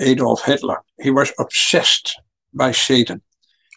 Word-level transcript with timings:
Adolf 0.00 0.42
Hitler. 0.44 0.78
He 0.98 1.10
was 1.10 1.30
obsessed 1.38 2.18
by 2.54 2.72
Satan. 2.72 3.20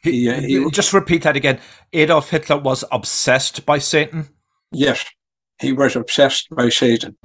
He, 0.04 0.30
uh, 0.30 0.40
he- 0.40 0.72
just 0.72 0.94
repeat 0.94 1.24
that 1.24 1.36
again. 1.36 1.60
Adolf 1.92 2.30
Hitler 2.30 2.58
was 2.58 2.86
obsessed 2.92 3.66
by 3.66 3.78
Satan. 3.78 4.30
Yes, 4.72 5.04
he 5.60 5.74
was 5.74 5.96
obsessed 5.98 6.48
by 6.50 6.70
Satan. 6.70 7.18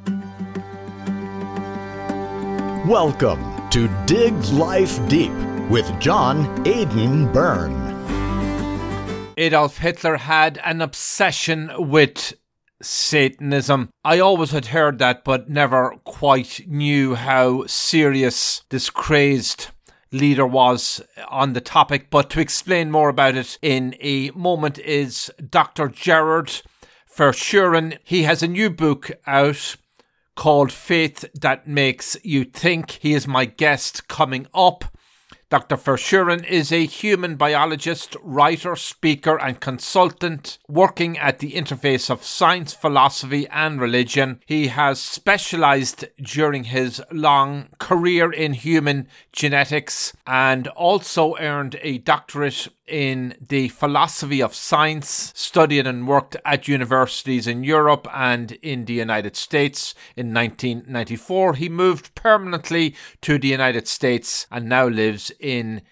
Welcome 2.88 3.70
to 3.70 3.88
Dig 4.06 4.34
Life 4.46 4.98
Deep 5.08 5.32
with 5.70 5.88
John 6.00 6.66
Aidan 6.66 7.32
Byrne. 7.32 7.84
Adolf 9.36 9.78
Hitler 9.78 10.16
had 10.16 10.58
an 10.64 10.80
obsession 10.80 11.70
with 11.78 12.34
Satanism. 12.80 13.90
I 14.04 14.18
always 14.18 14.50
had 14.50 14.66
heard 14.66 14.98
that, 14.98 15.24
but 15.24 15.48
never 15.48 15.96
quite 16.04 16.66
knew 16.66 17.14
how 17.14 17.66
serious 17.66 18.62
this 18.70 18.90
crazed 18.90 19.68
leader 20.12 20.46
was 20.46 21.02
on 21.28 21.52
the 21.52 21.60
topic. 21.60 22.10
But 22.10 22.30
to 22.30 22.40
explain 22.40 22.90
more 22.90 23.08
about 23.08 23.36
it 23.36 23.58
in 23.62 23.94
a 24.00 24.30
moment 24.30 24.78
is 24.78 25.30
Dr. 25.50 25.88
Gerard 25.88 26.62
Verschuuren. 27.14 27.98
He 28.04 28.22
has 28.22 28.42
a 28.42 28.48
new 28.48 28.70
book 28.70 29.10
out 29.26 29.76
called 30.36 30.70
Faith 30.70 31.24
That 31.34 31.66
Makes 31.66 32.16
You 32.22 32.44
Think. 32.44 32.92
He 32.92 33.12
is 33.12 33.26
my 33.26 33.44
guest 33.44 34.06
coming 34.06 34.46
up. 34.54 34.84
Dr. 35.50 35.76
Verschuuren 35.78 36.44
is 36.44 36.70
a 36.70 36.84
human 36.84 37.36
biologist, 37.36 38.16
writer, 38.22 38.76
speaker, 38.76 39.40
and 39.40 39.60
consultant 39.60 40.58
working 40.68 41.16
at 41.16 41.38
the 41.38 41.52
interface 41.52 42.10
of 42.10 42.22
science, 42.22 42.74
philosophy, 42.74 43.48
and 43.48 43.80
religion. 43.80 44.40
He 44.44 44.66
has 44.66 45.00
specialized 45.00 46.04
during 46.20 46.64
his 46.64 47.02
long 47.10 47.68
career 47.78 48.30
in 48.30 48.52
human 48.52 49.08
genetics 49.32 50.12
and 50.26 50.68
also 50.68 51.34
earned 51.38 51.78
a 51.80 51.96
doctorate 51.96 52.68
in 52.88 53.36
the 53.46 53.68
philosophy 53.68 54.42
of 54.42 54.54
science, 54.54 55.32
studied 55.34 55.86
and 55.86 56.08
worked 56.08 56.36
at 56.44 56.68
universities 56.68 57.46
in 57.46 57.64
Europe 57.64 58.08
and 58.12 58.52
in 58.62 58.86
the 58.86 58.94
United 58.94 59.36
States. 59.36 59.94
In 60.16 60.32
1994, 60.34 61.54
he 61.54 61.68
moved 61.68 62.14
permanently 62.14 62.94
to 63.22 63.38
the 63.38 63.48
United 63.48 63.86
States 63.86 64.46
and 64.50 64.68
now 64.68 64.86
lives 64.88 65.30
in 65.38 65.82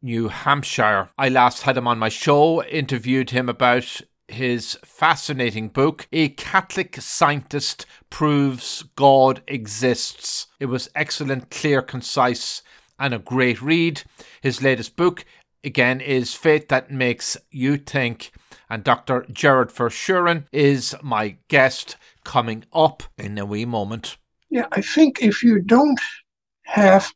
New 0.00 0.28
Hampshire. 0.28 1.10
I 1.16 1.28
last 1.28 1.62
had 1.62 1.76
him 1.76 1.88
on 1.88 1.98
my 1.98 2.08
show, 2.08 2.62
interviewed 2.64 3.30
him 3.30 3.48
about 3.48 4.02
his 4.28 4.78
fascinating 4.84 5.68
book, 5.68 6.06
A 6.12 6.30
Catholic 6.30 6.96
Scientist 7.00 7.86
Proves 8.10 8.84
God 8.96 9.42
Exists. 9.48 10.46
It 10.60 10.66
was 10.66 10.90
excellent, 10.94 11.50
clear, 11.50 11.82
concise, 11.82 12.62
and 12.98 13.12
a 13.12 13.18
great 13.18 13.60
read. 13.60 14.02
His 14.40 14.62
latest 14.62 14.96
book, 14.96 15.24
again, 15.64 16.00
is 16.00 16.34
Faith 16.34 16.68
That 16.68 16.90
Makes 16.90 17.36
You 17.50 17.76
Think. 17.76 18.32
And 18.70 18.84
Dr. 18.84 19.26
Jared 19.30 19.68
Verschuuren 19.68 20.46
is 20.52 20.94
my 21.02 21.36
guest 21.48 21.96
coming 22.24 22.64
up 22.72 23.02
in 23.18 23.38
a 23.38 23.46
wee 23.46 23.64
moment. 23.64 24.16
Yeah, 24.50 24.66
I 24.72 24.80
think 24.80 25.22
if 25.22 25.42
you 25.42 25.60
don't 25.60 26.00
have 26.62 27.12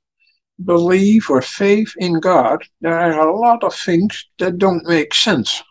belief 0.65 1.31
or 1.31 1.41
faith 1.41 1.93
in 1.99 2.21
God, 2.21 2.63
there 2.81 2.99
are 2.99 3.29
a 3.29 3.39
lot 3.39 3.63
of 3.63 3.75
things 3.75 4.27
that 4.39 4.59
don't 4.59 4.87
make 4.87 5.15
sense 5.15 5.63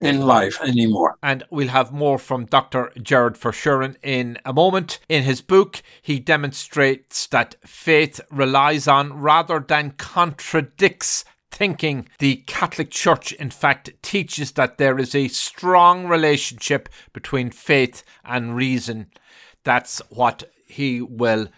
in 0.00 0.20
life 0.22 0.60
anymore. 0.60 1.16
And 1.22 1.44
we'll 1.50 1.68
have 1.68 1.92
more 1.92 2.18
from 2.18 2.46
Dr. 2.46 2.90
Jared 3.00 3.34
Verschuuren 3.34 3.96
in 4.02 4.38
a 4.44 4.52
moment. 4.52 4.98
In 5.08 5.22
his 5.22 5.40
book, 5.40 5.82
he 6.02 6.18
demonstrates 6.18 7.26
that 7.28 7.54
faith 7.64 8.20
relies 8.30 8.88
on 8.88 9.12
rather 9.12 9.60
than 9.60 9.92
contradicts 9.92 11.24
thinking. 11.52 12.08
The 12.18 12.36
Catholic 12.46 12.90
Church, 12.90 13.32
in 13.32 13.50
fact, 13.50 13.90
teaches 14.02 14.52
that 14.52 14.78
there 14.78 14.98
is 14.98 15.14
a 15.14 15.28
strong 15.28 16.08
relationship 16.08 16.88
between 17.12 17.50
faith 17.50 18.02
and 18.24 18.56
reason. 18.56 19.06
That's 19.62 20.00
what 20.08 20.44
he 20.66 21.00
will 21.00 21.48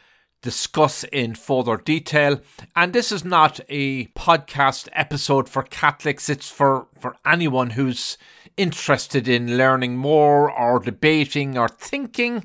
discuss 0.42 1.04
in 1.04 1.34
further 1.34 1.78
detail. 1.78 2.40
And 2.76 2.92
this 2.92 3.10
is 3.10 3.24
not 3.24 3.60
a 3.70 4.06
podcast 4.08 4.88
episode 4.92 5.48
for 5.48 5.62
Catholics, 5.62 6.28
it's 6.28 6.50
for, 6.50 6.88
for 6.98 7.16
anyone 7.24 7.70
who's 7.70 8.18
interested 8.56 9.26
in 9.26 9.56
learning 9.56 9.96
more 9.96 10.50
or 10.50 10.80
debating 10.80 11.56
or 11.56 11.68
thinking 11.68 12.44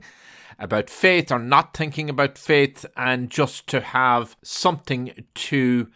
about 0.58 0.90
faith 0.90 1.32
or 1.32 1.40
not 1.40 1.76
thinking 1.76 2.10
about 2.10 2.38
faith 2.38 2.86
and 2.96 3.30
just 3.30 3.68
to 3.68 3.82
have 3.82 4.36
something 4.44 5.26
to 5.34 5.88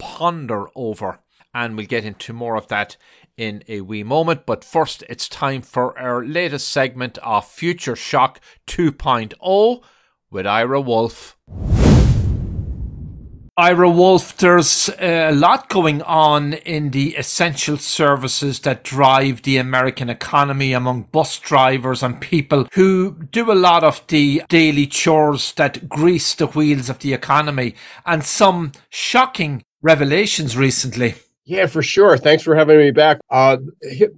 ponder 0.00 0.66
over. 0.74 1.20
And 1.54 1.76
we'll 1.76 1.86
get 1.86 2.04
into 2.04 2.32
more 2.32 2.56
of 2.56 2.66
that 2.68 2.96
in 3.36 3.62
a 3.68 3.80
wee 3.82 4.02
moment. 4.02 4.46
But 4.46 4.64
first, 4.64 5.04
it's 5.08 5.28
time 5.28 5.62
for 5.62 5.96
our 5.98 6.24
latest 6.24 6.68
segment 6.68 7.18
of 7.18 7.46
Future 7.46 7.96
Shock 7.96 8.40
2.0 8.66 9.82
with 10.30 10.46
Ira 10.46 10.80
Wolfe. 10.80 11.36
Ira 13.60 13.90
Wolfe, 13.90 14.38
there's 14.38 14.88
a 14.98 15.32
lot 15.32 15.68
going 15.68 16.00
on 16.02 16.54
in 16.54 16.92
the 16.92 17.14
essential 17.16 17.76
services 17.76 18.60
that 18.60 18.84
drive 18.84 19.42
the 19.42 19.58
American 19.58 20.08
economy 20.08 20.72
among 20.72 21.02
bus 21.12 21.38
drivers 21.38 22.02
and 22.02 22.20
people 22.22 22.68
who 22.72 23.18
do 23.30 23.52
a 23.52 23.54
lot 23.54 23.84
of 23.84 24.06
the 24.06 24.42
daily 24.48 24.86
chores 24.86 25.52
that 25.54 25.90
grease 25.90 26.34
the 26.34 26.46
wheels 26.46 26.88
of 26.88 27.00
the 27.00 27.12
economy 27.12 27.74
and 28.06 28.24
some 28.24 28.72
shocking 28.88 29.62
revelations 29.82 30.56
recently. 30.56 31.14
Yeah, 31.44 31.66
for 31.66 31.82
sure. 31.82 32.16
Thanks 32.16 32.42
for 32.42 32.54
having 32.54 32.78
me 32.78 32.90
back. 32.90 33.18
Uh, 33.28 33.56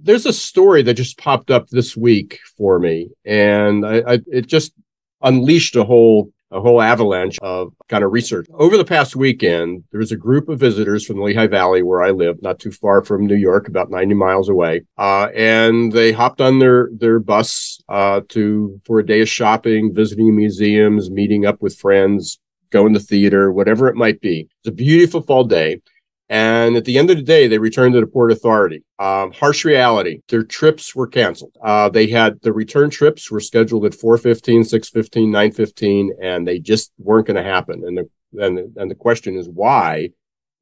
there's 0.01 0.25
a 0.25 0.33
story 0.33 0.83
that 0.83 0.93
just 0.93 1.17
popped 1.17 1.49
up 1.49 1.69
this 1.69 1.97
week 1.97 2.39
for 2.57 2.79
me, 2.79 3.09
and 3.25 3.85
I, 3.85 4.03
I, 4.05 4.19
it 4.27 4.47
just 4.47 4.73
unleashed 5.21 5.75
a 5.75 5.83
whole 5.83 6.31
a 6.53 6.61
whole 6.61 6.81
avalanche 6.81 7.39
of 7.41 7.73
kind 7.89 8.03
of 8.03 8.11
research. 8.11 8.45
Over 8.53 8.77
the 8.77 8.85
past 8.85 9.15
weekend, 9.15 9.83
there 9.91 9.99
was 9.99 10.11
a 10.11 10.17
group 10.17 10.49
of 10.49 10.59
visitors 10.59 11.05
from 11.05 11.17
the 11.17 11.23
Lehigh 11.23 11.47
Valley 11.47 11.81
where 11.81 12.03
I 12.03 12.11
live, 12.11 12.41
not 12.41 12.59
too 12.59 12.71
far 12.71 13.03
from 13.03 13.25
New 13.25 13.35
York, 13.35 13.67
about 13.67 13.89
90 13.89 14.13
miles 14.13 14.49
away. 14.49 14.83
Uh, 14.97 15.29
and 15.35 15.91
they 15.91 16.11
hopped 16.11 16.41
on 16.41 16.59
their, 16.59 16.89
their 16.95 17.19
bus, 17.19 17.81
uh, 17.89 18.21
to, 18.29 18.79
for 18.85 18.99
a 18.99 19.05
day 19.05 19.21
of 19.21 19.29
shopping, 19.29 19.93
visiting 19.93 20.35
museums, 20.35 21.09
meeting 21.09 21.43
up 21.43 21.59
with 21.59 21.75
friends, 21.75 22.39
going 22.73 22.93
to 22.93 22.99
theater, 22.99 23.51
whatever 23.51 23.87
it 23.87 23.95
might 23.95 24.19
be. 24.19 24.49
It's 24.59 24.67
a 24.67 24.71
beautiful 24.71 25.21
fall 25.21 25.45
day. 25.45 25.81
And 26.29 26.75
at 26.75 26.85
the 26.85 26.97
end 26.97 27.11
of 27.11 27.17
the 27.17 27.23
day, 27.23 27.47
they 27.47 27.59
returned 27.59 27.93
to 27.93 27.99
the 27.99 28.07
Port 28.07 28.31
Authority. 28.31 28.83
Um, 28.97 29.31
harsh 29.33 29.63
reality. 29.63 30.21
Their 30.29 30.43
trips 30.43 30.95
were 30.95 31.07
canceled. 31.07 31.55
Uh, 31.63 31.89
they 31.89 32.07
had 32.07 32.41
the 32.41 32.51
return 32.51 32.89
trips 32.89 33.29
were 33.29 33.39
scheduled 33.39 33.85
at 33.85 33.93
415, 33.93 34.63
615, 34.63 35.31
915, 35.31 36.13
and 36.21 36.47
they 36.47 36.59
just 36.59 36.91
weren't 36.97 37.27
going 37.27 37.37
to 37.37 37.43
happen. 37.43 37.83
And 37.85 37.97
the, 37.97 38.43
and, 38.43 38.57
the, 38.57 38.73
and 38.77 38.89
the 38.89 38.95
question 38.95 39.35
is 39.37 39.47
why 39.47 40.09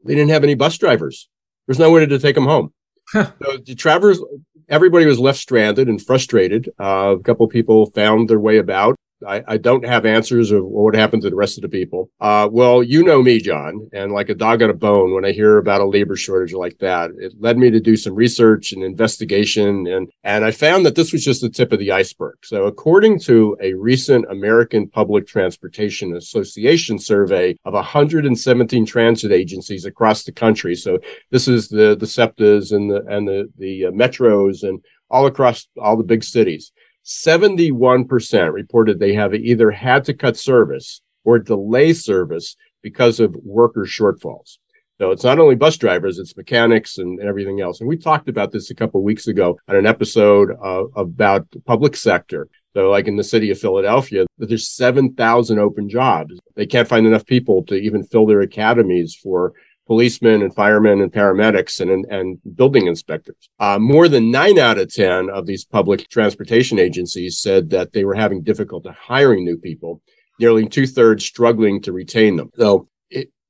they 0.04 0.16
didn't 0.16 0.32
have 0.32 0.44
any 0.44 0.56
bus 0.56 0.78
drivers. 0.78 1.30
There's 1.68 1.80
no 1.80 1.92
way 1.92 2.06
to 2.06 2.20
take 2.20 2.36
them 2.36 2.46
home. 2.46 2.74
so 3.14 3.32
the 3.66 3.76
travelers, 3.76 4.20
everybody 4.68 5.06
was 5.06 5.20
left 5.20 5.40
stranded 5.40 5.88
and 5.88 6.02
frustrated. 6.02 6.70
Uh, 6.80 7.16
a 7.18 7.24
couple 7.24 7.46
of 7.46 7.52
people 7.52 7.86
found 7.92 8.30
their 8.30 8.40
way 8.40 8.58
about. 8.58 8.96
I, 9.28 9.44
I, 9.48 9.58
don't 9.58 9.86
have 9.86 10.06
answers 10.06 10.52
of 10.52 10.66
what 10.66 10.96
happened 10.96 11.22
to 11.24 11.30
the 11.30 11.36
rest 11.36 11.58
of 11.58 11.62
the 11.62 11.70
people. 11.70 12.10
Uh, 12.20 12.48
well, 12.52 12.82
you 12.82 13.04
know 13.04 13.22
me, 13.22 13.40
John, 13.40 13.90
and 13.94 14.12
like 14.12 14.30
a 14.30 14.36
dog 14.36 14.62
on 14.62 14.70
a 14.70 14.74
bone, 14.74 15.14
when 15.14 15.26
I 15.26 15.32
hear 15.32 15.58
about 15.58 15.82
a 15.82 15.86
labor 15.86 16.16
shortage 16.16 16.54
like 16.54 16.80
that, 16.80 17.12
it 17.18 17.34
led 17.40 17.58
me 17.58 17.70
to 17.72 17.80
do 17.80 17.96
some 17.96 18.16
research 18.16 18.72
and 18.72 18.84
investigation, 18.84 19.88
and 19.88 20.12
and 20.24 20.46
I 20.46 20.52
found 20.52 20.86
that 20.86 20.96
this 20.96 21.12
was 21.12 21.24
just 21.24 21.42
the 21.42 21.50
tip 21.50 21.72
of 21.72 21.80
the 21.80 21.92
iceberg. 21.92 22.38
So, 22.44 22.66
according 22.66 23.20
to 23.22 23.58
a 23.62 23.74
recent 23.74 24.26
American 24.30 24.88
Public 24.88 25.28
Transportation 25.28 26.16
Association 26.16 27.00
survey 27.00 27.58
of 27.66 27.74
117 27.74 28.86
transit 28.86 29.32
agencies 29.32 29.86
across 29.86 30.24
the 30.24 30.32
country, 30.32 30.76
so 30.76 31.00
this 31.30 31.48
is 31.48 31.70
the 31.70 31.96
the 31.96 32.08
SEPTAs 32.08 32.72
and 32.72 32.90
the 32.90 33.06
and 33.08 33.28
the 33.28 33.50
the 33.58 33.86
uh, 33.86 33.92
metros 33.92 34.64
and 34.64 34.82
all 35.12 35.26
across 35.26 35.68
all 35.78 35.98
the 35.98 36.04
big 36.04 36.24
cities. 36.24 36.72
71% 37.06 38.54
reported 38.54 39.00
they 39.00 39.14
have 39.14 39.34
either 39.34 39.72
had 39.72 40.06
to 40.06 40.14
cut 40.14 40.38
service 40.38 41.02
or 41.24 41.40
delay 41.40 41.94
service 41.94 42.56
because 42.82 43.20
of 43.20 43.36
worker 43.44 43.86
shortfalls. 43.86 44.58
So 45.00 45.10
it's 45.10 45.24
not 45.24 45.40
only 45.40 45.56
bus 45.56 45.78
drivers, 45.78 46.20
it's 46.20 46.38
mechanics 46.38 47.00
and, 47.00 47.20
everything 47.22 47.60
else. 47.60 47.80
And 47.80 47.90
we 47.90 47.98
talked 47.98 48.30
about 48.30 48.52
this 48.52 48.70
a 48.70 48.76
couple 48.76 49.02
weeks 49.02 49.26
ago 49.26 49.58
on 49.68 49.76
an 49.76 49.88
episode 49.88 50.52
uh, 50.64 50.84
about 50.96 51.50
the 51.50 51.60
public 51.60 51.96
sector. 51.96 52.48
So 52.76 52.90
like 52.92 53.08
in 53.08 53.16
the 53.16 53.24
city 53.24 53.50
of 53.50 53.60
Philadelphia, 53.60 54.28
there's 54.38 54.68
7,000 54.68 55.58
open 55.58 55.90
jobs. 55.90 56.40
They 56.56 56.68
can't 56.68 56.88
find 56.88 57.08
enough 57.08 57.26
people 57.26 57.64
to 57.66 57.76
even 57.76 58.04
fill 58.04 58.28
their 58.28 58.42
academies 58.42 59.16
for 59.16 59.54
policemen 59.92 60.42
and 60.42 60.56
firemen 60.56 61.02
and 61.02 61.12
paramedics 61.12 61.82
and, 61.82 62.06
and 62.06 62.40
building 62.56 62.88
inspectors. 62.88 63.50
Uh, 63.60 63.78
more 63.78 64.08
than 64.08 64.32
nine 64.32 64.58
out 64.58 64.78
of 64.78 64.90
10 64.94 65.30
of 65.30 65.46
these 65.46 65.66
public 65.66 66.08
transportation 66.08 66.80
agencies 66.80 67.38
said 67.38 67.72
that 67.72 67.92
they 67.92 68.06
were 68.06 68.16
having 68.16 68.42
difficulty 68.42 68.90
hiring 68.98 69.44
new 69.44 69.58
people, 69.58 70.02
nearly 70.40 70.66
two 70.66 70.88
thirds 70.88 71.26
struggling 71.26 71.82
to 71.82 71.92
retain 71.92 72.38
them. 72.38 72.50
So 72.56 72.88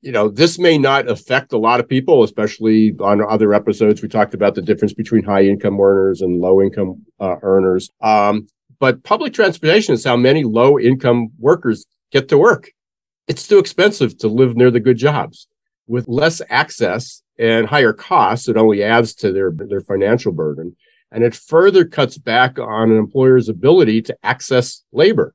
you 0.03 0.11
know, 0.11 0.29
this 0.29 0.57
may 0.57 0.79
not 0.79 1.07
affect 1.07 1.53
a 1.53 1.59
lot 1.59 1.79
of 1.79 1.87
people, 1.87 2.23
especially 2.23 2.95
on 2.99 3.21
other 3.21 3.53
episodes. 3.53 4.01
We 4.01 4.07
talked 4.07 4.33
about 4.33 4.55
the 4.55 4.63
difference 4.63 4.95
between 4.95 5.23
high 5.23 5.43
income 5.43 5.79
earners 5.79 6.21
and 6.21 6.41
low 6.41 6.59
income 6.59 7.05
uh, 7.19 7.35
earners. 7.43 7.91
Um, 8.01 8.47
but 8.79 9.03
public 9.03 9.31
transportation 9.31 9.93
is 9.93 10.03
how 10.03 10.17
many 10.17 10.43
low 10.43 10.79
income 10.79 11.29
workers 11.37 11.85
get 12.11 12.29
to 12.29 12.37
work. 12.39 12.71
It's 13.27 13.47
too 13.47 13.59
expensive 13.59 14.17
to 14.17 14.27
live 14.27 14.55
near 14.55 14.71
the 14.71 14.79
good 14.79 14.97
jobs. 14.97 15.47
With 15.87 16.07
less 16.07 16.41
access 16.49 17.21
and 17.37 17.67
higher 17.67 17.93
costs, 17.93 18.47
it 18.47 18.57
only 18.57 18.83
adds 18.83 19.13
to 19.15 19.31
their, 19.31 19.51
their 19.51 19.81
financial 19.81 20.31
burden. 20.31 20.75
And 21.11 21.23
it 21.23 21.35
further 21.35 21.85
cuts 21.85 22.17
back 22.17 22.57
on 22.57 22.91
an 22.91 22.97
employer's 22.97 23.49
ability 23.49 24.01
to 24.03 24.17
access 24.23 24.83
labor. 24.93 25.33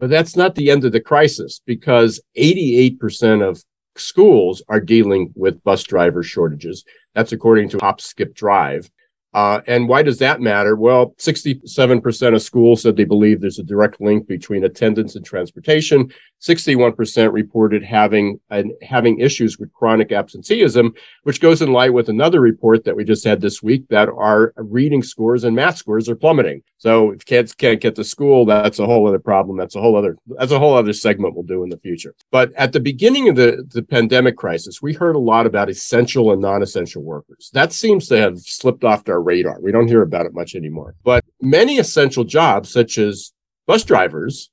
But 0.00 0.10
that's 0.10 0.36
not 0.36 0.54
the 0.54 0.70
end 0.70 0.84
of 0.84 0.92
the 0.92 1.00
crisis 1.00 1.60
because 1.64 2.20
88% 2.36 3.46
of 3.46 3.62
schools 3.96 4.62
are 4.68 4.80
dealing 4.80 5.32
with 5.36 5.62
bus 5.62 5.82
driver 5.82 6.22
shortages. 6.22 6.84
That's 7.14 7.32
according 7.32 7.68
to 7.70 7.78
HopSkipDrive. 7.78 8.90
Uh, 9.34 9.60
and 9.66 9.88
why 9.88 10.02
does 10.02 10.18
that 10.18 10.40
matter? 10.40 10.76
Well, 10.76 11.14
67% 11.18 12.34
of 12.34 12.42
schools 12.42 12.82
said 12.82 12.96
they 12.96 13.04
believe 13.04 13.40
there's 13.40 13.58
a 13.58 13.64
direct 13.64 14.00
link 14.00 14.26
between 14.26 14.64
attendance 14.64 15.16
and 15.16 15.24
transportation. 15.24 16.12
61% 16.42 17.32
reported 17.32 17.82
having 17.82 18.40
and 18.50 18.72
having 18.82 19.20
issues 19.20 19.58
with 19.58 19.72
chronic 19.72 20.12
absenteeism, 20.12 20.92
which 21.22 21.40
goes 21.40 21.62
in 21.62 21.72
line 21.72 21.92
with 21.92 22.08
another 22.08 22.40
report 22.40 22.84
that 22.84 22.96
we 22.96 23.04
just 23.04 23.24
had 23.24 23.40
this 23.40 23.62
week 23.62 23.88
that 23.88 24.08
our 24.08 24.52
reading 24.56 25.02
scores 25.02 25.44
and 25.44 25.56
math 25.56 25.76
scores 25.76 26.08
are 26.08 26.16
plummeting. 26.16 26.62
So 26.78 27.12
if 27.12 27.24
kids 27.24 27.54
can't 27.54 27.80
get 27.80 27.94
to 27.94 28.04
school, 28.04 28.44
that's 28.44 28.80
a 28.80 28.86
whole 28.86 29.06
other 29.06 29.20
problem. 29.20 29.56
That's 29.56 29.76
a 29.76 29.80
whole 29.80 29.96
other 29.96 30.16
that's 30.26 30.52
a 30.52 30.58
whole 30.58 30.74
other 30.74 30.92
segment 30.92 31.34
we'll 31.34 31.44
do 31.44 31.62
in 31.62 31.70
the 31.70 31.78
future. 31.78 32.14
But 32.30 32.52
at 32.54 32.72
the 32.72 32.80
beginning 32.80 33.28
of 33.28 33.36
the, 33.36 33.64
the 33.72 33.82
pandemic 33.82 34.36
crisis, 34.36 34.82
we 34.82 34.92
heard 34.92 35.14
a 35.14 35.20
lot 35.20 35.46
about 35.46 35.70
essential 35.70 36.32
and 36.32 36.42
non-essential 36.42 37.02
workers. 37.02 37.50
That 37.52 37.72
seems 37.72 38.08
to 38.08 38.18
have 38.18 38.40
slipped 38.40 38.84
off 38.84 39.08
our 39.08 39.21
radar. 39.22 39.58
We 39.60 39.72
don't 39.72 39.88
hear 39.88 40.02
about 40.02 40.26
it 40.26 40.34
much 40.34 40.54
anymore. 40.54 40.94
But 41.04 41.24
many 41.40 41.78
essential 41.78 42.24
jobs, 42.24 42.70
such 42.70 42.98
as 42.98 43.32
bus 43.66 43.84
drivers, 43.84 44.50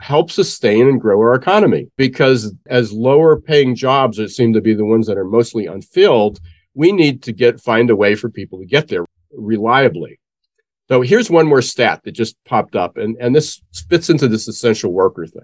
help 0.00 0.30
sustain 0.30 0.88
and 0.88 1.00
grow 1.00 1.18
our 1.18 1.34
economy 1.34 1.90
because 1.96 2.54
as 2.66 2.92
lower 2.92 3.40
paying 3.40 3.74
jobs 3.74 4.16
that 4.16 4.30
seem 4.30 4.52
to 4.52 4.60
be 4.60 4.74
the 4.74 4.84
ones 4.84 5.06
that 5.06 5.18
are 5.18 5.24
mostly 5.24 5.66
unfilled, 5.66 6.38
we 6.74 6.92
need 6.92 7.22
to 7.24 7.32
get 7.32 7.60
find 7.60 7.90
a 7.90 7.96
way 7.96 8.14
for 8.14 8.30
people 8.30 8.58
to 8.60 8.66
get 8.66 8.88
there 8.88 9.04
reliably. 9.32 10.18
So 10.88 11.02
here's 11.02 11.28
one 11.28 11.46
more 11.46 11.60
stat 11.60 12.02
that 12.04 12.12
just 12.12 12.42
popped 12.44 12.74
up, 12.74 12.96
and, 12.96 13.16
and 13.20 13.36
this 13.36 13.60
fits 13.90 14.08
into 14.08 14.26
this 14.26 14.48
essential 14.48 14.90
worker 14.90 15.26
thing. 15.26 15.42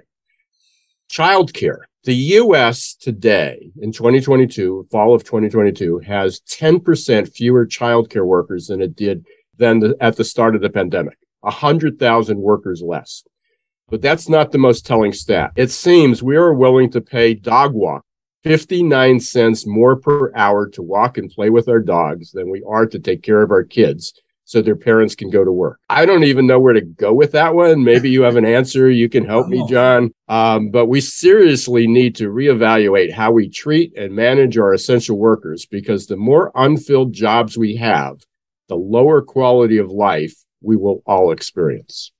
Childcare. 1.10 1.82
The 2.04 2.14
US 2.14 2.94
today 2.94 3.70
in 3.80 3.90
2022, 3.90 4.88
fall 4.90 5.14
of 5.14 5.24
2022, 5.24 6.00
has 6.00 6.40
10% 6.40 7.32
fewer 7.32 7.66
childcare 7.66 8.26
workers 8.26 8.66
than 8.66 8.82
it 8.82 8.94
did 8.94 9.24
than 9.56 9.78
the, 9.78 9.96
at 10.00 10.16
the 10.16 10.24
start 10.24 10.54
of 10.54 10.60
the 10.60 10.68
pandemic. 10.68 11.16
100,000 11.40 12.38
workers 12.38 12.82
less. 12.82 13.24
But 13.88 14.02
that's 14.02 14.28
not 14.28 14.52
the 14.52 14.58
most 14.58 14.84
telling 14.84 15.14
stat. 15.14 15.52
It 15.56 15.70
seems 15.70 16.22
we 16.22 16.36
are 16.36 16.52
willing 16.52 16.90
to 16.90 17.00
pay 17.00 17.32
dog 17.32 17.72
walk 17.72 18.04
59 18.42 19.20
cents 19.20 19.66
more 19.66 19.96
per 19.96 20.30
hour 20.36 20.68
to 20.68 20.82
walk 20.82 21.16
and 21.16 21.30
play 21.30 21.48
with 21.48 21.70
our 21.70 21.80
dogs 21.80 22.32
than 22.32 22.50
we 22.50 22.62
are 22.68 22.84
to 22.84 22.98
take 22.98 23.22
care 23.22 23.40
of 23.40 23.50
our 23.50 23.64
kids 23.64 24.12
so 24.44 24.60
their 24.60 24.76
parents 24.76 25.14
can 25.14 25.30
go 25.30 25.44
to 25.44 25.52
work. 25.52 25.80
I 25.88 26.06
don't 26.06 26.24
even 26.24 26.46
know 26.46 26.60
where 26.60 26.74
to 26.74 26.80
go 26.80 27.12
with 27.12 27.32
that 27.32 27.54
one. 27.54 27.82
Maybe 27.82 28.10
you 28.10 28.22
have 28.22 28.36
an 28.36 28.44
answer. 28.44 28.90
You 28.90 29.08
can 29.08 29.24
help 29.24 29.48
me, 29.48 29.66
John. 29.68 30.10
Um, 30.28 30.70
but 30.70 30.86
we 30.86 31.00
seriously 31.00 31.86
need 31.86 32.14
to 32.16 32.28
reevaluate 32.28 33.12
how 33.12 33.32
we 33.32 33.48
treat 33.48 33.96
and 33.96 34.14
manage 34.14 34.58
our 34.58 34.72
essential 34.72 35.18
workers 35.18 35.66
because 35.66 36.06
the 36.06 36.16
more 36.16 36.52
unfilled 36.54 37.12
jobs 37.12 37.56
we 37.56 37.76
have, 37.76 38.20
the 38.68 38.76
lower 38.76 39.22
quality 39.22 39.78
of 39.78 39.90
life 39.90 40.34
we 40.62 40.76
will 40.76 41.02
all 41.06 41.30
experience 41.30 42.13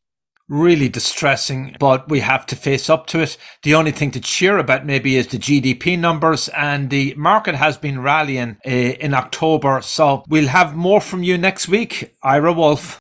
really 0.48 0.88
distressing, 0.88 1.76
but 1.78 2.08
we 2.08 2.20
have 2.20 2.46
to 2.46 2.56
face 2.56 2.90
up 2.90 3.06
to 3.08 3.20
it. 3.20 3.36
The 3.62 3.74
only 3.74 3.92
thing 3.92 4.10
to 4.12 4.20
cheer 4.20 4.58
about 4.58 4.86
maybe 4.86 5.16
is 5.16 5.28
the 5.28 5.38
GDP 5.38 5.98
numbers, 5.98 6.48
and 6.48 6.90
the 6.90 7.14
market 7.16 7.54
has 7.54 7.76
been 7.76 8.00
rallying 8.00 8.58
uh, 8.66 8.70
in 8.70 9.14
October. 9.14 9.80
So 9.82 10.24
we'll 10.28 10.48
have 10.48 10.76
more 10.76 11.00
from 11.00 11.22
you 11.22 11.38
next 11.38 11.68
week, 11.68 12.14
Ira 12.22 12.52
Wolfe. 12.52 13.00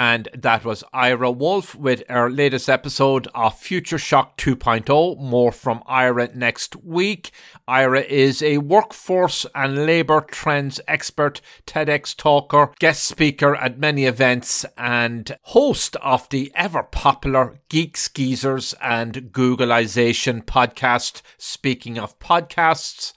And 0.00 0.30
that 0.32 0.64
was 0.64 0.82
Ira 0.94 1.30
Wolfe 1.30 1.74
with 1.74 2.04
our 2.08 2.30
latest 2.30 2.70
episode 2.70 3.28
of 3.34 3.58
Future 3.58 3.98
Shock 3.98 4.38
2.0. 4.38 5.20
More 5.20 5.52
from 5.52 5.82
Ira 5.84 6.30
next 6.34 6.74
week. 6.76 7.32
Ira 7.68 8.00
is 8.00 8.42
a 8.42 8.56
workforce 8.56 9.44
and 9.54 9.84
labour 9.84 10.22
trends 10.22 10.80
expert, 10.88 11.42
TEDx 11.66 12.16
talker, 12.16 12.72
guest 12.78 13.04
speaker 13.04 13.54
at 13.54 13.78
many 13.78 14.06
events, 14.06 14.64
and 14.78 15.36
host 15.42 15.96
of 15.96 16.26
the 16.30 16.50
ever 16.54 16.82
popular 16.82 17.60
Geeks 17.68 18.08
Geezers 18.08 18.74
and 18.80 19.30
Googlization 19.32 20.42
podcast. 20.42 21.20
Speaking 21.36 21.98
of 21.98 22.18
podcasts, 22.18 23.12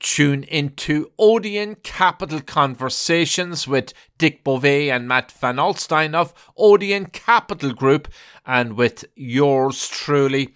Tune 0.00 0.44
into 0.44 1.10
Odeon 1.18 1.74
Capital 1.76 2.40
Conversations 2.40 3.66
with 3.66 3.92
Dick 4.16 4.44
Bove 4.44 4.64
and 4.64 5.08
Matt 5.08 5.32
Van 5.32 5.56
Alstyne 5.56 6.14
of 6.14 6.32
Odeon 6.56 7.06
Capital 7.06 7.72
Group 7.72 8.06
and 8.46 8.74
with 8.74 9.04
yours 9.16 9.88
truly. 9.88 10.54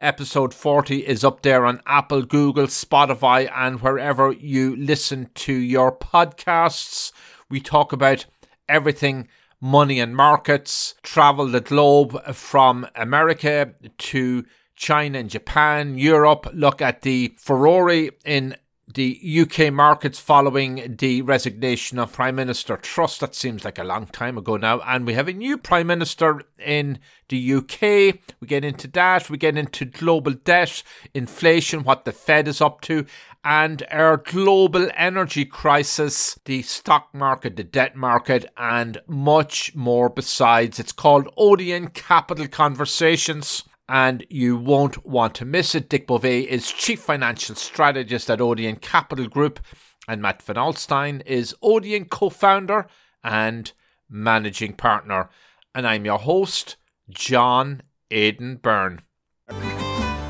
Episode 0.00 0.52
40 0.52 1.06
is 1.06 1.22
up 1.22 1.42
there 1.42 1.66
on 1.66 1.82
Apple, 1.86 2.22
Google, 2.22 2.66
Spotify, 2.66 3.48
and 3.54 3.80
wherever 3.80 4.32
you 4.32 4.74
listen 4.74 5.30
to 5.34 5.52
your 5.52 5.96
podcasts. 5.96 7.12
We 7.48 7.60
talk 7.60 7.92
about 7.92 8.26
everything 8.68 9.28
money 9.60 10.00
and 10.00 10.16
markets, 10.16 10.94
travel 11.02 11.46
the 11.46 11.60
globe 11.60 12.34
from 12.34 12.88
America 12.96 13.74
to 13.98 14.44
China 14.74 15.18
and 15.18 15.28
Japan, 15.28 15.98
Europe, 15.98 16.48
look 16.54 16.80
at 16.80 17.02
the 17.02 17.34
Ferrari 17.38 18.12
in 18.24 18.56
the 18.94 19.40
UK 19.40 19.72
markets 19.72 20.18
following 20.18 20.96
the 20.98 21.22
resignation 21.22 21.98
of 21.98 22.12
Prime 22.12 22.34
Minister 22.34 22.76
Truss. 22.76 23.18
That 23.18 23.34
seems 23.34 23.64
like 23.64 23.78
a 23.78 23.84
long 23.84 24.06
time 24.06 24.36
ago 24.36 24.56
now. 24.56 24.80
And 24.80 25.06
we 25.06 25.14
have 25.14 25.28
a 25.28 25.32
new 25.32 25.56
Prime 25.58 25.86
Minister 25.86 26.42
in 26.58 26.98
the 27.28 27.54
UK. 27.54 28.18
We 28.40 28.46
get 28.46 28.64
into 28.64 28.88
that. 28.88 29.30
We 29.30 29.38
get 29.38 29.56
into 29.56 29.84
global 29.84 30.32
debt, 30.32 30.82
inflation, 31.14 31.84
what 31.84 32.04
the 32.04 32.12
Fed 32.12 32.48
is 32.48 32.60
up 32.60 32.80
to, 32.82 33.06
and 33.44 33.84
our 33.90 34.16
global 34.16 34.90
energy 34.96 35.44
crisis, 35.44 36.38
the 36.44 36.62
stock 36.62 37.14
market, 37.14 37.56
the 37.56 37.64
debt 37.64 37.96
market, 37.96 38.50
and 38.56 39.00
much 39.06 39.74
more 39.74 40.08
besides. 40.08 40.80
It's 40.80 40.92
called 40.92 41.32
Odeon 41.36 41.88
Capital 41.88 42.48
Conversations 42.48 43.64
and 43.90 44.24
you 44.30 44.56
won't 44.56 45.04
want 45.04 45.34
to 45.34 45.44
miss 45.44 45.74
it. 45.74 45.88
Dick 45.88 46.06
Bove 46.06 46.24
is 46.24 46.70
Chief 46.70 47.00
Financial 47.00 47.56
Strategist 47.56 48.30
at 48.30 48.40
Odeon 48.40 48.76
Capital 48.76 49.26
Group, 49.26 49.58
and 50.06 50.22
Matt 50.22 50.40
Van 50.42 50.54
Alstyne 50.54 51.22
is 51.26 51.56
Odeon 51.60 52.04
co 52.04 52.30
founder 52.30 52.86
and 53.24 53.72
managing 54.08 54.74
partner. 54.74 55.28
And 55.74 55.88
I'm 55.88 56.04
your 56.04 56.18
host, 56.18 56.76
John 57.10 57.82
Aidan 58.12 58.56
Byrne. 58.56 59.02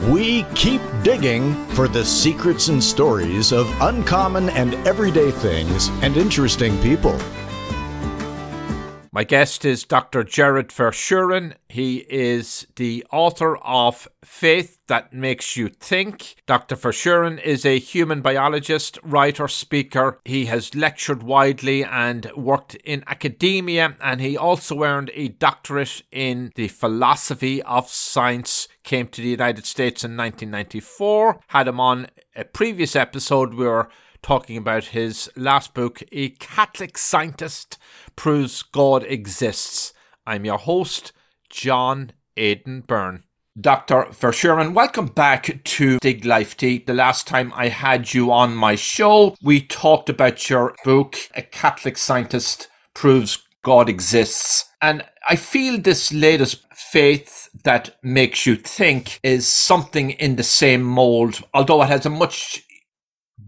We 0.08 0.44
keep 0.54 0.80
digging 1.02 1.54
for 1.74 1.86
the 1.86 2.04
secrets 2.04 2.68
and 2.68 2.82
stories 2.82 3.52
of 3.52 3.70
uncommon 3.82 4.48
and 4.50 4.74
everyday 4.88 5.30
things 5.30 5.88
and 6.02 6.16
interesting 6.16 6.80
people. 6.80 7.18
My 9.12 9.24
guest 9.24 9.64
is 9.64 9.82
Dr. 9.82 10.22
Jared 10.22 10.68
Verschuuren. 10.68 11.54
He 11.68 12.06
is 12.08 12.68
the 12.76 13.04
author 13.10 13.56
of 13.56 14.06
Faith 14.24 14.78
That 14.86 15.12
Makes 15.12 15.56
You 15.56 15.68
Think. 15.68 16.36
Dr. 16.46 16.76
Verschuuren 16.76 17.42
is 17.42 17.66
a 17.66 17.80
human 17.80 18.22
biologist, 18.22 19.00
writer, 19.02 19.48
speaker. 19.48 20.20
He 20.24 20.46
has 20.46 20.76
lectured 20.76 21.24
widely 21.24 21.82
and 21.82 22.30
worked 22.36 22.76
in 22.76 23.02
academia, 23.08 23.96
and 24.00 24.20
he 24.20 24.36
also 24.36 24.84
earned 24.84 25.10
a 25.14 25.26
doctorate 25.26 26.02
in 26.12 26.52
the 26.54 26.68
philosophy 26.68 27.60
of 27.64 27.88
science. 27.88 28.68
Came 28.84 29.08
to 29.08 29.20
the 29.20 29.28
United 29.28 29.66
States 29.66 30.04
in 30.04 30.16
1994. 30.16 31.40
Had 31.48 31.66
him 31.66 31.80
on 31.80 32.06
a 32.36 32.44
previous 32.44 32.94
episode. 32.94 33.54
We 33.54 33.66
were 33.66 33.88
talking 34.22 34.56
about 34.56 34.86
his 34.86 35.30
last 35.34 35.74
book, 35.74 36.02
A 36.12 36.30
Catholic 36.30 36.98
Scientist 36.98 37.78
Proves 38.20 38.62
God 38.62 39.02
Exists. 39.04 39.94
I'm 40.26 40.44
your 40.44 40.58
host, 40.58 41.12
John 41.48 42.12
Aidan 42.36 42.82
Byrne. 42.82 43.22
Dr. 43.58 44.08
Verschuuren, 44.10 44.74
welcome 44.74 45.06
back 45.06 45.64
to 45.64 45.98
Dig 46.00 46.26
Life 46.26 46.54
Deep. 46.58 46.84
The 46.84 46.92
last 46.92 47.26
time 47.26 47.50
I 47.56 47.68
had 47.68 48.12
you 48.12 48.30
on 48.30 48.54
my 48.54 48.74
show, 48.74 49.36
we 49.42 49.62
talked 49.62 50.10
about 50.10 50.50
your 50.50 50.74
book, 50.84 51.16
A 51.34 51.40
Catholic 51.40 51.96
Scientist 51.96 52.68
Proves 52.92 53.38
God 53.64 53.88
exists. 53.88 54.66
And 54.82 55.02
I 55.26 55.36
feel 55.36 55.80
this 55.80 56.12
latest 56.12 56.62
faith 56.74 57.48
that 57.64 57.96
makes 58.02 58.44
you 58.44 58.54
think 58.54 59.18
is 59.22 59.48
something 59.48 60.10
in 60.10 60.36
the 60.36 60.42
same 60.42 60.82
mold, 60.82 61.40
although 61.54 61.82
it 61.84 61.88
has 61.88 62.04
a 62.04 62.10
much 62.10 62.62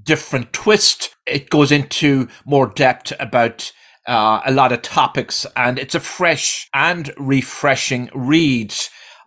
different 0.03 0.55
twist. 0.55 1.15
It 1.27 1.51
goes 1.51 1.71
into 1.71 2.29
more 2.47 2.69
depth 2.69 3.13
about 3.21 3.71
uh, 4.07 4.41
a 4.45 4.53
lot 4.53 4.73
of 4.73 4.83
topics, 4.83 5.47
and 5.57 5.79
it's 5.79 5.95
a 5.95 6.01
fresh 6.01 6.69
and 6.75 7.13
refreshing 7.17 8.11
read. 8.15 8.75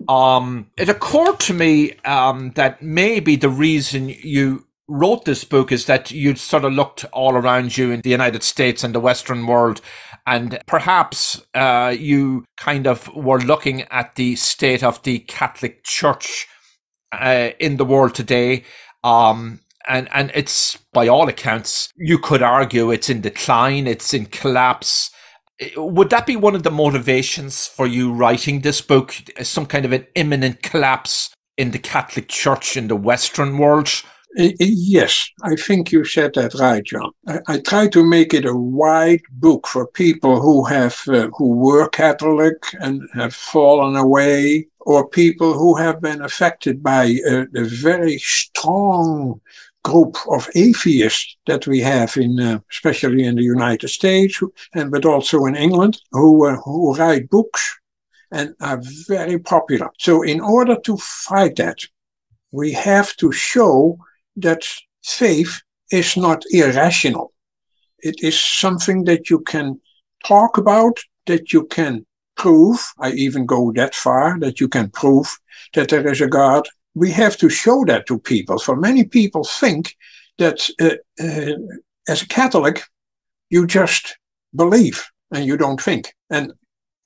Um, 0.10 0.72
it 0.78 0.90
occurred 0.90 1.40
to 1.42 1.54
me 1.54 1.94
um, 2.06 2.52
that 2.56 2.82
maybe 2.82 3.36
the 3.36 3.50
reason 3.50 4.10
you 4.10 4.68
wrote 4.88 5.26
this 5.26 5.44
book 5.44 5.72
is 5.72 5.86
that 5.86 6.12
you'd 6.12 6.38
sort 6.38 6.66
of 6.66 6.74
looked 6.74 7.06
all 7.12 7.36
around 7.36 7.78
you 7.78 7.92
in 7.92 8.02
the 8.02 8.10
United 8.10 8.44
States 8.44 8.84
and 8.84 8.94
the 8.94 9.00
Western 9.00 9.48
world, 9.48 9.82
and 10.28 10.60
perhaps 10.66 11.42
uh, 11.54 11.96
you 11.98 12.46
kind 12.58 12.88
of 12.88 13.14
were 13.16 13.40
looking 13.40 13.84
at 13.84 14.16
the 14.16 14.36
state 14.36 14.84
of 14.84 15.02
the 15.04 15.20
Catholic 15.20 15.84
Church 15.84 16.48
uh, 17.12 17.50
in 17.60 17.78
the 17.78 17.86
world 17.86 18.14
today. 18.14 18.64
Um, 19.04 19.62
and 19.88 20.10
and 20.14 20.32
it's 20.34 20.78
by 20.94 21.08
all 21.08 21.28
accounts 21.28 21.90
you 21.98 22.18
could 22.18 22.42
argue 22.42 22.92
it's 22.92 23.10
in 23.10 23.22
decline 23.22 23.88
it's 23.88 24.14
in 24.14 24.26
collapse 24.26 25.12
would 25.78 26.10
that 26.10 26.26
be 26.26 26.36
one 26.36 26.56
of 26.56 26.64
the 26.64 26.72
motivations 26.72 27.68
for 27.68 27.88
you 27.88 28.12
writing 28.12 28.62
this 28.62 28.82
book 28.82 29.16
some 29.42 29.66
kind 29.66 29.86
of 29.86 29.94
an 29.94 30.06
imminent 30.16 30.62
collapse 30.62 31.34
in 31.58 31.72
the 31.72 31.80
catholic 31.80 32.28
church 32.28 32.76
in 32.76 32.88
the 32.88 32.96
western 32.96 33.58
world 33.58 33.90
Yes, 34.38 35.30
I 35.44 35.56
think 35.56 35.94
you 35.94 36.04
said 36.04 36.34
that 36.34 36.56
right, 36.56 36.84
John. 36.84 37.12
I, 37.26 37.40
I 37.48 37.60
try 37.60 37.88
to 37.88 38.06
make 38.06 38.34
it 38.34 38.44
a 38.46 38.56
wide 38.56 39.22
book 39.32 39.66
for 39.66 39.88
people 39.88 40.42
who 40.42 40.66
have 40.66 41.02
uh, 41.08 41.30
who 41.38 41.56
were 41.56 41.88
Catholic 41.88 42.58
and 42.82 43.02
have 43.14 43.34
fallen 43.34 43.96
away, 43.96 44.68
or 44.82 45.08
people 45.08 45.54
who 45.54 45.76
have 45.76 46.02
been 46.02 46.22
affected 46.22 46.84
by 46.84 47.18
uh, 47.26 47.46
the 47.54 47.64
very 47.82 48.18
strong 48.18 49.40
group 49.86 50.18
of 50.30 50.50
atheists 50.56 51.38
that 51.46 51.68
we 51.68 51.80
have 51.80 52.18
in, 52.18 52.40
uh, 52.40 52.60
especially 52.72 53.24
in 53.24 53.36
the 53.36 53.50
United 53.58 53.90
States, 53.90 54.42
and 54.74 54.92
but 54.92 55.06
also 55.06 55.46
in 55.46 55.56
England, 55.56 56.02
who 56.12 56.48
uh, 56.48 56.56
who 56.66 56.96
write 56.96 57.30
books 57.30 57.62
and 58.32 58.56
are 58.60 58.82
very 59.08 59.38
popular. 59.40 59.90
So, 60.00 60.24
in 60.24 60.42
order 60.42 60.78
to 60.88 60.98
fight 60.98 61.56
that, 61.58 61.80
we 62.52 62.74
have 62.74 63.16
to 63.18 63.32
show 63.32 63.98
that 64.38 64.64
faith 65.04 65.62
is 65.92 66.18
not 66.18 66.44
irrational. 66.52 67.32
It 68.00 68.16
is 68.24 68.40
something 68.40 69.06
that 69.06 69.30
you 69.30 69.40
can 69.40 69.80
talk 70.26 70.58
about, 70.58 70.98
that 71.28 71.54
you 71.54 71.66
can 71.68 72.06
prove. 72.36 72.80
I 73.00 73.12
even 73.12 73.46
go 73.46 73.72
that 73.74 73.94
far 73.96 74.40
that 74.40 74.60
you 74.60 74.68
can 74.68 74.90
prove 74.90 75.28
that 75.74 75.90
there 75.90 76.08
is 76.12 76.22
a 76.22 76.28
God 76.28 76.68
we 76.96 77.12
have 77.12 77.38
to 77.38 77.50
show 77.50 77.84
that 77.86 78.08
to 78.08 78.18
people. 78.18 78.58
For 78.58 78.76
many 78.76 79.04
people 79.04 79.44
think 79.44 79.96
that 80.40 80.68
uh, 80.82 80.96
uh, 81.24 81.56
as 82.08 82.22
a 82.22 82.28
Catholic, 82.28 82.84
you 83.50 83.68
just 83.68 84.18
believe 84.56 85.06
and 85.32 85.46
you 85.46 85.58
don't 85.58 85.82
think. 85.82 86.14
And 86.30 86.54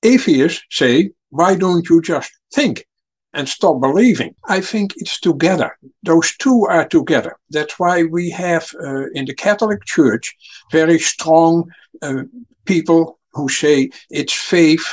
atheists 0.03 0.63
say, 0.69 1.11
why 1.29 1.55
don't 1.55 1.89
you 1.89 2.01
just 2.01 2.31
think 2.53 2.85
and 3.33 3.49
stop 3.49 3.81
believing? 3.81 4.35
I 4.47 4.61
think 4.61 4.93
it's 4.97 5.19
together. 5.19 5.77
Those 6.03 6.35
two 6.37 6.65
are 6.69 6.87
together. 6.87 7.37
That's 7.49 7.77
why 7.79 8.03
we 8.03 8.29
have 8.29 8.69
uh, 8.81 9.09
in 9.11 9.25
the 9.25 9.35
Catholic 9.35 9.83
Church 9.85 10.35
very 10.71 10.99
strong 10.99 11.69
uh, 12.01 12.23
people 12.65 13.19
who 13.33 13.49
say 13.49 13.89
it's 14.09 14.33
faith 14.33 14.85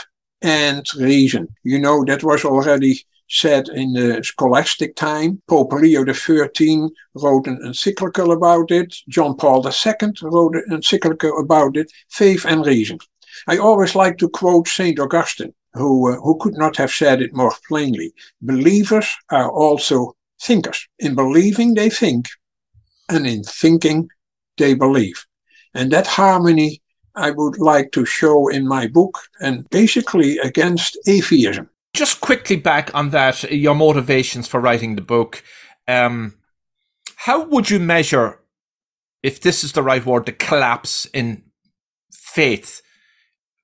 and 0.43 0.87
reason. 0.99 1.49
You 1.65 1.79
know, 1.79 2.05
that 2.05 2.23
was 2.23 2.45
already 2.45 3.03
said 3.29 3.69
in 3.69 3.93
the 3.93 4.23
scholastic 4.23 4.97
time. 4.97 5.43
Pope 5.49 5.73
Leo 5.73 6.05
XIII 6.05 6.89
wrote 7.15 7.47
an 7.47 7.61
encyclical 7.65 8.33
about 8.33 8.71
it. 8.71 8.95
John 9.09 9.37
Paul 9.37 9.67
II 9.67 10.13
wrote 10.23 10.57
an 10.57 10.65
encyclical 10.73 11.41
about 11.41 11.77
it, 11.77 11.91
Faith 12.09 12.45
and 12.45 12.65
Reason. 12.65 12.99
I 13.47 13.59
always 13.59 13.95
like 13.95 14.19
to 14.19 14.29
quote 14.29 14.69
St. 14.69 14.99
Augustine, 14.99 15.55
who, 15.75 16.13
uh, 16.13 16.17
who 16.17 16.39
could 16.39 16.57
not 16.57 16.77
have 16.77 16.91
said 16.91 17.21
it 17.21 17.35
more 17.35 17.53
plainly. 17.69 18.13
Believers 18.41 19.07
are 19.31 19.51
also 19.51 20.17
thinkers. 20.41 20.89
In 20.99 21.15
believing, 21.15 21.75
they 21.75 21.91
think, 21.91 22.29
and 23.09 23.27
in 23.27 23.43
thinking, 23.43 24.09
they 24.57 24.75
believe. 24.75 25.27
And 25.75 25.93
that 25.93 26.07
harmony 26.07 26.81
I 27.15 27.31
would 27.31 27.59
like 27.59 27.93
to 27.93 28.05
show 28.05 28.49
in 28.49 28.67
my 28.67 28.87
book, 28.87 29.19
and 29.41 29.69
basically 29.71 30.39
against 30.39 30.99
atheism 31.07 31.69
just 31.97 32.21
quickly 32.21 32.57
back 32.57 32.95
on 32.95 33.11
that, 33.11 33.51
your 33.51 33.75
motivations 33.75 34.47
for 34.47 34.61
writing 34.61 34.95
the 34.95 35.03
book. 35.03 35.43
Um, 35.89 36.39
how 37.17 37.45
would 37.45 37.71
you 37.71 37.81
measure, 37.81 38.41
if 39.23 39.41
this 39.41 39.65
is 39.65 39.73
the 39.73 39.83
right 39.83 40.05
word, 40.05 40.27
the 40.27 40.33
collapse 40.33 41.07
in 41.07 41.43
faith 42.13 42.83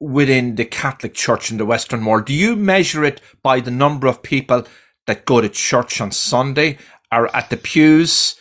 within 0.00 0.56
the 0.56 0.64
Catholic 0.64 1.14
Church 1.14 1.50
in 1.50 1.58
the 1.58 1.66
Western 1.66 2.04
world? 2.04 2.24
Do 2.24 2.34
you 2.34 2.56
measure 2.56 3.04
it 3.04 3.20
by 3.42 3.60
the 3.60 3.70
number 3.70 4.08
of 4.08 4.22
people 4.22 4.66
that 5.06 5.26
go 5.26 5.40
to 5.40 5.48
church 5.48 6.00
on 6.00 6.10
Sunday, 6.10 6.78
or 7.12 7.34
at 7.36 7.50
the 7.50 7.56
pews? 7.56 8.36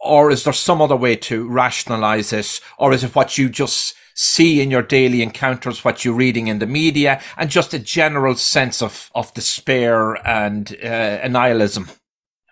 Or 0.00 0.30
is 0.30 0.44
there 0.44 0.52
some 0.52 0.80
other 0.80 0.96
way 0.96 1.16
to 1.16 1.48
rationalize 1.48 2.32
it? 2.32 2.60
Or 2.78 2.92
is 2.92 3.04
it 3.04 3.14
what 3.14 3.36
you 3.36 3.48
just 3.48 3.94
see 4.18 4.60
in 4.60 4.68
your 4.68 4.82
daily 4.82 5.22
encounters, 5.22 5.84
what 5.84 6.04
you're 6.04 6.12
reading 6.12 6.48
in 6.48 6.58
the 6.58 6.66
media, 6.66 7.20
and 7.36 7.48
just 7.48 7.72
a 7.72 7.78
general 7.78 8.34
sense 8.34 8.82
of, 8.82 9.12
of 9.14 9.32
despair 9.32 10.14
and 10.26 10.76
uh, 10.84 11.26
nihilism? 11.28 11.88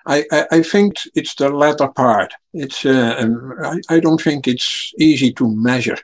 I, 0.06 0.24
I, 0.52 0.62
think 0.62 0.94
it's 1.16 1.34
the 1.34 1.48
latter 1.48 1.88
part. 1.88 2.32
It's 2.54 2.86
uh, 2.86 3.16
um, 3.18 3.54
I, 3.64 3.96
I 3.96 3.98
don't 3.98 4.22
think 4.22 4.46
it's 4.46 4.92
easy 5.00 5.32
to 5.32 5.56
measure 5.56 5.98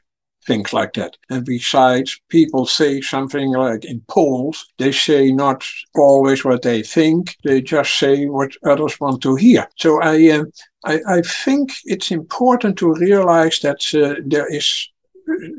things 0.44 0.72
like 0.72 0.94
that. 0.94 1.16
And 1.30 1.44
besides, 1.44 2.20
people 2.28 2.66
say 2.66 3.00
something 3.00 3.52
like 3.52 3.84
in 3.84 4.02
polls, 4.08 4.66
they 4.78 4.90
say 4.90 5.30
not 5.30 5.64
always 5.94 6.44
what 6.44 6.62
they 6.62 6.82
think, 6.82 7.36
they 7.44 7.62
just 7.62 7.96
say 7.96 8.26
what 8.26 8.56
others 8.64 8.98
want 8.98 9.22
to 9.22 9.36
hear. 9.36 9.68
So 9.76 10.02
I, 10.02 10.30
uh, 10.30 10.44
I, 10.84 10.98
I, 11.06 11.22
think 11.22 11.70
it's 11.84 12.10
important 12.10 12.76
to 12.78 12.94
realize 12.94 13.60
that 13.60 13.82
uh, 13.94 14.20
there 14.26 14.52
is 14.52 14.88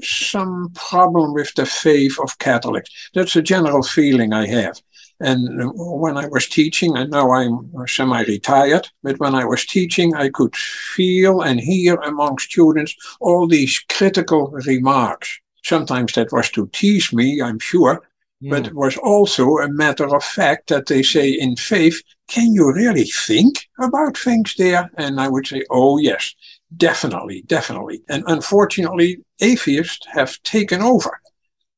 some 0.01 0.71
problem 0.75 1.33
with 1.33 1.53
the 1.55 1.65
faith 1.65 2.17
of 2.19 2.37
Catholics. 2.39 2.89
That's 3.13 3.35
a 3.35 3.41
general 3.41 3.83
feeling 3.83 4.33
I 4.33 4.47
have. 4.47 4.81
And 5.19 5.71
when 5.75 6.17
I 6.17 6.27
was 6.27 6.47
teaching, 6.47 6.97
and 6.97 7.11
now 7.11 7.31
I'm 7.31 7.71
semi 7.87 8.23
retired, 8.23 8.89
but 9.03 9.19
when 9.19 9.35
I 9.35 9.45
was 9.45 9.65
teaching, 9.65 10.13
I 10.15 10.29
could 10.29 10.55
feel 10.55 11.41
and 11.41 11.59
hear 11.59 11.95
among 11.95 12.39
students 12.39 12.93
all 13.21 13.47
these 13.47 13.79
critical 13.89 14.49
remarks. 14.51 15.39
Sometimes 15.63 16.13
that 16.13 16.33
was 16.33 16.49
to 16.51 16.67
tease 16.73 17.13
me, 17.13 17.41
I'm 17.41 17.59
sure, 17.59 18.03
hmm. 18.41 18.49
but 18.49 18.67
it 18.67 18.75
was 18.75 18.97
also 18.97 19.59
a 19.59 19.69
matter 19.69 20.13
of 20.13 20.23
fact 20.23 20.67
that 20.69 20.87
they 20.87 21.03
say 21.03 21.29
in 21.29 21.55
faith, 21.55 22.01
can 22.27 22.53
you 22.53 22.73
really 22.73 23.05
think 23.05 23.69
about 23.79 24.17
things 24.17 24.55
there? 24.57 24.89
And 24.97 25.21
I 25.21 25.29
would 25.29 25.47
say, 25.47 25.63
oh, 25.69 25.99
yes, 25.99 26.35
definitely, 26.77 27.43
definitely. 27.47 28.01
And 28.09 28.23
unfortunately, 28.27 29.19
atheists 29.39 30.05
have 30.11 30.41
taken 30.43 30.81
over 30.81 31.19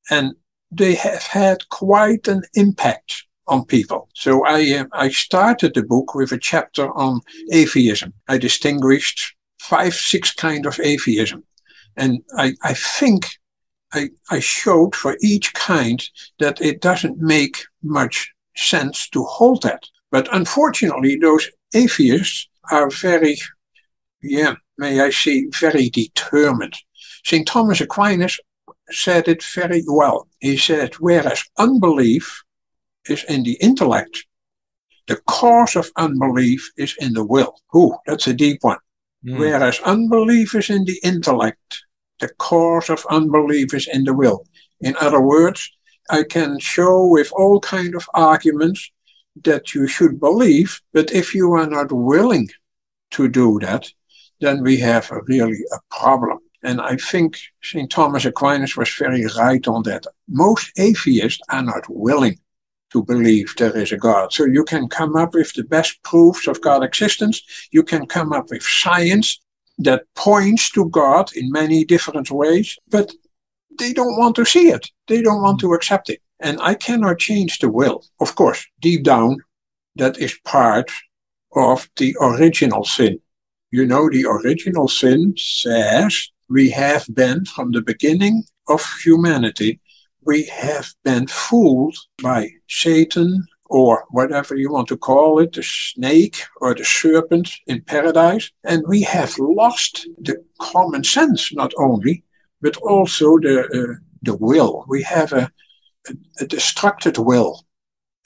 and 0.10 0.34
they 0.72 0.96
have 0.96 1.24
had 1.24 1.68
quite 1.70 2.28
an 2.28 2.44
impact 2.54 3.26
on 3.48 3.66
people. 3.66 4.10
So 4.14 4.46
I, 4.46 4.80
uh, 4.80 4.86
I 4.94 5.10
started 5.10 5.74
the 5.74 5.84
book 5.84 6.16
with 6.16 6.32
a 6.32 6.40
chapter 6.40 6.92
on 6.98 7.22
atheism. 7.52 8.14
I 8.28 8.38
distinguished 8.38 9.36
five, 9.60 9.94
six 9.94 10.34
kind 10.34 10.66
of 10.66 10.80
atheism. 10.80 11.44
And 11.96 12.22
I, 12.38 12.54
I 12.64 12.74
think 12.74 13.28
I, 13.94 14.10
I 14.30 14.40
showed 14.40 14.96
for 14.96 15.18
each 15.22 15.54
kind 15.54 16.04
that 16.40 16.60
it 16.62 16.82
doesn't 16.82 17.20
make 17.20 17.64
much 17.84 18.34
sense 18.56 19.08
to 19.10 19.24
hold 19.24 19.62
that. 19.64 19.84
But 20.12 20.34
unfortunately, 20.34 21.18
those 21.18 21.50
atheists 21.74 22.48
are 22.72 22.90
very, 22.90 23.38
yeah, 24.22 24.56
may 24.78 25.00
I 25.00 25.10
say, 25.10 25.48
very 25.60 25.90
determined. 25.90 26.76
St. 27.24 27.48
Thomas 27.48 27.82
Aquinas 27.82 28.40
said 28.92 29.28
it 29.28 29.44
very 29.44 29.84
well. 29.88 30.28
He 30.40 30.58
said, 30.58 30.96
whereas 30.96 31.44
unbelief 31.58 32.44
is 33.10 33.24
in 33.26 33.44
the 33.44 33.58
intellect, 33.62 34.26
the 35.08 35.18
cause 35.28 35.76
of 35.76 35.92
unbelief 35.98 36.72
is 36.78 36.96
in 37.00 37.14
the 37.14 37.24
will. 37.24 37.56
Ooh, 37.76 37.96
that's 38.06 38.28
a 38.28 38.34
deep 38.34 38.60
one. 38.62 38.78
Mm. 39.26 39.40
Whereas 39.40 39.80
unbelief 39.82 40.56
is 40.56 40.70
in 40.70 40.86
the 40.86 41.00
intellect, 41.04 41.84
the 42.20 42.30
cause 42.38 42.90
of 42.90 43.06
unbelief 43.10 43.74
is 43.74 43.88
in 43.92 44.04
the 44.04 44.14
will. 44.14 44.46
In 44.82 44.96
other 45.00 45.22
words, 45.22 45.72
I 46.10 46.24
can 46.24 46.60
show 46.60 47.08
with 47.08 47.32
all 47.34 47.60
kind 47.60 47.96
of 47.96 48.08
arguments 48.14 48.92
that 49.44 49.74
you 49.74 49.88
should 49.88 50.20
believe, 50.20 50.82
but 50.94 51.12
if 51.12 51.36
you 51.36 51.52
are 51.54 51.68
not 51.68 51.92
willing 51.92 52.50
to 53.12 53.28
do 53.28 53.60
that, 53.62 53.90
then 54.42 54.64
we 54.64 54.78
have 54.78 55.12
a 55.12 55.22
really 55.28 55.60
a 55.74 55.80
problem. 55.90 56.40
And 56.64 56.82
I 56.82 56.96
think 56.96 57.38
St. 57.62 57.90
Thomas 57.90 58.26
Aquinas 58.26 58.76
was 58.76 58.90
very 58.98 59.26
right 59.38 59.68
on 59.68 59.84
that. 59.84 60.06
Most 60.28 60.72
atheists 60.78 61.42
are 61.50 61.62
not 61.62 61.86
willing 61.90 62.40
to 62.92 63.04
believe 63.04 63.54
there 63.58 63.78
is 63.78 63.92
a 63.92 63.98
God. 63.98 64.34
So 64.34 64.46
you 64.46 64.64
can 64.64 64.88
come 64.88 65.16
up 65.16 65.34
with 65.34 65.54
the 65.54 65.64
best 65.64 66.02
proofs 66.04 66.48
of 66.48 66.62
God's 66.62 66.86
existence. 66.86 67.44
You 67.72 67.84
can 67.84 68.06
come 68.08 68.34
up 68.34 68.50
with 68.50 68.64
science 68.64 69.40
that 69.80 70.04
points 70.16 70.72
to 70.72 70.90
God 70.90 71.30
in 71.36 71.52
many 71.52 71.84
different 71.84 72.32
ways, 72.32 72.78
but 72.90 73.12
they 73.78 73.94
don't 73.94 74.18
want 74.18 74.36
to 74.38 74.46
see 74.46 74.70
it. 74.70 74.90
They 75.08 75.22
don't 75.22 75.42
want 75.42 75.60
to 75.60 75.74
accept 75.74 76.10
it. 76.10 76.22
And 76.40 76.60
I 76.62 76.74
cannot 76.76 77.20
change 77.20 77.60
the 77.60 77.70
will. 77.70 78.04
Of 78.20 78.36
course, 78.36 78.66
deep 78.82 79.04
down, 79.04 79.38
that 79.98 80.18
is 80.18 80.40
part 80.44 80.90
of 81.56 81.90
the 81.98 82.16
original 82.20 82.86
sin. 82.86 83.20
You 83.76 83.86
know, 83.86 84.10
the 84.10 84.24
original 84.26 84.88
sin 84.88 85.34
says 85.36 86.32
we 86.48 86.70
have 86.70 87.06
been, 87.14 87.44
from 87.44 87.72
the 87.72 87.82
beginning 87.82 88.46
of 88.70 88.82
humanity, 89.04 89.82
we 90.22 90.46
have 90.46 90.94
been 91.04 91.28
fooled 91.28 91.98
by 92.24 92.52
Satan 92.70 93.46
or 93.66 94.06
whatever 94.12 94.56
you 94.56 94.72
want 94.72 94.88
to 94.88 94.98
call 94.98 95.40
it, 95.40 95.52
the 95.52 95.62
snake 95.62 96.38
or 96.62 96.74
the 96.74 96.86
serpent 96.86 97.52
in 97.68 97.82
paradise. 97.82 98.50
And 98.64 98.82
we 98.88 99.02
have 99.02 99.38
lost 99.40 100.08
the 100.22 100.42
common 100.62 101.04
sense, 101.04 101.54
not 101.54 101.74
only, 101.78 102.24
but 102.62 102.78
also 102.78 103.38
the, 103.40 103.66
uh, 103.66 104.00
the 104.22 104.38
will. 104.38 104.86
We 104.88 105.04
have 105.04 105.34
a, 105.34 105.52
a, 106.08 106.14
a 106.40 106.46
destructed 106.46 107.18
will. 107.18 107.66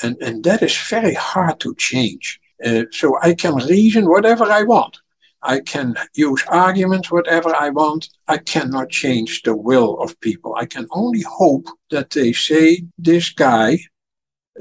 And, 0.03 0.15
and 0.21 0.43
that 0.43 0.61
is 0.61 0.77
very 0.77 1.15
hard 1.15 1.59
to 1.61 1.73
change. 1.73 2.39
Uh, 2.63 2.83
so 2.91 3.17
I 3.23 3.33
can 3.33 3.55
reason 3.55 4.07
whatever 4.07 4.43
I 4.43 4.61
want. 4.61 4.99
I 5.41 5.61
can 5.61 5.95
use 6.13 6.43
arguments, 6.47 7.11
whatever 7.11 7.55
I 7.55 7.69
want. 7.69 8.09
I 8.27 8.37
cannot 8.37 8.89
change 8.89 9.41
the 9.43 9.55
will 9.55 9.99
of 10.01 10.19
people. 10.19 10.55
I 10.55 10.65
can 10.65 10.87
only 10.91 11.21
hope 11.21 11.67
that 11.91 12.09
they 12.09 12.33
say 12.33 12.83
this 12.97 13.29
guy, 13.29 13.79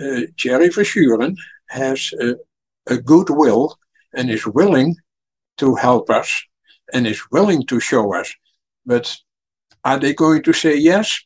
uh, 0.01 0.23
Jerry 0.37 0.69
Verschuuren, 0.69 1.37
has 1.69 2.13
a, 2.21 2.37
a 2.87 2.97
good 2.97 3.31
will 3.31 3.77
and 4.15 4.31
is 4.31 4.47
willing 4.47 4.97
to 5.59 5.75
help 5.75 6.11
us 6.11 6.43
and 6.93 7.07
is 7.07 7.23
willing 7.31 7.67
to 7.67 7.81
show 7.81 8.15
us. 8.15 8.33
But 8.87 9.17
are 9.85 9.99
they 9.99 10.15
going 10.15 10.43
to 10.45 10.53
say 10.53 10.77
yes? 10.77 11.21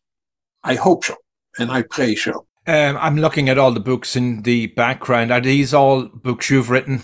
I 0.64 0.74
hope 0.74 1.04
so, 1.04 1.16
and 1.58 1.70
I 1.70 1.82
pray 1.82 2.14
so. 2.14 2.46
Um, 2.66 2.96
I'm 2.96 3.16
looking 3.16 3.48
at 3.48 3.58
all 3.58 3.72
the 3.72 3.80
books 3.80 4.16
in 4.16 4.42
the 4.42 4.68
background. 4.68 5.32
Are 5.32 5.40
these 5.40 5.74
all 5.74 6.04
books 6.06 6.48
you've 6.48 6.70
written? 6.70 7.02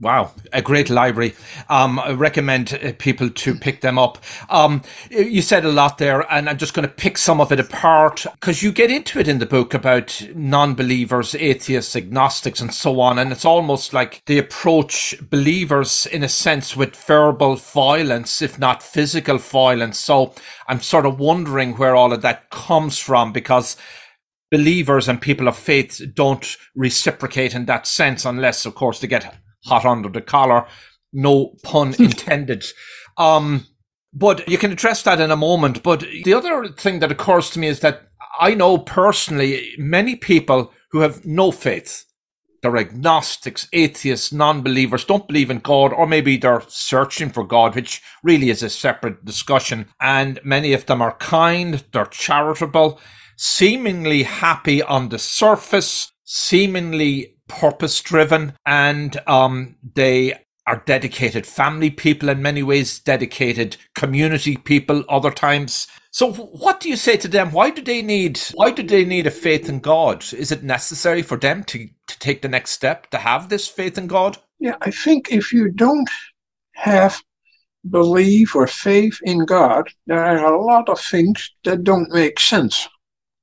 Wow, 0.00 0.30
a 0.52 0.62
great 0.62 0.90
library. 0.90 1.34
Um, 1.68 1.98
I 1.98 2.12
recommend 2.12 2.72
uh, 2.72 2.92
people 3.00 3.30
to 3.30 3.54
pick 3.56 3.80
them 3.80 3.98
up. 3.98 4.18
Um, 4.48 4.82
you 5.10 5.42
said 5.42 5.64
a 5.64 5.72
lot 5.72 5.98
there, 5.98 6.20
and 6.32 6.48
I'm 6.48 6.56
just 6.56 6.72
going 6.72 6.86
to 6.86 6.94
pick 6.94 7.18
some 7.18 7.40
of 7.40 7.50
it 7.50 7.58
apart 7.58 8.24
because 8.34 8.62
you 8.62 8.70
get 8.70 8.92
into 8.92 9.18
it 9.18 9.26
in 9.26 9.40
the 9.40 9.46
book 9.46 9.74
about 9.74 10.22
non-believers, 10.36 11.34
atheists, 11.34 11.96
agnostics, 11.96 12.60
and 12.60 12.72
so 12.72 13.00
on. 13.00 13.18
And 13.18 13.32
it's 13.32 13.44
almost 13.44 13.92
like 13.92 14.22
they 14.26 14.38
approach 14.38 15.16
believers 15.30 16.06
in 16.06 16.22
a 16.22 16.28
sense 16.28 16.76
with 16.76 16.94
verbal 16.94 17.56
violence, 17.56 18.40
if 18.40 18.56
not 18.56 18.84
physical 18.84 19.38
violence. 19.38 19.98
So 19.98 20.32
I'm 20.68 20.80
sort 20.80 21.06
of 21.06 21.18
wondering 21.18 21.72
where 21.72 21.96
all 21.96 22.12
of 22.12 22.22
that 22.22 22.50
comes 22.50 23.00
from 23.00 23.32
because 23.32 23.76
believers 24.52 25.08
and 25.08 25.20
people 25.20 25.48
of 25.48 25.56
faith 25.56 26.00
don't 26.14 26.56
reciprocate 26.76 27.52
in 27.52 27.64
that 27.64 27.88
sense 27.88 28.24
unless, 28.24 28.64
of 28.64 28.76
course, 28.76 29.00
they 29.00 29.08
get 29.08 29.34
hot 29.64 29.84
under 29.84 30.08
the 30.08 30.20
collar. 30.20 30.66
No 31.12 31.56
pun 31.62 31.94
intended. 31.98 32.64
Um, 33.16 33.66
but 34.12 34.48
you 34.48 34.58
can 34.58 34.72
address 34.72 35.02
that 35.02 35.20
in 35.20 35.30
a 35.30 35.36
moment. 35.36 35.82
But 35.82 36.00
the 36.24 36.34
other 36.34 36.68
thing 36.68 37.00
that 37.00 37.12
occurs 37.12 37.50
to 37.50 37.58
me 37.58 37.68
is 37.68 37.80
that 37.80 38.08
I 38.40 38.54
know 38.54 38.78
personally 38.78 39.74
many 39.78 40.16
people 40.16 40.72
who 40.90 41.00
have 41.00 41.24
no 41.26 41.50
faith. 41.50 42.04
They're 42.62 42.76
agnostics, 42.76 43.68
atheists, 43.72 44.32
non 44.32 44.62
believers, 44.62 45.04
don't 45.04 45.28
believe 45.28 45.50
in 45.50 45.60
God, 45.60 45.92
or 45.92 46.06
maybe 46.08 46.36
they're 46.36 46.62
searching 46.66 47.30
for 47.30 47.44
God, 47.44 47.76
which 47.76 48.02
really 48.24 48.50
is 48.50 48.64
a 48.64 48.70
separate 48.70 49.24
discussion. 49.24 49.86
And 50.00 50.40
many 50.42 50.72
of 50.72 50.86
them 50.86 51.00
are 51.00 51.16
kind, 51.18 51.84
they're 51.92 52.06
charitable, 52.06 53.00
seemingly 53.36 54.24
happy 54.24 54.82
on 54.82 55.10
the 55.10 55.20
surface, 55.20 56.10
seemingly 56.24 57.37
purpose 57.48 58.00
driven 58.00 58.52
and 58.66 59.20
um, 59.26 59.76
they 59.94 60.34
are 60.68 60.82
dedicated 60.84 61.46
family 61.46 61.90
people 61.90 62.28
in 62.28 62.42
many 62.42 62.62
ways, 62.62 62.98
dedicated 62.98 63.76
community 63.94 64.56
people 64.56 65.02
other 65.08 65.30
times. 65.30 65.88
So 66.10 66.32
what 66.32 66.80
do 66.80 66.90
you 66.90 66.96
say 66.96 67.16
to 67.16 67.28
them? 67.28 67.52
Why 67.52 67.70
do 67.70 67.80
they 67.80 68.02
need 68.02 68.38
why 68.54 68.70
do 68.70 68.82
they 68.82 69.04
need 69.04 69.26
a 69.26 69.30
faith 69.30 69.68
in 69.68 69.80
God? 69.80 70.24
Is 70.32 70.52
it 70.52 70.62
necessary 70.62 71.22
for 71.22 71.38
them 71.38 71.64
to, 71.64 71.88
to 72.06 72.18
take 72.18 72.42
the 72.42 72.48
next 72.48 72.72
step 72.72 73.08
to 73.10 73.18
have 73.18 73.48
this 73.48 73.66
faith 73.66 73.96
in 73.96 74.08
God? 74.08 74.36
Yeah, 74.58 74.76
I 74.82 74.90
think 74.90 75.32
if 75.32 75.52
you 75.52 75.70
don't 75.70 76.10
have 76.74 77.18
belief 77.88 78.54
or 78.54 78.66
faith 78.66 79.18
in 79.22 79.46
God, 79.46 79.88
there 80.06 80.22
are 80.22 80.52
a 80.52 80.62
lot 80.62 80.88
of 80.88 81.00
things 81.00 81.50
that 81.64 81.84
don't 81.84 82.10
make 82.10 82.40
sense 82.40 82.88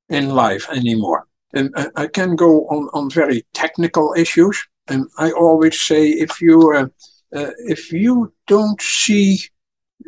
in 0.09 0.29
life 0.29 0.69
anymore. 0.69 1.27
And 1.55 1.73
I 1.95 2.07
can 2.07 2.35
go 2.35 2.67
on, 2.67 2.89
on 2.93 3.09
very 3.09 3.45
technical 3.53 4.13
issues. 4.17 4.61
And 4.87 5.07
I 5.17 5.31
always 5.31 5.79
say 5.79 6.09
if 6.09 6.41
you 6.41 6.73
uh, 6.73 6.87
uh, 7.35 7.51
if 7.57 7.91
you 7.91 8.33
don't 8.45 8.79
see 8.81 9.39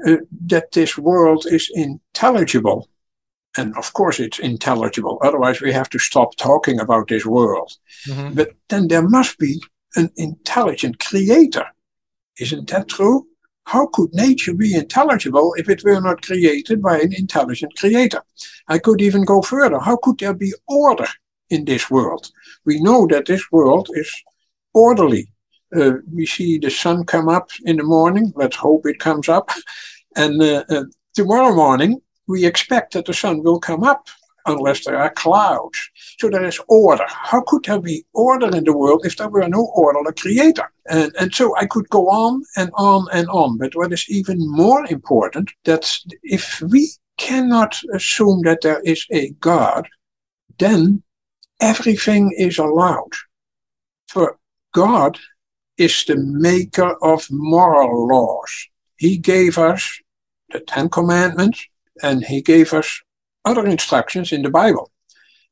uh, 0.05 0.17
that 0.47 0.71
this 0.73 0.97
world 0.97 1.45
is 1.49 1.71
intelligible, 1.73 2.89
and 3.57 3.75
of 3.77 3.93
course 3.93 4.19
it's 4.19 4.39
intelligible, 4.39 5.17
otherwise 5.23 5.61
we 5.61 5.71
have 5.71 5.89
to 5.89 5.99
stop 5.99 6.35
talking 6.35 6.79
about 6.79 7.07
this 7.07 7.25
world. 7.25 7.71
Mm-hmm. 8.07 8.35
But 8.35 8.51
then 8.69 8.87
there 8.87 9.07
must 9.07 9.39
be 9.39 9.61
an 9.95 10.11
intelligent 10.17 10.99
creator. 10.99 11.65
Isn't 12.39 12.69
that 12.69 12.89
true? 12.89 13.25
How 13.65 13.87
could 13.87 14.13
nature 14.13 14.53
be 14.53 14.75
intelligible 14.75 15.53
if 15.57 15.69
it 15.69 15.83
were 15.83 15.99
not 15.99 16.21
created 16.21 16.81
by 16.81 16.99
an 16.99 17.13
intelligent 17.13 17.75
creator? 17.77 18.21
I 18.67 18.79
could 18.79 19.01
even 19.01 19.25
go 19.25 19.41
further. 19.41 19.79
How 19.79 19.97
could 19.97 20.19
there 20.19 20.33
be 20.33 20.53
order 20.67 21.07
in 21.49 21.65
this 21.65 21.89
world. 21.89 22.29
We 22.65 22.79
know 22.79 23.07
that 23.07 23.25
this 23.25 23.51
world 23.51 23.89
is 23.93 24.11
orderly. 24.73 25.27
Uh, 25.75 25.93
we 26.13 26.25
see 26.25 26.57
the 26.57 26.69
sun 26.69 27.05
come 27.05 27.29
up 27.29 27.49
in 27.65 27.77
the 27.77 27.83
morning. 27.83 28.33
Let's 28.35 28.55
hope 28.55 28.85
it 28.85 28.99
comes 28.99 29.27
up. 29.29 29.51
And 30.15 30.41
uh, 30.41 30.63
uh, 30.69 30.83
tomorrow 31.13 31.53
morning, 31.53 32.01
we 32.27 32.45
expect 32.45 32.93
that 32.93 33.05
the 33.05 33.13
sun 33.13 33.43
will 33.43 33.59
come 33.59 33.83
up 33.83 34.07
unless 34.47 34.85
there 34.85 34.97
are 34.97 35.09
clouds. 35.11 35.77
So 36.19 36.29
there 36.29 36.45
is 36.45 36.59
order. 36.67 37.05
How 37.07 37.41
could 37.45 37.65
there 37.65 37.81
be 37.81 38.05
order 38.13 38.55
in 38.55 38.63
the 38.63 38.75
world 38.75 39.05
if 39.05 39.17
there 39.17 39.29
were 39.29 39.47
no 39.47 39.71
order 39.75 39.99
or 39.99 40.13
creator? 40.13 40.71
And, 40.89 41.13
and 41.19 41.33
so 41.33 41.55
I 41.57 41.65
could 41.65 41.89
go 41.89 42.07
on 42.07 42.43
and 42.55 42.71
on 42.75 43.07
and 43.11 43.27
on. 43.29 43.57
But 43.57 43.75
what 43.75 43.91
is 43.91 44.05
even 44.09 44.37
more 44.39 44.85
important, 44.89 45.51
that 45.65 45.97
if 46.23 46.61
we 46.61 46.89
cannot 47.17 47.77
assume 47.93 48.41
that 48.43 48.61
there 48.61 48.79
is 48.81 49.05
a 49.11 49.31
God, 49.41 49.87
then 50.59 51.03
everything 51.59 52.33
is 52.37 52.57
allowed. 52.57 53.11
For 54.07 54.37
God 54.73 55.17
is 55.77 56.05
the 56.05 56.17
maker 56.17 56.95
of 57.03 57.27
moral 57.29 58.07
laws. 58.07 58.67
He 58.97 59.17
gave 59.17 59.57
us 59.57 59.99
the 60.51 60.59
Ten 60.59 60.89
Commandments 60.89 61.65
and 62.01 62.23
he 62.23 62.41
gave 62.41 62.73
us 62.73 63.01
other 63.45 63.65
instructions 63.65 64.31
in 64.31 64.41
the 64.41 64.49
Bible. 64.49 64.91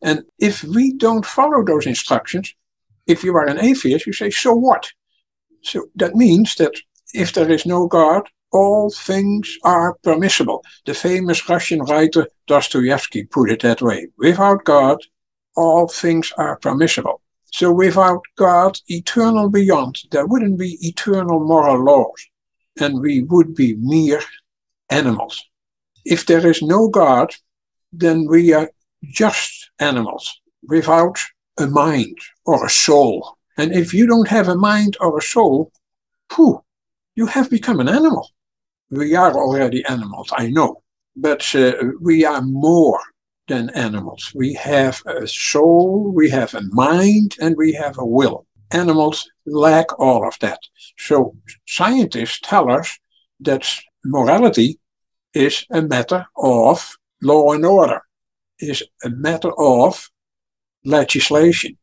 And 0.01 0.23
if 0.39 0.63
we 0.63 0.93
don't 0.93 1.25
follow 1.25 1.63
those 1.63 1.85
instructions, 1.85 2.53
if 3.07 3.23
you 3.23 3.35
are 3.35 3.45
an 3.45 3.59
atheist, 3.59 4.05
you 4.05 4.13
say, 4.13 4.29
so 4.29 4.53
what? 4.53 4.91
So 5.61 5.87
that 5.95 6.15
means 6.15 6.55
that 6.55 6.73
if 7.13 7.33
there 7.33 7.49
is 7.49 7.65
no 7.65 7.87
God, 7.87 8.27
all 8.51 8.89
things 8.89 9.57
are 9.63 9.95
permissible. 10.03 10.63
The 10.85 10.93
famous 10.93 11.47
Russian 11.49 11.81
writer 11.81 12.27
Dostoevsky 12.47 13.25
put 13.25 13.51
it 13.51 13.61
that 13.61 13.81
way. 13.81 14.07
Without 14.17 14.63
God, 14.63 14.99
all 15.55 15.87
things 15.87 16.31
are 16.37 16.57
permissible. 16.57 17.21
So 17.51 17.71
without 17.71 18.21
God, 18.35 18.79
eternal 18.87 19.49
beyond, 19.49 20.01
there 20.11 20.27
wouldn't 20.27 20.59
be 20.59 20.77
eternal 20.81 21.39
moral 21.39 21.83
laws, 21.83 22.27
and 22.79 22.99
we 22.99 23.23
would 23.23 23.55
be 23.55 23.75
mere 23.75 24.21
animals. 24.89 25.41
If 26.03 26.25
there 26.25 26.45
is 26.45 26.61
no 26.61 26.89
God, 26.89 27.33
then 27.93 28.27
we 28.27 28.53
are 28.53 28.69
just 29.03 29.71
animals 29.79 30.41
without 30.67 31.17
a 31.57 31.67
mind 31.67 32.17
or 32.45 32.65
a 32.65 32.69
soul. 32.69 33.37
And 33.57 33.71
if 33.71 33.93
you 33.93 34.05
don't 34.05 34.27
have 34.27 34.49
a 34.49 34.55
mind 34.57 34.97
or 34.99 35.17
a 35.17 35.21
soul, 35.21 35.71
phew, 36.29 36.61
you 37.15 37.25
have 37.27 37.49
become 37.49 37.79
an 37.79 37.87
animal. 37.87 38.29
We 38.91 39.15
are 39.15 39.33
already 39.33 39.83
animals, 39.85 40.29
I 40.33 40.49
know, 40.49 40.83
but 41.15 41.55
uh, 41.55 41.73
we 42.01 42.25
are 42.25 42.41
more 42.41 42.99
than 43.47 43.69
animals. 43.71 44.31
We 44.33 44.53
have 44.53 45.01
a 45.05 45.27
soul, 45.27 46.11
we 46.13 46.29
have 46.29 46.53
a 46.53 46.61
mind, 46.71 47.35
and 47.41 47.55
we 47.57 47.73
have 47.73 47.97
a 47.97 48.05
will. 48.05 48.45
Animals 48.71 49.29
lack 49.45 49.87
all 49.99 50.27
of 50.27 50.37
that. 50.39 50.59
So 50.97 51.35
scientists 51.67 52.39
tell 52.41 52.71
us 52.71 52.97
that 53.41 53.67
morality 54.03 54.79
is 55.33 55.65
a 55.71 55.81
matter 55.81 56.25
of 56.35 56.97
law 57.21 57.53
and 57.53 57.65
order, 57.65 58.01
is 58.59 58.83
a 59.03 59.09
matter 59.09 59.51
of 59.59 60.09
legislation, 60.83 61.77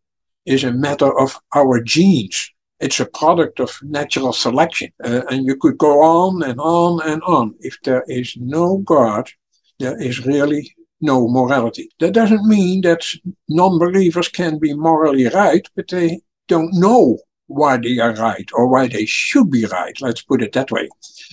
is 0.46 0.64
a 0.64 0.72
matter 0.72 1.18
of 1.18 1.38
our 1.54 1.80
genes. 1.82 2.50
It's 2.80 2.98
a 2.98 3.06
product 3.06 3.60
of 3.60 3.78
natural 3.82 4.32
selection. 4.32 4.90
Uh, 5.04 5.22
and 5.30 5.46
you 5.46 5.56
could 5.56 5.78
go 5.78 6.02
on 6.02 6.42
and 6.42 6.58
on 6.58 7.00
and 7.08 7.22
on. 7.22 7.54
If 7.60 7.78
there 7.84 8.04
is 8.08 8.36
no 8.36 8.78
God, 8.78 9.30
there 9.78 10.00
is 10.02 10.26
really 10.26 10.74
no 11.02 11.28
morality. 11.28 11.90
That 12.00 12.14
doesn't 12.14 12.46
mean 12.46 12.80
that 12.82 13.04
non 13.48 13.78
believers 13.78 14.28
can 14.28 14.58
be 14.58 14.72
morally 14.72 15.28
right, 15.28 15.68
but 15.76 15.88
they 15.88 16.20
don't 16.48 16.72
know 16.72 17.18
why 17.48 17.76
they 17.76 17.98
are 17.98 18.14
right 18.14 18.48
or 18.54 18.66
why 18.66 18.86
they 18.88 19.04
should 19.04 19.50
be 19.50 19.66
right. 19.66 20.00
Let's 20.00 20.22
put 20.22 20.42
it 20.42 20.52
that 20.52 20.70
way. 20.70 20.88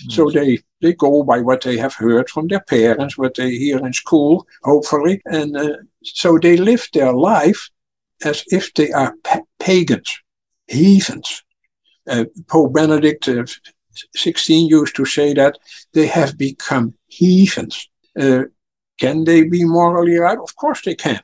Mm. 0.06 0.12
So 0.12 0.30
they, 0.30 0.58
they 0.82 0.92
go 0.92 1.22
by 1.22 1.40
what 1.40 1.62
they 1.62 1.78
have 1.78 1.94
heard 1.94 2.28
from 2.28 2.48
their 2.48 2.60
parents, 2.60 3.16
what 3.16 3.36
they 3.36 3.50
hear 3.50 3.78
in 3.84 3.92
school, 3.92 4.46
hopefully. 4.62 5.22
And 5.24 5.56
uh, 5.56 5.76
so 6.02 6.38
they 6.38 6.56
live 6.56 6.88
their 6.92 7.12
life 7.12 7.70
as 8.24 8.44
if 8.48 8.74
they 8.74 8.92
are 8.92 9.14
pa- 9.24 9.40
pagans, 9.58 10.20
heathens. 10.66 11.42
Uh, 12.08 12.24
Pope 12.48 12.74
Benedict 12.74 13.28
16 14.14 14.68
used 14.68 14.96
to 14.96 15.04
say 15.04 15.34
that 15.34 15.58
they 15.92 16.06
have 16.06 16.36
become 16.36 16.94
heathens. 17.06 17.88
Uh, 18.18 18.44
can 19.00 19.24
they 19.24 19.44
be 19.44 19.64
morally 19.64 20.16
right? 20.16 20.38
Of 20.38 20.54
course 20.56 20.82
they 20.82 20.94
can. 20.94 21.20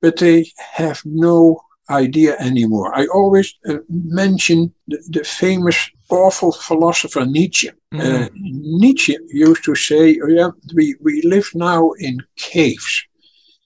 But 0.00 0.18
they 0.18 0.50
have 0.58 1.00
no 1.04 1.62
idea 1.88 2.36
anymore. 2.38 2.94
I 2.94 3.06
always 3.06 3.54
uh, 3.68 3.78
mention 3.88 4.72
the, 4.88 4.98
the, 5.08 5.24
famous 5.24 5.90
awful 6.08 6.52
philosopher 6.52 7.24
Nietzsche. 7.24 7.70
Mm. 7.92 8.00
Uh, 8.00 8.28
Nietzsche 8.34 9.16
used 9.28 9.64
to 9.64 9.74
say, 9.74 10.18
oh, 10.22 10.28
yeah, 10.28 10.50
we, 10.74 10.96
we 11.00 11.22
live 11.22 11.48
now 11.54 11.92
in 11.98 12.18
caves 12.36 13.04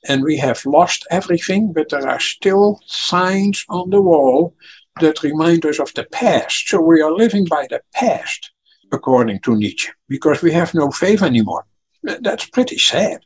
and 0.09 0.23
we 0.23 0.37
have 0.37 0.65
lost 0.67 1.07
everything, 1.11 1.73
but 1.73 1.89
there 1.89 2.09
are 2.09 2.21
still 2.21 2.81
signs 2.87 3.65
on 3.69 3.91
the 3.91 4.01
wall 4.01 4.55
that 5.01 5.23
remind 5.23 5.67
us 5.67 5.79
of 5.79 5.93
the 5.95 6.05
past. 6.05 6.69
So 6.69 6.81
we 6.81 7.03
are 7.03 7.13
living 7.13 7.45
by 7.45 7.67
the 7.69 7.83
past, 7.95 8.53
according 8.93 9.41
to 9.41 9.57
Nietzsche, 9.57 9.91
because 10.09 10.43
we 10.43 10.53
have 10.53 10.75
no 10.75 10.91
faith 10.91 11.23
anymore. 11.23 11.67
That's 12.03 12.47
pretty 12.47 12.79
sad. 12.79 13.26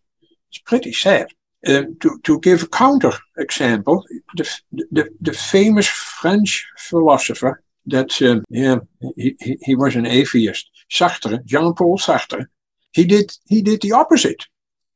It's 0.50 0.58
pretty 0.58 0.92
sad. 0.92 1.28
Uh, 1.66 1.82
to, 2.00 2.18
to 2.22 2.40
give 2.40 2.62
a 2.62 2.68
counter 2.68 3.12
example, 3.36 4.04
the, 4.34 4.48
the, 4.90 5.10
the 5.20 5.32
famous 5.32 5.86
French 5.86 6.66
philosopher 6.78 7.62
that, 7.86 8.20
um, 8.22 8.42
yeah, 8.48 8.76
he, 9.16 9.36
he, 9.40 9.58
he 9.62 9.74
was 9.74 9.94
an 9.94 10.06
atheist, 10.06 10.70
Sartre, 10.90 11.44
Jean-Paul 11.44 11.98
Sartre, 11.98 12.46
he 12.92 13.04
did, 13.04 13.36
he 13.46 13.60
did 13.60 13.82
the 13.82 13.92
opposite. 13.92 14.46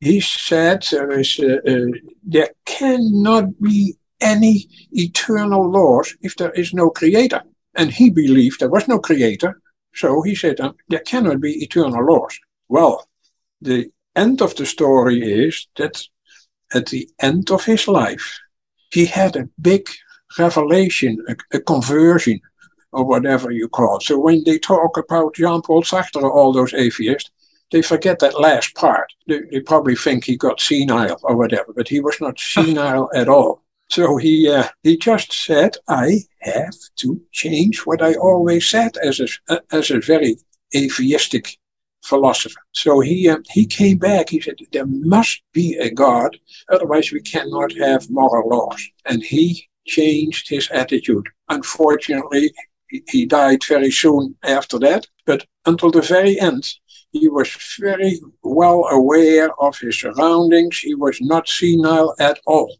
He 0.00 0.20
said 0.20 0.86
there, 0.90 1.10
is, 1.10 1.38
uh, 1.38 1.58
uh, 1.70 1.86
there 2.22 2.50
cannot 2.64 3.60
be 3.60 3.96
any 4.20 4.68
eternal 4.92 5.70
laws 5.70 6.16
if 6.22 6.36
there 6.36 6.52
is 6.52 6.72
no 6.72 6.90
creator. 6.90 7.42
And 7.74 7.90
he 7.90 8.08
believed 8.08 8.60
there 8.60 8.70
was 8.70 8.88
no 8.88 8.98
creator, 8.98 9.60
so 9.94 10.22
he 10.22 10.34
said 10.34 10.60
uh, 10.60 10.72
there 10.88 11.00
cannot 11.00 11.40
be 11.40 11.62
eternal 11.62 12.04
laws. 12.04 12.38
Well, 12.68 13.06
the 13.60 13.90
end 14.16 14.42
of 14.42 14.54
the 14.56 14.66
story 14.66 15.46
is 15.46 15.66
that 15.76 16.06
at 16.74 16.86
the 16.86 17.08
end 17.20 17.50
of 17.50 17.64
his 17.64 17.88
life, 17.88 18.40
he 18.90 19.06
had 19.06 19.36
a 19.36 19.48
big 19.60 19.88
revelation, 20.38 21.24
a, 21.28 21.36
a 21.56 21.60
conversion, 21.60 22.40
or 22.92 23.04
whatever 23.04 23.50
you 23.50 23.68
call 23.68 23.96
it. 23.96 24.02
So 24.02 24.18
when 24.18 24.44
they 24.44 24.58
talk 24.58 24.96
about 24.96 25.34
Jean 25.34 25.62
Paul 25.62 25.82
Sartre, 25.82 26.22
all 26.22 26.52
those 26.52 26.74
atheists, 26.74 27.30
they 27.72 27.82
forget 27.82 28.20
that 28.20 28.40
last 28.40 28.74
part. 28.74 29.12
They, 29.26 29.40
they, 29.50 29.60
probably 29.60 29.96
think 29.96 30.24
he 30.24 30.36
got 30.36 30.60
senile 30.60 31.18
or 31.24 31.36
whatever, 31.36 31.72
but 31.74 31.88
he 31.88 32.00
was 32.00 32.20
not 32.20 32.38
senile 32.54 33.10
at 33.14 33.28
all. 33.28 33.62
So 33.90 34.16
he 34.16 34.48
uh, 34.48 34.68
he 34.82 34.96
just 34.96 35.32
said, 35.32 35.76
"I 35.88 36.20
have 36.40 36.74
to 36.96 37.20
change 37.32 37.80
what 37.80 38.00
I 38.00 38.14
always 38.14 38.68
said," 38.68 38.96
as 38.98 39.20
a 39.20 39.60
as 39.72 39.90
a 39.90 40.00
very 40.00 40.36
atheistic 40.74 41.58
philosopher. 42.04 42.60
So 42.72 43.00
he 43.00 43.28
uh, 43.28 43.38
he 43.50 43.66
came 43.66 43.98
back. 43.98 44.30
He 44.30 44.40
said 44.40 44.56
there 44.72 44.86
must 44.86 45.42
be 45.52 45.76
a 45.78 45.90
God, 45.90 46.38
otherwise 46.68 47.12
we 47.12 47.20
cannot 47.20 47.72
have 47.76 48.10
moral 48.10 48.48
laws. 48.48 48.82
And 49.06 49.22
he 49.22 49.68
changed 49.86 50.48
his 50.48 50.70
attitude. 50.70 51.26
Unfortunately, 51.48 52.52
he 53.08 53.26
died 53.26 53.62
very 53.68 53.90
soon 53.90 54.36
after 54.42 54.78
that. 54.78 55.06
But 55.26 55.46
until 55.66 55.90
the 55.90 56.02
very 56.02 56.38
end, 56.40 56.64
he 57.12 57.28
was 57.28 57.48
very 57.80 58.20
well 58.42 58.86
aware 58.90 59.50
of 59.60 59.78
his 59.78 60.00
surroundings. 60.00 60.78
He 60.78 60.94
was 60.94 61.18
not 61.20 61.48
senile 61.48 62.14
at 62.18 62.38
all. 62.46 62.76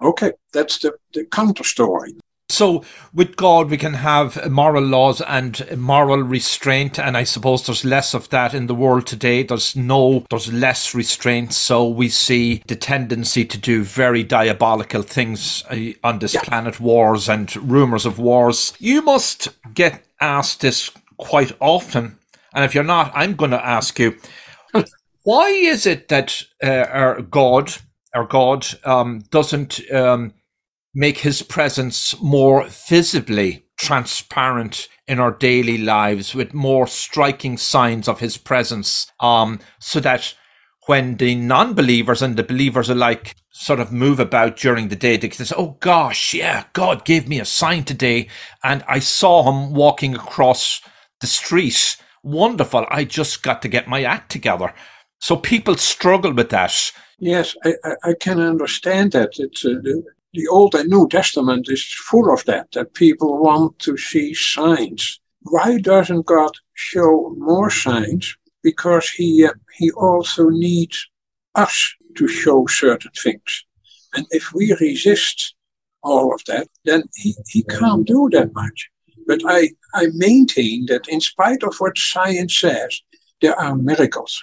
Okay, 0.00 0.32
that's 0.52 0.78
the, 0.78 0.94
the 1.14 1.24
counter 1.26 1.64
story. 1.64 2.14
So, 2.52 2.84
with 3.14 3.36
God, 3.36 3.70
we 3.70 3.78
can 3.78 3.94
have 3.94 4.50
moral 4.50 4.84
laws 4.84 5.22
and 5.22 5.64
moral 5.74 6.22
restraint, 6.22 6.98
and 6.98 7.16
I 7.16 7.24
suppose 7.24 7.64
there's 7.64 7.82
less 7.82 8.12
of 8.12 8.28
that 8.28 8.52
in 8.52 8.66
the 8.66 8.74
world 8.74 9.06
today. 9.06 9.42
There's 9.42 9.74
no, 9.74 10.26
there's 10.28 10.52
less 10.52 10.94
restraint. 10.94 11.54
So 11.54 11.88
we 11.88 12.10
see 12.10 12.62
the 12.66 12.76
tendency 12.76 13.46
to 13.46 13.56
do 13.56 13.82
very 13.82 14.22
diabolical 14.22 15.00
things 15.00 15.64
uh, 15.70 15.92
on 16.04 16.18
this 16.18 16.34
yeah. 16.34 16.42
planet, 16.42 16.78
wars 16.78 17.26
and 17.26 17.56
rumors 17.56 18.04
of 18.04 18.18
wars. 18.18 18.74
You 18.78 19.00
must 19.00 19.48
get 19.72 20.04
asked 20.20 20.60
this 20.60 20.90
quite 21.16 21.52
often, 21.58 22.18
and 22.54 22.66
if 22.66 22.74
you're 22.74 22.84
not, 22.84 23.12
I'm 23.14 23.34
going 23.34 23.52
to 23.52 23.66
ask 23.66 23.98
you: 23.98 24.18
Why 25.22 25.48
is 25.48 25.86
it 25.86 26.08
that 26.08 26.42
uh, 26.62 26.84
our 26.90 27.22
God, 27.22 27.72
our 28.14 28.26
God, 28.26 28.66
um, 28.84 29.20
doesn't 29.30 29.90
um, 29.90 30.34
make 30.94 31.18
his 31.18 31.42
presence 31.42 32.20
more 32.20 32.66
visibly 32.68 33.64
transparent 33.78 34.88
in 35.08 35.18
our 35.18 35.32
daily 35.32 35.78
lives 35.78 36.34
with 36.34 36.54
more 36.54 36.86
striking 36.86 37.56
signs 37.56 38.08
of 38.08 38.20
his 38.20 38.36
presence 38.36 39.10
um, 39.20 39.58
so 39.80 40.00
that 40.00 40.34
when 40.86 41.16
the 41.16 41.34
non-believers 41.34 42.22
and 42.22 42.36
the 42.36 42.42
believers 42.42 42.90
alike 42.90 43.36
sort 43.50 43.80
of 43.80 43.92
move 43.92 44.18
about 44.18 44.56
during 44.56 44.88
the 44.88 44.96
day, 44.96 45.16
they 45.16 45.28
can 45.28 45.44
say, 45.44 45.54
"Oh 45.56 45.76
gosh, 45.80 46.34
yeah, 46.34 46.64
God 46.72 47.04
gave 47.04 47.28
me 47.28 47.38
a 47.38 47.44
sign 47.44 47.84
today, 47.84 48.28
and 48.64 48.84
I 48.88 48.98
saw 48.98 49.44
him 49.48 49.74
walking 49.74 50.14
across 50.14 50.80
the 51.20 51.26
street. 51.26 51.96
Wonderful! 52.24 52.86
I 52.90 53.04
just 53.04 53.42
got 53.42 53.62
to 53.62 53.68
get 53.68 53.88
my 53.88 54.02
act 54.02 54.30
together." 54.32 54.74
So 55.20 55.36
people 55.36 55.76
struggle 55.76 56.32
with 56.32 56.50
that. 56.50 56.92
Yes, 57.18 57.54
I, 57.64 57.74
I 58.02 58.14
can 58.18 58.40
understand 58.40 59.12
that. 59.12 59.38
It's 59.38 59.64
uh, 59.64 59.80
the 60.34 60.48
Old 60.48 60.74
and 60.74 60.88
New 60.88 61.08
Testament 61.08 61.68
is 61.68 61.84
full 61.84 62.32
of 62.32 62.44
that, 62.46 62.72
that 62.72 62.94
people 62.94 63.38
want 63.38 63.78
to 63.80 63.96
see 63.96 64.32
signs. 64.34 65.20
Why 65.42 65.78
doesn't 65.78 66.26
God 66.26 66.52
show 66.74 67.34
more 67.36 67.70
signs? 67.70 68.36
Because 68.62 69.08
he, 69.08 69.44
uh, 69.44 69.52
he 69.78 69.90
also 69.92 70.48
needs 70.48 71.08
us 71.54 71.94
to 72.16 72.28
show 72.28 72.66
certain 72.66 73.10
things. 73.22 73.64
And 74.14 74.26
if 74.30 74.52
we 74.54 74.74
resist 74.80 75.54
all 76.02 76.34
of 76.34 76.42
that, 76.46 76.68
then 76.84 77.04
he, 77.16 77.34
he 77.48 77.62
can't 77.64 78.06
do 78.06 78.28
that 78.32 78.54
much. 78.54 78.88
But 79.26 79.42
I, 79.46 79.70
I 79.94 80.06
maintain 80.14 80.86
that 80.86 81.08
in 81.08 81.20
spite 81.20 81.62
of 81.62 81.76
what 81.78 81.98
science 81.98 82.58
says, 82.58 83.00
there 83.40 83.58
are 83.58 83.76
miracles. 83.76 84.42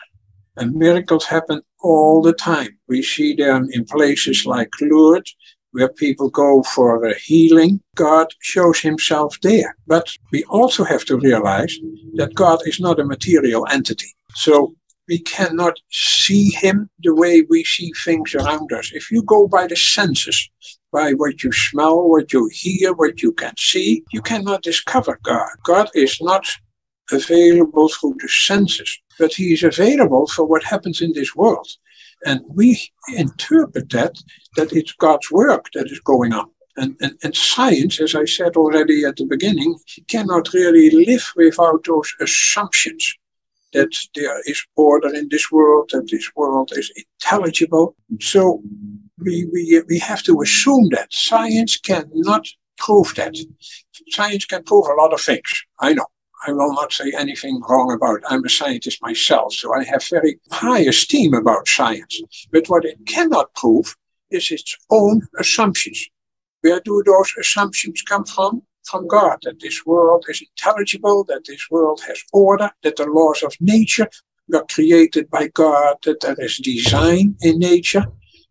And 0.57 0.75
miracles 0.75 1.25
happen 1.25 1.61
all 1.81 2.21
the 2.21 2.33
time. 2.33 2.77
We 2.87 3.01
see 3.01 3.33
them 3.33 3.69
in 3.71 3.85
places 3.85 4.45
like 4.45 4.69
Lourdes, 4.81 5.35
where 5.71 5.89
people 5.89 6.29
go 6.29 6.63
for 6.63 7.05
a 7.05 7.17
healing, 7.17 7.81
God 7.95 8.27
shows 8.39 8.79
himself 8.79 9.39
there. 9.41 9.75
But 9.87 10.07
we 10.31 10.43
also 10.45 10.83
have 10.83 11.05
to 11.05 11.17
realize 11.17 11.77
that 12.15 12.35
God 12.35 12.59
is 12.65 12.79
not 12.79 12.99
a 12.99 13.05
material 13.05 13.67
entity. 13.69 14.15
So 14.35 14.75
we 15.07 15.19
cannot 15.19 15.79
see 15.89 16.49
him 16.51 16.89
the 17.03 17.15
way 17.15 17.41
we 17.49 17.63
see 17.63 17.91
things 18.05 18.35
around 18.35 18.71
us. 18.71 18.91
If 18.93 19.09
you 19.11 19.23
go 19.23 19.47
by 19.47 19.67
the 19.67 19.75
senses, 19.75 20.49
by 20.91 21.13
what 21.13 21.43
you 21.43 21.51
smell, 21.51 22.07
what 22.07 22.31
you 22.31 22.49
hear, 22.53 22.93
what 22.93 23.21
you 23.21 23.31
can 23.31 23.53
see, 23.57 24.03
you 24.11 24.21
cannot 24.21 24.61
discover 24.61 25.19
God. 25.23 25.49
God 25.63 25.89
is 25.95 26.17
not 26.21 26.47
available 27.11 27.89
through 27.89 28.17
the 28.19 28.29
senses, 28.29 28.99
but 29.17 29.33
he 29.33 29.53
is 29.53 29.63
available 29.63 30.27
for 30.27 30.45
what 30.45 30.63
happens 30.63 31.01
in 31.01 31.13
this 31.13 31.35
world. 31.35 31.67
And 32.25 32.41
we 32.49 32.91
interpret 33.15 33.89
that, 33.91 34.21
that 34.55 34.73
it's 34.73 34.93
God's 34.93 35.31
work 35.31 35.67
that 35.73 35.91
is 35.91 35.99
going 35.99 36.33
on. 36.33 36.49
And, 36.77 36.95
and, 37.01 37.17
and 37.23 37.35
science, 37.35 37.99
as 37.99 38.15
I 38.15 38.25
said 38.25 38.55
already 38.55 39.03
at 39.03 39.17
the 39.17 39.25
beginning, 39.25 39.77
cannot 40.07 40.53
really 40.53 40.89
live 41.05 41.31
without 41.35 41.83
those 41.85 42.13
assumptions 42.21 43.15
that 43.73 43.91
there 44.15 44.41
is 44.45 44.63
order 44.75 45.13
in 45.13 45.27
this 45.29 45.51
world, 45.51 45.89
that 45.93 46.07
this 46.09 46.31
world 46.35 46.71
is 46.75 46.91
intelligible. 46.95 47.95
So 48.19 48.63
we, 49.17 49.47
we, 49.51 49.81
we 49.87 49.99
have 49.99 50.23
to 50.23 50.41
assume 50.41 50.89
that 50.91 51.13
science 51.13 51.77
cannot 51.77 52.47
prove 52.77 53.13
that. 53.15 53.35
Science 54.09 54.45
can 54.45 54.63
prove 54.63 54.85
a 54.87 55.01
lot 55.01 55.13
of 55.13 55.21
things. 55.21 55.65
I 55.79 55.93
know. 55.93 56.05
I 56.47 56.51
will 56.51 56.73
not 56.73 56.93
say 56.93 57.11
anything 57.17 57.61
wrong 57.67 57.91
about. 57.91 58.21
I'm 58.29 58.45
a 58.45 58.49
scientist 58.49 59.01
myself, 59.01 59.53
so 59.53 59.73
I 59.73 59.83
have 59.83 60.03
very 60.07 60.39
high 60.51 60.79
esteem 60.79 61.33
about 61.33 61.67
science. 61.67 62.21
But 62.51 62.67
what 62.67 62.85
it 62.85 62.97
cannot 63.05 63.53
prove 63.55 63.95
is 64.31 64.51
its 64.51 64.77
own 64.89 65.27
assumptions. 65.37 66.07
Where 66.61 66.79
do 66.79 67.03
those 67.05 67.33
assumptions 67.39 68.01
come 68.01 68.25
from? 68.25 68.63
From 68.85 69.07
God, 69.07 69.39
that 69.43 69.59
this 69.59 69.85
world 69.85 70.25
is 70.29 70.41
intelligible, 70.41 71.23
that 71.25 71.43
this 71.45 71.67
world 71.69 72.01
has 72.07 72.23
order, 72.33 72.71
that 72.83 72.95
the 72.95 73.05
laws 73.05 73.43
of 73.43 73.53
nature 73.59 74.09
were 74.47 74.65
created 74.69 75.29
by 75.29 75.49
God, 75.49 75.97
that 76.05 76.21
there 76.21 76.39
is 76.39 76.57
design 76.57 77.35
in 77.41 77.59
nature. 77.59 78.05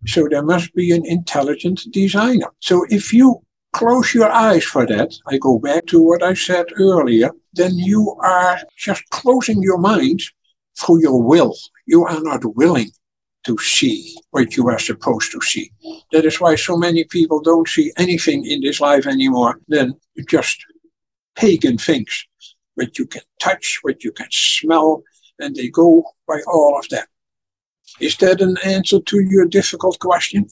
So 0.07 0.29
there 0.29 0.45
must 0.45 0.73
be 0.75 0.93
an 0.93 1.05
intelligent 1.05 1.87
designer. 1.91 2.51
So 2.61 2.87
if 2.89 3.13
you 3.13 3.43
close 3.73 4.15
your 4.15 4.31
eyes 4.31 4.65
for 4.65 4.87
that, 4.87 5.15
I 5.27 5.39
go 5.39 5.59
back 5.59 5.87
to 5.87 6.03
what 6.03 6.23
I 6.23 6.35
said 6.35 6.67
earlier, 6.79 7.31
then 7.53 7.77
you 7.77 8.17
are 8.23 8.59
just 8.77 9.09
closing 9.11 9.63
your 9.63 9.79
mind 9.79 10.23
through 10.79 11.03
your 11.03 11.23
will. 11.23 11.55
You 11.87 12.05
are 12.05 12.21
not 12.21 12.45
willing 12.57 12.91
to 13.45 13.57
see 13.59 14.17
what 14.31 14.57
you 14.57 14.69
are 14.69 14.79
supposed 14.79 15.33
to 15.33 15.41
see. 15.41 15.71
That 16.13 16.25
is 16.25 16.41
why 16.41 16.57
so 16.57 16.77
many 16.77 17.05
people 17.05 17.41
don't 17.41 17.69
see 17.69 17.93
anything 17.97 18.45
in 18.45 18.61
this 18.61 18.81
life 18.81 19.07
anymore 19.07 19.61
than 19.69 19.95
just 20.29 20.65
pagan 21.37 21.79
things. 21.79 22.27
What 22.75 22.99
you 22.99 23.07
can 23.07 23.23
touch, 23.41 23.79
what 23.83 24.05
you 24.05 24.13
can 24.13 24.29
smell, 24.31 25.03
and 25.39 25.55
they 25.55 25.69
go 25.69 26.05
by 26.27 26.41
all 26.47 26.79
of 26.79 26.89
that. 26.91 27.09
Is 28.01 28.17
that 28.19 28.41
an 28.41 28.57
answer 28.65 29.01
to 29.01 29.21
your 29.21 29.47
difficult 29.47 29.99
question? 29.99 30.49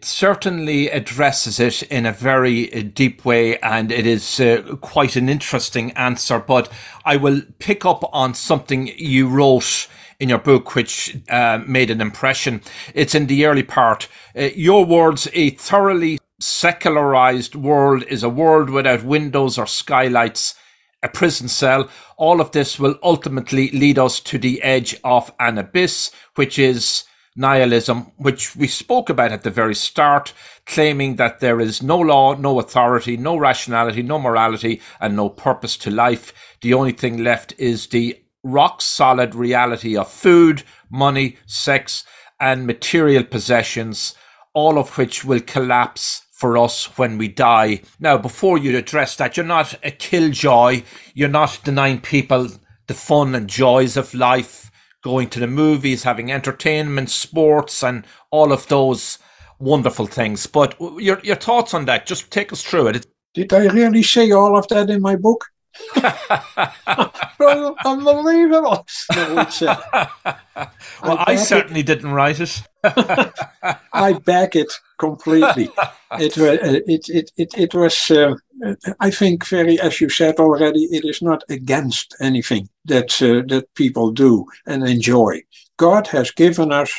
It 0.00 0.06
certainly 0.06 0.88
addresses 0.88 1.60
it 1.60 1.82
in 1.82 2.06
a 2.06 2.12
very 2.12 2.72
uh, 2.72 2.88
deep 2.94 3.22
way, 3.26 3.58
and 3.58 3.92
it 3.92 4.06
is 4.06 4.40
uh, 4.40 4.76
quite 4.80 5.14
an 5.14 5.28
interesting 5.28 5.90
answer. 5.92 6.38
But 6.38 6.72
I 7.04 7.16
will 7.18 7.42
pick 7.58 7.84
up 7.84 8.08
on 8.10 8.32
something 8.32 8.90
you 8.96 9.28
wrote 9.28 9.88
in 10.18 10.30
your 10.30 10.38
book, 10.38 10.74
which 10.74 11.18
uh, 11.28 11.60
made 11.66 11.90
an 11.90 12.00
impression. 12.00 12.62
It's 12.94 13.14
in 13.14 13.26
the 13.26 13.44
early 13.44 13.62
part. 13.62 14.08
Uh, 14.34 14.48
your 14.56 14.86
words, 14.86 15.28
a 15.34 15.50
thoroughly 15.50 16.18
secularized 16.38 17.54
world 17.54 18.02
is 18.04 18.22
a 18.22 18.30
world 18.30 18.70
without 18.70 19.04
windows 19.04 19.58
or 19.58 19.66
skylights 19.66 20.54
a 21.02 21.10
prison 21.10 21.48
cell. 21.48 21.90
All 22.16 22.40
of 22.40 22.52
this 22.52 22.78
will 22.78 22.98
ultimately 23.02 23.68
lead 23.72 23.98
us 23.98 24.18
to 24.20 24.38
the 24.38 24.62
edge 24.62 24.98
of 25.04 25.30
an 25.38 25.58
abyss, 25.58 26.10
which 26.36 26.58
is 26.58 27.04
nihilism, 27.36 28.10
which 28.16 28.56
we 28.56 28.66
spoke 28.66 29.08
about 29.08 29.32
at 29.32 29.42
the 29.42 29.50
very 29.50 29.74
start, 29.74 30.32
claiming 30.66 31.16
that 31.16 31.40
there 31.40 31.60
is 31.60 31.82
no 31.82 31.98
law, 31.98 32.34
no 32.34 32.58
authority, 32.58 33.16
no 33.16 33.36
rationality, 33.36 34.02
no 34.02 34.18
morality, 34.18 34.80
and 35.00 35.16
no 35.16 35.28
purpose 35.28 35.76
to 35.78 35.90
life. 35.90 36.32
The 36.60 36.74
only 36.74 36.92
thing 36.92 37.22
left 37.22 37.54
is 37.58 37.86
the 37.86 38.20
rock 38.42 38.80
solid 38.82 39.34
reality 39.34 39.96
of 39.96 40.10
food, 40.10 40.62
money, 40.90 41.36
sex, 41.46 42.04
and 42.40 42.66
material 42.66 43.24
possessions, 43.24 44.14
all 44.54 44.78
of 44.78 44.96
which 44.96 45.24
will 45.24 45.40
collapse 45.40 46.22
for 46.32 46.56
us 46.56 46.86
when 46.96 47.18
we 47.18 47.28
die. 47.28 47.82
Now, 48.00 48.16
before 48.16 48.56
you 48.56 48.76
address 48.76 49.16
that, 49.16 49.36
you're 49.36 49.44
not 49.44 49.74
a 49.84 49.90
killjoy. 49.90 50.82
You're 51.14 51.28
not 51.28 51.60
denying 51.64 52.00
people 52.00 52.48
the 52.86 52.94
fun 52.94 53.34
and 53.34 53.48
joys 53.48 53.96
of 53.96 54.14
life, 54.14 54.69
going 55.02 55.28
to 55.30 55.40
the 55.40 55.46
movies, 55.46 56.02
having 56.02 56.30
entertainment, 56.30 57.10
sports, 57.10 57.82
and 57.82 58.06
all 58.30 58.52
of 58.52 58.68
those 58.68 59.18
wonderful 59.58 60.06
things. 60.06 60.46
But 60.46 60.76
your 60.98 61.20
your 61.22 61.36
thoughts 61.36 61.74
on 61.74 61.84
that? 61.86 62.06
Just 62.06 62.30
take 62.30 62.52
us 62.52 62.62
through 62.62 62.88
it. 62.88 63.06
Did 63.34 63.52
I 63.52 63.66
really 63.66 64.02
say 64.02 64.32
all 64.32 64.58
of 64.58 64.66
that 64.68 64.90
in 64.90 65.00
my 65.00 65.14
book? 65.14 65.44
Unbelievable. 67.84 68.86
No, 69.14 69.36
uh, 69.36 70.06
well, 71.02 71.18
I, 71.18 71.24
I 71.28 71.36
certainly 71.36 71.80
it. 71.80 71.86
didn't 71.86 72.10
write 72.10 72.40
it. 72.40 72.62
I 73.92 74.14
back 74.24 74.56
it 74.56 74.72
completely. 75.00 75.68
It, 76.18 76.36
uh, 76.36 76.58
it, 76.88 77.08
it, 77.08 77.30
it, 77.36 77.54
it 77.56 77.72
was, 77.72 78.10
uh, 78.10 78.34
I 78.98 79.12
think, 79.12 79.46
very, 79.46 79.78
as 79.78 80.00
you 80.00 80.08
said 80.08 80.40
already, 80.40 80.82
it 80.90 81.04
is 81.04 81.22
not 81.22 81.44
against 81.48 82.16
anything 82.20 82.68
that, 82.86 83.22
uh, 83.22 83.46
that 83.46 83.72
people 83.76 84.10
do 84.10 84.44
and 84.66 84.82
enjoy. 84.82 85.42
God 85.76 86.08
has 86.08 86.32
given 86.32 86.72
us 86.72 86.90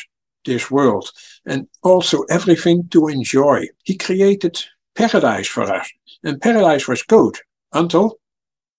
this 0.46 0.72
world 0.72 1.12
and 1.46 1.68
also 1.84 2.24
everything 2.30 2.88
to 2.92 3.10
enjoy. 3.10 3.68
He 3.84 3.98
created 3.98 4.64
paradise 4.96 5.48
for 5.48 5.64
us, 5.64 5.92
and 6.24 6.42
paradise 6.42 6.88
was 6.88 7.04
good 7.04 7.36
until 7.74 8.18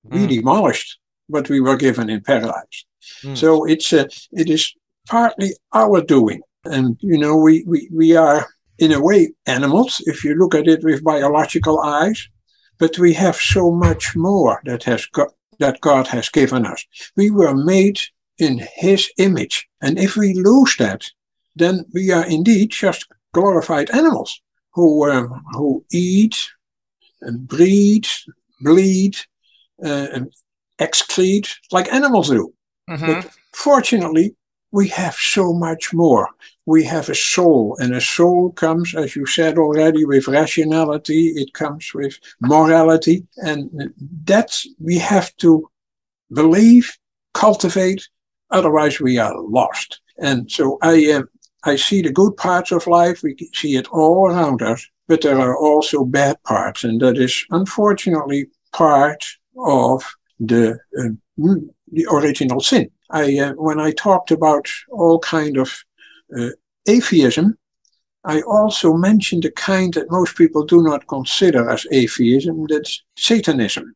we 0.04 0.20
mm. 0.20 0.28
demolished 0.28 0.98
what 1.28 1.48
we 1.48 1.60
were 1.60 1.76
given 1.76 2.10
in 2.10 2.20
paradise. 2.22 2.86
Mm. 3.22 3.36
So 3.36 3.64
it's 3.64 3.92
uh, 3.92 4.06
it 4.32 4.48
is 4.48 4.74
partly 5.08 5.54
our 5.72 6.00
doing, 6.00 6.40
and 6.64 6.96
you 7.00 7.18
know 7.18 7.36
we, 7.36 7.64
we 7.66 7.88
we 7.92 8.16
are 8.16 8.48
in 8.82 8.90
a 8.90 9.00
way 9.00 9.32
animals 9.46 10.02
if 10.06 10.24
you 10.24 10.34
look 10.34 10.54
at 10.56 10.66
it 10.66 10.82
with 10.82 11.04
biological 11.04 11.78
eyes, 11.78 12.28
but 12.78 12.98
we 12.98 13.12
have 13.14 13.36
so 13.36 13.70
much 13.70 14.16
more 14.16 14.60
that 14.64 14.82
has 14.82 15.06
got 15.06 15.28
that 15.60 15.80
God 15.80 16.08
has 16.08 16.28
given 16.28 16.66
us. 16.66 16.84
We 17.16 17.30
were 17.30 17.54
made 17.54 18.00
in 18.38 18.66
His 18.74 19.08
image, 19.18 19.68
and 19.80 19.98
if 19.98 20.16
we 20.16 20.34
lose 20.34 20.74
that, 20.78 21.08
then 21.54 21.84
we 21.94 22.10
are 22.10 22.26
indeed 22.26 22.70
just 22.70 23.06
glorified 23.32 23.90
animals 23.90 24.40
who 24.72 25.08
um, 25.08 25.44
who 25.52 25.84
eat 25.92 26.36
and 27.20 27.46
breed, 27.46 28.08
bleed, 28.60 29.16
uh, 29.84 30.08
excrete 30.80 31.50
like 31.70 31.92
animals 31.92 32.30
do. 32.30 32.52
Mm-hmm. 32.90 33.06
But 33.06 33.30
fortunately, 33.52 34.34
we 34.72 34.88
have 34.88 35.14
so 35.14 35.52
much 35.52 35.92
more. 35.92 36.28
We 36.66 36.84
have 36.84 37.08
a 37.08 37.14
soul, 37.14 37.76
and 37.78 37.94
a 37.94 38.00
soul 38.00 38.52
comes, 38.52 38.94
as 38.94 39.14
you 39.14 39.26
said 39.26 39.58
already, 39.58 40.04
with 40.04 40.28
rationality, 40.28 41.28
it 41.36 41.52
comes 41.52 41.92
with 41.94 42.18
morality, 42.40 43.26
and 43.36 43.92
that 44.24 44.64
we 44.78 44.98
have 44.98 45.36
to 45.36 45.68
believe, 46.32 46.90
cultivate, 47.34 48.08
otherwise 48.50 49.00
we 49.00 49.18
are 49.18 49.38
lost. 49.40 50.00
And 50.18 50.50
so 50.50 50.78
I, 50.82 51.12
uh, 51.12 51.22
I 51.64 51.76
see 51.76 52.02
the 52.02 52.12
good 52.12 52.36
parts 52.36 52.72
of 52.72 52.86
life, 52.86 53.22
we 53.22 53.36
see 53.54 53.76
it 53.76 53.88
all 53.88 54.28
around 54.28 54.62
us, 54.62 54.86
but 55.08 55.20
there 55.20 55.38
are 55.38 55.56
also 55.56 56.04
bad 56.04 56.42
parts, 56.44 56.84
and 56.84 57.00
that 57.02 57.18
is 57.18 57.44
unfortunately 57.50 58.46
part 58.72 59.22
of 59.58 60.04
the 60.40 60.78
uh, 60.98 61.08
the 61.92 62.06
original 62.10 62.60
sin. 62.60 62.90
I 63.12 63.38
uh, 63.38 63.52
when 63.52 63.78
I 63.78 63.92
talked 63.92 64.30
about 64.30 64.66
all 64.90 65.18
kind 65.18 65.58
of 65.58 65.84
uh, 66.36 66.50
atheism, 66.86 67.58
I 68.24 68.40
also 68.42 68.94
mentioned 68.94 69.44
a 69.44 69.50
kind 69.50 69.92
that 69.94 70.10
most 70.10 70.36
people 70.36 70.64
do 70.64 70.82
not 70.82 71.06
consider 71.08 71.68
as 71.68 71.86
atheism. 71.92 72.66
That's 72.68 73.04
Satanism. 73.16 73.94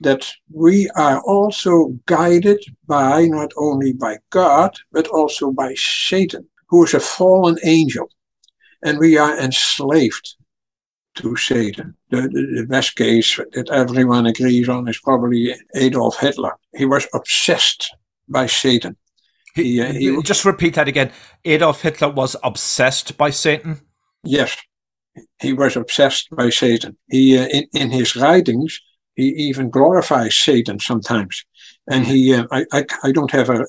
That 0.00 0.32
we 0.52 0.88
are 0.96 1.20
also 1.20 1.96
guided 2.06 2.64
by 2.88 3.26
not 3.26 3.52
only 3.56 3.92
by 3.92 4.18
God 4.30 4.76
but 4.90 5.06
also 5.06 5.52
by 5.52 5.74
Satan, 5.74 6.48
who 6.68 6.84
is 6.84 6.94
a 6.94 7.00
fallen 7.00 7.56
angel, 7.62 8.08
and 8.82 8.98
we 8.98 9.16
are 9.16 9.38
enslaved 9.38 10.34
to 11.14 11.36
Satan. 11.36 11.94
The, 12.10 12.22
the, 12.22 12.62
the, 12.62 12.66
best 12.66 12.96
case 12.96 13.38
that 13.52 13.70
everyone 13.70 14.26
agrees 14.26 14.68
on 14.68 14.88
is 14.88 14.98
probably 14.98 15.54
Adolf 15.76 16.18
Hitler. 16.18 16.54
He 16.74 16.86
was 16.86 17.06
obsessed 17.14 17.94
by 18.28 18.46
Satan. 18.46 18.96
He, 19.54 19.82
he, 19.84 20.14
he, 20.14 20.22
just 20.22 20.44
repeat 20.44 20.74
that 20.74 20.88
again. 20.88 21.12
Adolf 21.44 21.82
Hitler 21.82 22.08
was 22.08 22.36
obsessed 22.42 23.18
by 23.18 23.30
Satan. 23.30 23.80
Yes, 24.24 24.56
he 25.40 25.52
was 25.52 25.76
obsessed 25.76 26.30
by 26.30 26.48
Satan. 26.50 26.96
He 27.10 27.38
uh, 27.38 27.46
in 27.46 27.66
in 27.72 27.90
his 27.90 28.16
writings 28.16 28.80
he 29.14 29.28
even 29.28 29.70
glorifies 29.70 30.34
Satan 30.34 30.78
sometimes, 30.78 31.44
and 31.90 32.06
he 32.06 32.34
uh, 32.34 32.46
I, 32.50 32.64
I, 32.72 32.84
I 33.04 33.12
don't 33.12 33.30
have 33.30 33.50
a, 33.50 33.62
a, 33.62 33.66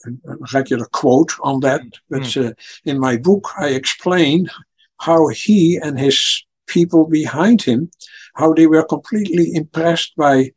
regular 0.54 0.86
quote 0.86 1.34
on 1.42 1.60
that, 1.62 1.82
but 2.10 2.22
mm. 2.22 2.50
uh, 2.50 2.54
in 2.86 3.00
my 3.00 3.18
book 3.18 3.50
I 3.58 3.70
explain 3.70 4.50
how 5.00 5.28
he 5.28 5.78
and 5.78 6.00
his 6.00 6.46
people 6.68 7.06
behind 7.08 7.62
him, 7.62 7.92
how 8.36 8.54
they 8.54 8.68
were 8.68 8.86
completely 8.86 9.54
impressed 9.54 10.16
by 10.16 10.52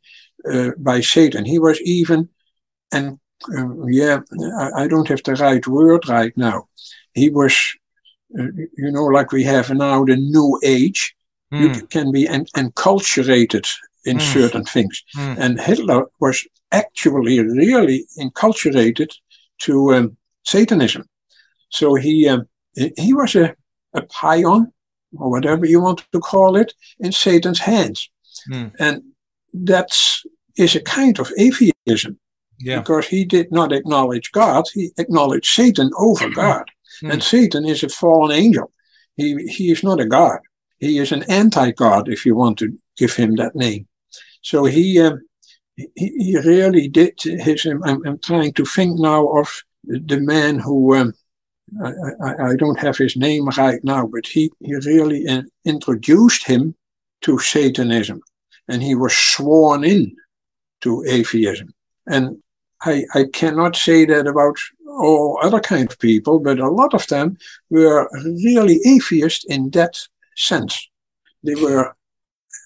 uh, 0.49 0.71
by 0.77 1.01
Satan. 1.01 1.43
He 1.43 1.59
was 1.59 1.81
even, 1.81 2.29
and 2.91 3.19
yeah, 3.87 4.19
I, 4.75 4.87
don't 4.87 5.07
have 5.07 5.23
the 5.23 5.35
right 5.35 5.65
word 5.67 6.07
right 6.09 6.35
now. 6.35 6.67
He 7.13 7.29
was, 7.29 7.53
uh, 8.37 8.43
you 8.77 8.91
know, 8.91 9.05
like 9.05 9.31
we 9.31 9.43
have 9.43 9.69
now 9.69 10.05
the 10.05 10.15
New 10.15 10.59
Age. 10.63 11.15
Mm. 11.53 11.59
You 11.61 11.69
hmm. 11.69 11.85
can 11.85 12.11
be 12.11 12.27
en- 12.27 12.45
enculturated 12.57 13.67
in 14.03 14.17
mm. 14.17 14.33
certain 14.33 14.65
things, 14.65 15.01
mm. 15.15 15.37
and 15.37 15.61
Hitler 15.61 16.07
was 16.19 16.45
actually 16.73 17.39
really 17.39 18.05
enculturated 18.19 19.09
to 19.59 19.93
um, 19.93 20.17
Satanism. 20.43 21.07
So 21.69 21.95
he 21.95 22.27
um, 22.27 22.49
he 22.97 23.13
was 23.13 23.35
a, 23.35 23.55
a 23.93 24.01
pion 24.01 24.73
or 25.15 25.29
whatever 25.29 25.65
you 25.65 25.81
want 25.81 26.03
to 26.11 26.19
call 26.19 26.55
it, 26.55 26.73
in 26.99 27.11
Satan's 27.11 27.59
hands. 27.59 28.09
Mm. 28.51 28.71
And 28.79 29.03
that's 29.53 30.23
is 30.57 30.75
a 30.75 30.81
kind 30.81 31.19
of 31.19 31.31
atheism. 31.37 32.19
Yeah. 32.59 32.79
Because 32.79 33.07
he 33.07 33.23
did 33.25 33.51
not 33.51 33.71
acknowledge 33.71 34.31
God, 34.31 34.65
he 34.73 34.91
acknowledged 34.97 35.53
Satan 35.53 35.91
over 35.97 36.29
God. 36.29 36.65
Mm. 37.03 37.13
And 37.13 37.23
Satan 37.23 37.65
is 37.65 37.83
a 37.83 37.89
fallen 37.89 38.31
angel. 38.31 38.71
He, 39.15 39.35
he 39.47 39.71
is 39.71 39.83
not 39.83 39.99
a 39.99 40.05
God. 40.05 40.39
He 40.79 40.97
is 40.97 41.11
an 41.11 41.23
anti 41.29 41.71
God, 41.71 42.09
if 42.09 42.25
you 42.25 42.35
want 42.35 42.57
to 42.59 42.77
give 42.97 43.15
him 43.15 43.35
that 43.35 43.55
name. 43.55 43.87
So 44.41 44.65
he, 44.65 44.99
um, 44.99 45.21
he, 45.75 45.87
he 45.95 46.37
really 46.39 46.87
did 46.87 47.13
his. 47.21 47.65
I'm, 47.65 47.83
I'm 47.83 48.19
trying 48.19 48.53
to 48.53 48.65
think 48.65 48.99
now 48.99 49.27
of 49.27 49.63
the 49.83 50.19
man 50.19 50.59
who. 50.59 50.95
Um, 50.95 51.13
I, 51.83 51.91
I, 52.23 52.51
I, 52.51 52.55
don't 52.55 52.79
have 52.79 52.97
his 52.97 53.17
name 53.17 53.49
right 53.57 53.83
now, 53.83 54.07
but 54.07 54.25
he, 54.25 54.49
he 54.61 54.73
really 54.75 55.25
in, 55.25 55.49
introduced 55.65 56.47
him 56.47 56.73
to 57.23 57.39
Satanism 57.39 58.21
and 58.67 58.81
he 58.81 58.95
was 58.95 59.15
sworn 59.15 59.83
in 59.83 60.15
to 60.81 61.03
atheism. 61.07 61.73
And 62.05 62.37
I, 62.81 63.05
I 63.13 63.25
cannot 63.33 63.75
say 63.75 64.05
that 64.05 64.27
about 64.27 64.57
all 64.87 65.39
other 65.41 65.59
kind 65.59 65.89
of 65.91 65.99
people, 65.99 66.39
but 66.39 66.59
a 66.59 66.69
lot 66.69 66.93
of 66.93 67.07
them 67.07 67.37
were 67.69 68.09
really 68.23 68.79
atheist 68.85 69.45
in 69.49 69.71
that 69.71 69.97
sense. 70.35 70.89
They 71.43 71.55
were 71.55 71.95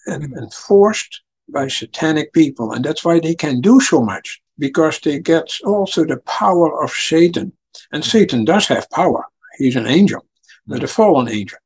hmm. 0.07 0.37
enforced 0.37 1.21
by 1.49 1.67
satanic 1.67 2.33
people, 2.33 2.71
and 2.71 2.83
that's 2.83 3.03
why 3.03 3.19
they 3.19 3.35
can 3.35 3.61
do 3.61 3.79
so 3.79 4.01
much 4.01 4.41
because 4.59 4.99
they 4.99 5.19
get 5.19 5.51
also 5.65 6.05
the 6.05 6.17
power 6.17 6.83
of 6.83 6.91
Satan. 6.91 7.53
And 7.91 8.03
hmm. 8.03 8.09
Satan 8.09 8.45
does 8.45 8.67
have 8.67 8.89
power. 8.89 9.25
He's 9.57 9.75
an 9.75 9.87
angel, 9.87 10.25
but 10.67 10.79
hmm. 10.79 10.85
a 10.85 10.87
fallen 10.87 11.29
angel. 11.29 11.59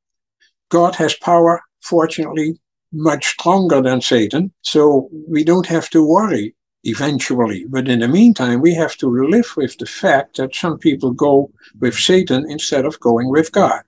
God 0.69 0.95
has 0.95 1.15
power, 1.15 1.61
fortunately, 1.81 2.59
much 2.91 3.25
stronger 3.27 3.81
than 3.81 4.01
Satan. 4.01 4.53
So 4.61 5.09
we 5.27 5.43
don't 5.43 5.67
have 5.67 5.89
to 5.91 6.05
worry 6.05 6.55
eventually. 6.85 7.65
But 7.67 7.87
in 7.87 7.99
the 7.99 8.07
meantime, 8.07 8.61
we 8.61 8.73
have 8.75 8.95
to 8.97 9.09
live 9.09 9.53
with 9.57 9.77
the 9.77 9.85
fact 9.85 10.37
that 10.37 10.55
some 10.55 10.77
people 10.77 11.11
go 11.11 11.51
with 11.79 11.95
Satan 11.95 12.49
instead 12.49 12.85
of 12.85 12.99
going 12.99 13.29
with 13.29 13.51
God. 13.51 13.81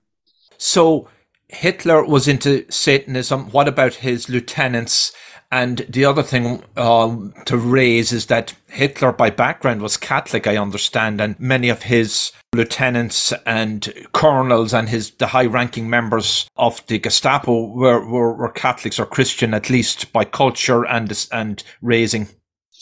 So 0.58 1.08
Hitler 1.48 2.04
was 2.04 2.28
into 2.28 2.66
Satanism. 2.70 3.50
What 3.50 3.68
about 3.68 3.94
his 3.94 4.28
lieutenants? 4.28 5.12
And 5.50 5.86
the 5.88 6.04
other 6.04 6.22
thing 6.22 6.62
uh, 6.76 7.16
to 7.46 7.56
raise 7.56 8.12
is 8.12 8.26
that 8.26 8.54
Hitler, 8.66 9.12
by 9.12 9.30
background, 9.30 9.80
was 9.80 9.96
Catholic, 9.96 10.46
I 10.46 10.58
understand, 10.58 11.22
and 11.22 11.40
many 11.40 11.70
of 11.70 11.84
his 11.84 12.32
lieutenants 12.54 13.32
and 13.46 13.92
colonels 14.12 14.74
and 14.74 14.90
his 14.90 15.12
the 15.12 15.28
high-ranking 15.28 15.88
members 15.88 16.50
of 16.56 16.86
the 16.86 16.98
Gestapo 16.98 17.68
were, 17.68 18.06
were, 18.06 18.34
were 18.34 18.50
Catholics 18.50 18.98
or 18.98 19.06
Christian, 19.06 19.54
at 19.54 19.70
least 19.70 20.12
by 20.12 20.24
culture 20.24 20.84
and 20.84 21.26
and 21.32 21.62
raising. 21.80 22.28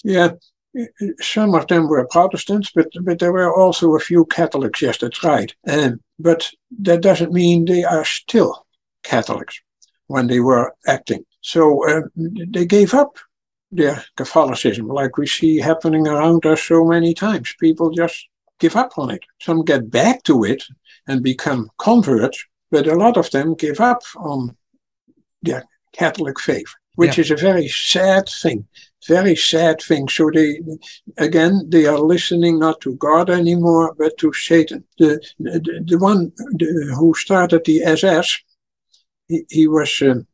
Yeah, 0.06 0.34
some 1.20 1.54
of 1.56 1.66
them 1.66 1.88
were 1.88 2.06
Protestants, 2.06 2.70
but 2.72 2.88
but 3.02 3.18
there 3.18 3.32
were 3.32 3.52
also 3.52 3.94
a 3.96 4.00
few 4.00 4.24
Catholics. 4.26 4.80
Yes, 4.80 4.98
that's 4.98 5.24
right. 5.24 5.52
Um, 5.66 6.00
but 6.18 6.50
that 6.78 7.00
doesn't 7.02 7.32
mean 7.32 7.64
they 7.64 7.82
are 7.82 8.04
still 8.04 8.66
Catholics 9.02 9.60
when 10.06 10.28
they 10.28 10.38
were 10.38 10.74
acting. 10.86 11.24
So 11.40 11.88
uh, 11.88 12.02
they 12.14 12.66
gave 12.66 12.94
up 12.94 13.18
their 13.72 14.04
Catholicism, 14.16 14.86
like 14.86 15.16
we 15.16 15.26
see 15.26 15.58
happening 15.58 16.06
around 16.06 16.46
us 16.46 16.62
so 16.62 16.84
many 16.84 17.14
times. 17.14 17.54
People 17.58 17.90
just 17.90 18.28
give 18.60 18.76
up 18.76 18.96
on 18.96 19.10
it. 19.10 19.24
Some 19.40 19.64
get 19.64 19.90
back 19.90 20.22
to 20.24 20.44
it 20.44 20.62
and 21.08 21.20
become 21.20 21.68
converts, 21.78 22.44
but 22.70 22.86
a 22.86 22.94
lot 22.94 23.16
of 23.16 23.28
them 23.32 23.54
give 23.54 23.80
up 23.80 24.02
on 24.16 24.56
their 25.42 25.64
Catholic 25.92 26.38
faith, 26.38 26.72
which 26.94 27.18
yeah. 27.18 27.22
is 27.22 27.30
a 27.32 27.36
very 27.36 27.68
sad 27.68 28.28
thing. 28.28 28.66
Very 29.06 29.36
sad 29.36 29.80
thing. 29.80 30.08
So 30.08 30.30
they, 30.32 30.60
again, 31.18 31.66
they 31.68 31.86
are 31.86 31.98
listening 31.98 32.58
not 32.58 32.80
to 32.80 32.94
God 32.96 33.30
anymore, 33.30 33.94
but 33.98 34.16
to 34.18 34.32
Satan. 34.32 34.84
The 34.98 35.20
the, 35.38 35.84
the 35.86 35.98
one 35.98 36.32
the, 36.52 36.94
who 36.98 37.14
started 37.14 37.64
the 37.64 37.82
SS, 37.82 38.38
he, 39.28 39.44
he 39.48 39.68
was. 39.68 40.02
Um, 40.02 40.26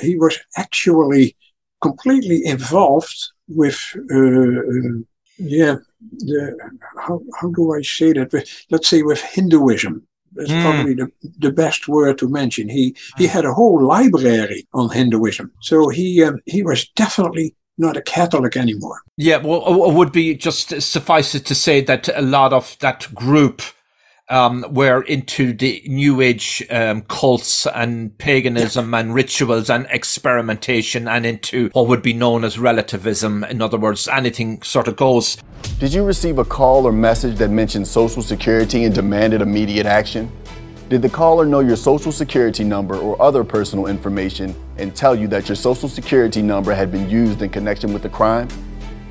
he 0.00 0.16
was 0.16 0.38
actually 0.56 1.36
completely 1.82 2.44
involved 2.44 3.16
with, 3.48 3.78
uh, 4.12 4.16
uh, 4.16 5.02
yeah, 5.38 5.76
the, 6.18 6.56
how, 6.98 7.20
how 7.40 7.50
do 7.50 7.74
I 7.74 7.82
say 7.82 8.12
that? 8.12 8.48
Let's 8.70 8.88
say 8.88 9.02
with 9.02 9.20
Hinduism. 9.20 10.06
That's 10.32 10.50
mm. 10.50 10.62
probably 10.62 10.94
the, 10.94 11.10
the 11.38 11.52
best 11.52 11.88
word 11.88 12.18
to 12.18 12.28
mention. 12.28 12.68
He 12.68 12.94
he 13.16 13.26
hmm. 13.26 13.32
had 13.32 13.46
a 13.46 13.54
whole 13.54 13.82
library 13.82 14.68
on 14.74 14.90
Hinduism, 14.90 15.50
so 15.62 15.88
he 15.88 16.22
um, 16.22 16.40
he 16.44 16.62
was 16.62 16.88
definitely 16.90 17.54
not 17.78 17.96
a 17.96 18.02
Catholic 18.02 18.56
anymore. 18.56 19.00
Yeah, 19.16 19.38
well, 19.38 19.88
it 19.88 19.94
would 19.94 20.12
be 20.12 20.34
just 20.34 20.80
suffice 20.80 21.34
it 21.34 21.44
to 21.46 21.54
say 21.54 21.80
that 21.82 22.08
a 22.14 22.22
lot 22.22 22.52
of 22.52 22.76
that 22.80 23.12
group 23.14 23.62
um, 24.28 24.64
were 24.70 25.02
into 25.02 25.52
the 25.52 25.82
New 25.86 26.20
Age 26.20 26.64
um, 26.70 27.02
cults 27.02 27.66
and 27.66 28.16
paganism 28.18 28.92
and 28.94 29.14
rituals 29.14 29.70
and 29.70 29.86
experimentation 29.90 31.06
and 31.06 31.24
into 31.24 31.70
what 31.72 31.86
would 31.88 32.02
be 32.02 32.12
known 32.12 32.44
as 32.44 32.58
relativism. 32.58 33.44
In 33.44 33.62
other 33.62 33.78
words, 33.78 34.08
anything 34.08 34.62
sort 34.62 34.88
of 34.88 34.96
goes. 34.96 35.36
Did 35.78 35.92
you 35.92 36.04
receive 36.04 36.38
a 36.38 36.44
call 36.44 36.86
or 36.86 36.92
message 36.92 37.36
that 37.38 37.50
mentioned 37.50 37.86
Social 37.86 38.22
Security 38.22 38.84
and 38.84 38.94
demanded 38.94 39.42
immediate 39.42 39.86
action? 39.86 40.30
Did 40.88 41.02
the 41.02 41.08
caller 41.08 41.46
know 41.46 41.60
your 41.60 41.76
Social 41.76 42.12
Security 42.12 42.62
number 42.62 42.96
or 42.96 43.20
other 43.20 43.42
personal 43.42 43.86
information 43.86 44.54
and 44.78 44.94
tell 44.94 45.14
you 45.14 45.26
that 45.28 45.48
your 45.48 45.56
Social 45.56 45.88
Security 45.88 46.42
number 46.42 46.74
had 46.74 46.92
been 46.92 47.10
used 47.10 47.42
in 47.42 47.50
connection 47.50 47.92
with 47.92 48.02
the 48.02 48.08
crime? 48.08 48.48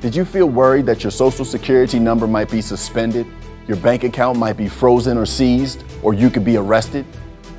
Did 0.00 0.16
you 0.16 0.24
feel 0.24 0.46
worried 0.46 0.86
that 0.86 1.04
your 1.04 1.10
Social 1.10 1.44
Security 1.44 1.98
number 1.98 2.26
might 2.26 2.50
be 2.50 2.60
suspended 2.60 3.26
your 3.66 3.76
bank 3.78 4.04
account 4.04 4.38
might 4.38 4.56
be 4.56 4.68
frozen 4.68 5.18
or 5.18 5.26
seized, 5.26 5.82
or 6.02 6.14
you 6.14 6.30
could 6.30 6.44
be 6.44 6.56
arrested. 6.56 7.04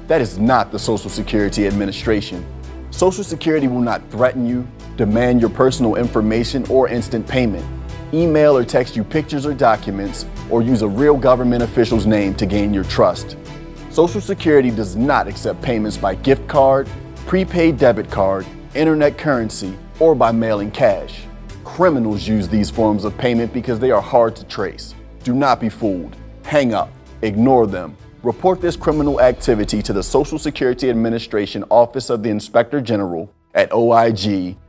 That 0.07 0.21
is 0.21 0.37
not 0.39 0.71
the 0.71 0.79
Social 0.79 1.09
Security 1.09 1.67
Administration. 1.67 2.45
Social 2.91 3.25
Security 3.25 3.67
will 3.67 3.81
not 3.81 4.01
threaten 4.09 4.47
you, 4.47 4.65
demand 4.95 5.41
your 5.41 5.49
personal 5.49 5.95
information, 5.95 6.65
or 6.69 6.87
instant 6.87 7.27
payment, 7.27 7.65
email 8.13 8.55
or 8.55 8.63
text 8.63 8.95
you 8.95 9.03
pictures 9.03 9.45
or 9.45 9.53
documents, 9.53 10.25
or 10.49 10.61
use 10.61 10.81
a 10.81 10.87
real 10.87 11.17
government 11.17 11.61
official's 11.61 12.05
name 12.05 12.33
to 12.35 12.45
gain 12.45 12.73
your 12.73 12.85
trust. 12.85 13.35
Social 13.97 14.21
Security 14.21 14.69
does 14.69 14.95
not 14.95 15.27
accept 15.27 15.59
payments 15.63 15.97
by 15.97 16.13
gift 16.13 16.47
card, 16.47 16.87
prepaid 17.25 17.79
debit 17.79 18.11
card, 18.11 18.45
internet 18.75 19.17
currency, 19.17 19.75
or 19.99 20.13
by 20.13 20.31
mailing 20.31 20.69
cash. 20.69 21.21
Criminals 21.63 22.27
use 22.27 22.47
these 22.47 22.69
forms 22.69 23.05
of 23.05 23.17
payment 23.17 23.51
because 23.51 23.79
they 23.79 23.89
are 23.89 23.99
hard 23.99 24.35
to 24.35 24.45
trace. 24.45 24.93
Do 25.23 25.33
not 25.33 25.59
be 25.59 25.67
fooled. 25.67 26.15
Hang 26.43 26.75
up. 26.75 26.91
Ignore 27.23 27.65
them. 27.65 27.97
Report 28.21 28.61
this 28.61 28.75
criminal 28.75 29.19
activity 29.19 29.81
to 29.81 29.93
the 29.93 30.03
Social 30.03 30.37
Security 30.37 30.91
Administration 30.91 31.63
Office 31.71 32.11
of 32.11 32.21
the 32.21 32.29
Inspector 32.29 32.79
General 32.81 33.33
at 33.55 33.71
oig.ssa.gov. 33.71 34.61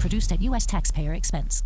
Produced 0.00 0.32
at 0.32 0.42
U.S. 0.42 0.66
taxpayer 0.66 1.14
expense. 1.14 1.62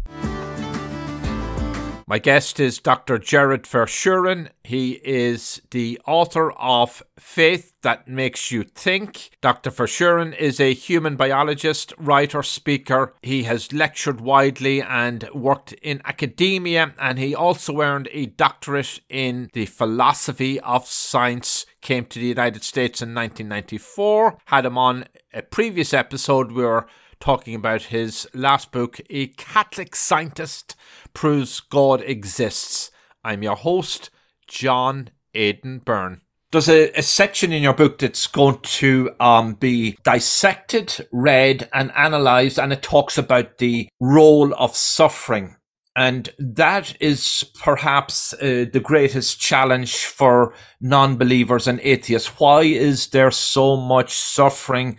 My 2.13 2.19
guest 2.19 2.61
is 2.61 2.79
Dr. 2.79 3.17
Gerard 3.17 3.63
Verschuuren. 3.63 4.51
He 4.65 5.01
is 5.03 5.63
the 5.71 5.99
author 6.07 6.53
of 6.53 7.03
Faith 7.19 7.73
That 7.81 8.07
Makes 8.07 8.51
You 8.51 8.65
Think. 8.65 9.31
Dr. 9.41 9.71
Verschuuren 9.71 10.37
is 10.37 10.61
a 10.61 10.75
human 10.75 11.17
biologist, 11.17 11.95
writer, 11.97 12.43
speaker. 12.43 13.15
He 13.23 13.45
has 13.45 13.73
lectured 13.73 14.21
widely 14.21 14.83
and 14.83 15.27
worked 15.33 15.73
in 15.73 16.03
academia, 16.05 16.93
and 16.99 17.19
he 17.19 17.35
also 17.35 17.81
earned 17.81 18.11
a 18.13 18.27
doctorate 18.27 19.01
in 19.09 19.49
the 19.55 19.65
philosophy 19.65 20.61
of 20.61 20.87
science. 20.87 21.65
Came 21.81 22.05
to 22.05 22.19
the 22.19 22.27
United 22.27 22.63
States 22.63 23.01
in 23.01 23.15
1994. 23.15 24.37
Had 24.45 24.67
him 24.67 24.77
on 24.77 25.07
a 25.33 25.41
previous 25.41 25.95
episode. 25.95 26.53
We 26.53 26.63
were 26.63 26.87
talking 27.23 27.55
about 27.55 27.83
his 27.83 28.29
last 28.35 28.73
book, 28.73 29.01
A 29.09 29.29
Catholic 29.29 29.95
Scientist 29.95 30.75
Proves 31.15 31.61
God 31.61 32.03
Exists. 32.03 32.91
I'm 33.23 33.45
your 33.45 33.55
host, 33.55 34.11
John 34.49 35.09
Aidan 35.33 35.79
Byrne. 35.79 36.23
There's 36.51 36.69
a, 36.69 36.91
a 36.99 37.03
section 37.03 37.53
in 37.53 37.63
your 37.63 37.75
book 37.75 37.99
that's 37.99 38.27
going 38.27 38.59
to 38.59 39.13
um, 39.21 39.55
be 39.55 39.97
dissected, 40.03 41.07
read, 41.13 41.69
and 41.73 41.93
analysed, 41.95 42.59
and 42.59 42.73
it 42.73 42.83
talks 42.83 43.17
about 43.17 43.59
the 43.59 43.89
role 44.01 44.53
of 44.55 44.75
suffering. 44.75 45.55
And 45.95 46.29
that 46.39 46.97
is 47.01 47.45
perhaps 47.61 48.33
uh, 48.35 48.67
the 48.73 48.81
greatest 48.83 49.41
challenge 49.41 50.07
for 50.07 50.55
non 50.81 51.19
believers 51.19 51.69
and 51.69 51.79
atheists. 51.81 52.41
Why 52.41 52.63
is 52.63 53.09
there 53.09 53.31
so 53.31 53.77
much 53.77 54.15
suffering 54.15 54.99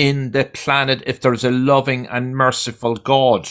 in 0.00 0.30
the 0.30 0.46
planet 0.46 1.02
if 1.04 1.20
there's 1.20 1.44
a 1.44 1.50
loving 1.50 2.06
and 2.06 2.34
merciful 2.34 2.96
God? 2.96 3.46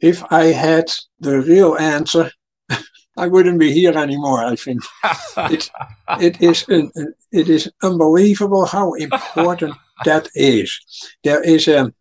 If 0.00 0.20
I 0.32 0.46
had 0.46 0.90
the 1.20 1.40
real 1.40 1.76
answer, 1.76 2.32
I 3.16 3.28
wouldn't 3.28 3.60
be 3.60 3.70
here 3.70 3.96
anymore. 3.96 4.44
I 4.44 4.56
think 4.56 4.82
it, 5.36 5.70
it 6.20 6.42
is 6.42 6.64
it 6.68 7.48
is 7.48 7.70
unbelievable 7.84 8.66
how 8.66 8.94
important 8.94 9.76
that 10.04 10.28
is. 10.34 10.68
There 11.22 11.42
is 11.42 11.68
a 11.68 11.92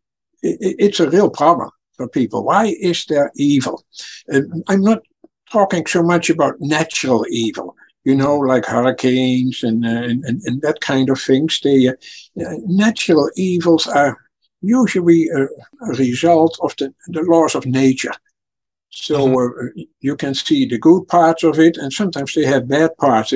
it, 0.41 0.75
it's 0.79 0.99
a 0.99 1.09
real 1.09 1.29
problem 1.29 1.69
for 1.95 2.09
people. 2.09 2.43
Why 2.43 2.75
is 2.79 3.05
there 3.05 3.31
evil? 3.35 3.85
And 4.27 4.63
I'm 4.67 4.81
not 4.81 5.03
talking 5.51 5.85
so 5.85 6.01
much 6.01 6.31
about 6.31 6.55
natural 6.59 7.23
evil, 7.29 7.75
you 8.05 8.15
know, 8.15 8.37
like 8.37 8.65
hurricanes 8.65 9.63
and, 9.63 9.85
uh, 9.85 9.89
and, 9.89 10.23
and, 10.23 10.61
that 10.61 10.79
kind 10.79 11.09
of 11.09 11.19
things. 11.19 11.59
The 11.59 11.89
uh, 11.89 11.93
natural 12.67 13.31
evils 13.35 13.87
are 13.87 14.17
usually 14.61 15.27
a, 15.29 15.45
a 15.89 15.93
result 15.97 16.57
of 16.61 16.75
the, 16.77 16.93
the 17.07 17.23
laws 17.23 17.55
of 17.55 17.65
nature. 17.65 18.13
So 18.91 19.27
mm-hmm. 19.27 19.67
uh, 19.79 19.83
you 19.99 20.15
can 20.15 20.35
see 20.35 20.65
the 20.65 20.77
good 20.77 21.07
parts 21.07 21.43
of 21.43 21.59
it, 21.59 21.77
and 21.77 21.91
sometimes 21.91 22.33
they 22.33 22.45
have 22.45 22.67
bad 22.67 22.95
parts. 22.97 23.33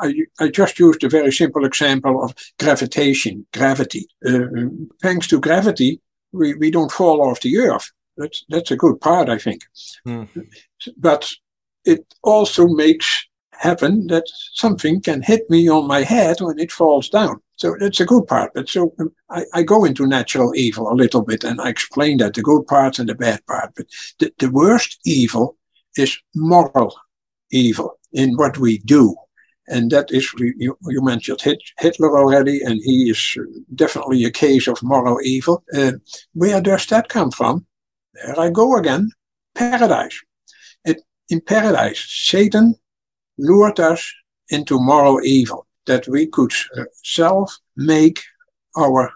I, 0.00 0.14
I 0.38 0.48
just 0.48 0.78
used 0.78 1.02
a 1.02 1.08
very 1.08 1.32
simple 1.32 1.64
example 1.64 2.22
of 2.22 2.34
gravitation, 2.60 3.46
gravity. 3.52 4.06
Uh, 4.24 4.68
thanks 5.02 5.26
to 5.28 5.40
gravity, 5.40 6.00
we, 6.32 6.54
we 6.54 6.70
don't 6.70 6.92
fall 6.92 7.22
off 7.22 7.40
the 7.40 7.58
earth. 7.58 7.90
That's 8.16 8.44
that's 8.48 8.70
a 8.70 8.76
good 8.76 9.00
part, 9.00 9.28
I 9.28 9.38
think. 9.38 9.62
Mm. 10.06 10.28
But 10.96 11.28
it 11.84 12.04
also 12.22 12.68
makes 12.68 13.26
happen 13.58 14.06
that 14.08 14.24
something 14.54 15.00
can 15.00 15.22
hit 15.22 15.48
me 15.50 15.68
on 15.68 15.86
my 15.86 16.02
head 16.02 16.40
when 16.40 16.58
it 16.58 16.72
falls 16.72 17.08
down. 17.08 17.40
So 17.56 17.76
that's 17.78 18.00
a 18.00 18.06
good 18.06 18.26
part. 18.26 18.52
But 18.54 18.68
so 18.68 18.92
um, 18.98 19.12
I, 19.30 19.44
I, 19.54 19.62
go 19.62 19.84
into 19.84 20.06
natural 20.06 20.54
evil 20.54 20.90
a 20.90 20.94
little 20.94 21.22
bit 21.22 21.44
and 21.44 21.60
I 21.60 21.68
explain 21.68 22.18
that 22.18 22.34
the 22.34 22.42
good 22.42 22.66
parts 22.66 22.98
and 22.98 23.08
the 23.08 23.14
bad 23.14 23.44
part. 23.46 23.72
But 23.76 23.86
the, 24.18 24.32
the 24.38 24.50
worst 24.50 24.98
evil 25.04 25.56
is 25.96 26.18
moral 26.34 26.94
evil 27.50 27.98
in 28.12 28.36
what 28.36 28.58
we 28.58 28.78
do. 28.78 29.14
And 29.68 29.90
that 29.92 30.10
is, 30.10 30.30
you, 30.36 30.76
you 30.88 31.02
mentioned 31.02 31.40
Hitler 31.78 32.18
already, 32.18 32.60
and 32.60 32.80
he 32.84 33.08
is 33.08 33.38
definitely 33.74 34.24
a 34.24 34.30
case 34.30 34.66
of 34.66 34.82
moral 34.82 35.18
evil. 35.22 35.64
Uh, 35.74 35.92
where 36.34 36.60
does 36.60 36.86
that 36.86 37.08
come 37.08 37.30
from? 37.30 37.64
There 38.12 38.38
I 38.38 38.50
go 38.50 38.76
again. 38.76 39.10
Paradise. 39.54 40.20
It, 40.84 41.00
in 41.30 41.40
paradise, 41.40 42.04
Satan 42.06 42.74
lured 43.38 43.80
us 43.80 44.12
into 44.50 44.78
moral 44.78 45.20
evil, 45.24 45.66
that 45.86 46.06
we 46.08 46.26
could 46.26 46.52
self 47.02 47.58
make 47.76 48.22
our 48.76 49.12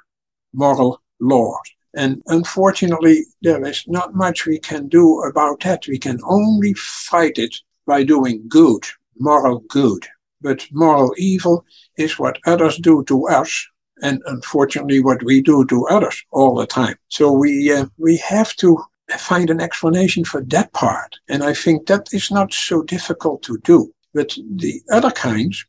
moral 0.53 1.01
laws. 1.21 1.61
And 1.97 2.23
unfortunately, 2.27 3.25
there 3.43 3.65
is 3.67 3.85
not 3.87 4.15
much 4.15 4.47
we 4.47 4.59
can 4.59 4.89
do 4.89 5.21
about 5.23 5.61
that. 5.61 5.87
We 5.89 5.99
can 5.99 6.21
only 6.25 6.75
fight 6.75 7.39
it 7.39 7.55
by 7.87 8.05
doing 8.05 8.45
good, 8.49 8.85
moral 9.19 9.61
good. 9.69 10.07
But 10.41 10.67
moral 10.71 11.15
evil 11.17 11.65
is 11.97 12.19
what 12.19 12.39
others 12.47 12.77
do 12.77 13.03
to 13.05 13.27
us, 13.27 13.67
and 14.03 14.23
unfortunately, 14.27 15.01
what 15.01 15.23
we 15.25 15.43
do 15.43 15.65
to 15.67 15.87
others 15.89 16.23
all 16.31 16.55
the 16.55 16.67
time. 16.67 16.97
So 17.09 17.33
we 17.33 17.73
uh, 17.73 17.87
we 17.97 18.19
have 18.19 18.55
to 18.57 18.79
find 19.19 19.51
an 19.51 19.61
explanation 19.61 20.25
for 20.25 20.43
that 20.43 20.73
part, 20.73 21.17
and 21.29 21.43
I 21.43 21.55
think 21.55 21.87
that 21.87 22.09
is 22.13 22.31
not 22.31 22.53
so 22.53 22.83
difficult 22.83 23.43
to 23.45 23.59
do. 23.65 23.93
But 24.15 24.37
the 24.57 24.81
other 24.91 25.11
kinds, 25.11 25.65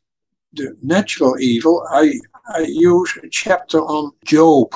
the 0.52 0.76
natural 0.82 1.38
evil, 1.38 1.86
I, 1.90 2.14
I 2.48 2.60
use 2.60 3.16
a 3.22 3.28
chapter 3.28 3.80
on 3.80 4.12
Job 4.24 4.74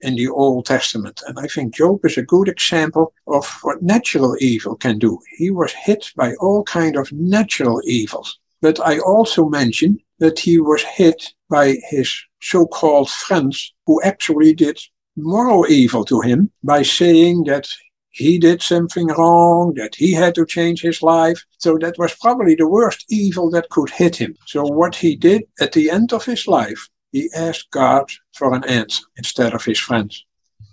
in 0.00 0.16
the 0.16 0.28
Old 0.28 0.66
Testament. 0.66 1.22
And 1.26 1.38
I 1.38 1.46
think 1.46 1.74
Job 1.74 2.04
is 2.04 2.16
a 2.16 2.22
good 2.22 2.48
example 2.48 3.12
of 3.26 3.46
what 3.62 3.82
natural 3.82 4.36
evil 4.40 4.76
can 4.76 4.98
do. 4.98 5.18
He 5.36 5.50
was 5.50 5.72
hit 5.72 6.10
by 6.16 6.34
all 6.36 6.62
kind 6.64 6.96
of 6.96 7.12
natural 7.12 7.82
evils. 7.84 8.38
But 8.62 8.80
I 8.80 8.98
also 8.98 9.48
mention 9.48 9.98
that 10.18 10.38
he 10.38 10.60
was 10.60 10.82
hit 10.82 11.32
by 11.48 11.76
his 11.88 12.14
so-called 12.40 13.10
friends 13.10 13.74
who 13.86 14.00
actually 14.02 14.54
did 14.54 14.78
moral 15.16 15.66
evil 15.68 16.04
to 16.06 16.20
him 16.20 16.50
by 16.62 16.82
saying 16.82 17.44
that 17.44 17.66
he 18.10 18.38
did 18.38 18.60
something 18.60 19.06
wrong, 19.06 19.74
that 19.74 19.94
he 19.94 20.12
had 20.12 20.34
to 20.34 20.44
change 20.44 20.82
his 20.82 21.02
life. 21.02 21.44
So 21.58 21.78
that 21.78 21.98
was 21.98 22.14
probably 22.16 22.54
the 22.56 22.68
worst 22.68 23.04
evil 23.08 23.50
that 23.50 23.70
could 23.70 23.90
hit 23.90 24.16
him. 24.16 24.36
So 24.46 24.64
what 24.64 24.96
he 24.96 25.16
did 25.16 25.44
at 25.60 25.72
the 25.72 25.90
end 25.90 26.12
of 26.12 26.24
his 26.24 26.46
life, 26.46 26.88
he 27.12 27.30
asked 27.36 27.70
God 27.70 28.10
for 28.34 28.54
an 28.54 28.64
answer 28.64 29.02
instead 29.16 29.54
of 29.54 29.64
his 29.64 29.78
friends. 29.78 30.24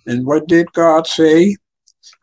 And 0.05 0.25
what 0.25 0.47
did 0.47 0.71
God 0.73 1.05
say? 1.07 1.55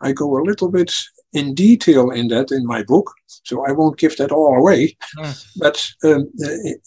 I 0.00 0.12
go 0.12 0.38
a 0.38 0.42
little 0.42 0.70
bit 0.70 0.92
in 1.32 1.54
detail 1.54 2.10
in 2.10 2.28
that 2.28 2.50
in 2.50 2.64
my 2.64 2.82
book, 2.82 3.12
so 3.26 3.66
I 3.66 3.72
won't 3.72 3.98
give 3.98 4.16
that 4.16 4.32
all 4.32 4.56
away. 4.56 4.96
Mm. 5.18 5.46
But 5.58 5.90
um, 6.04 6.30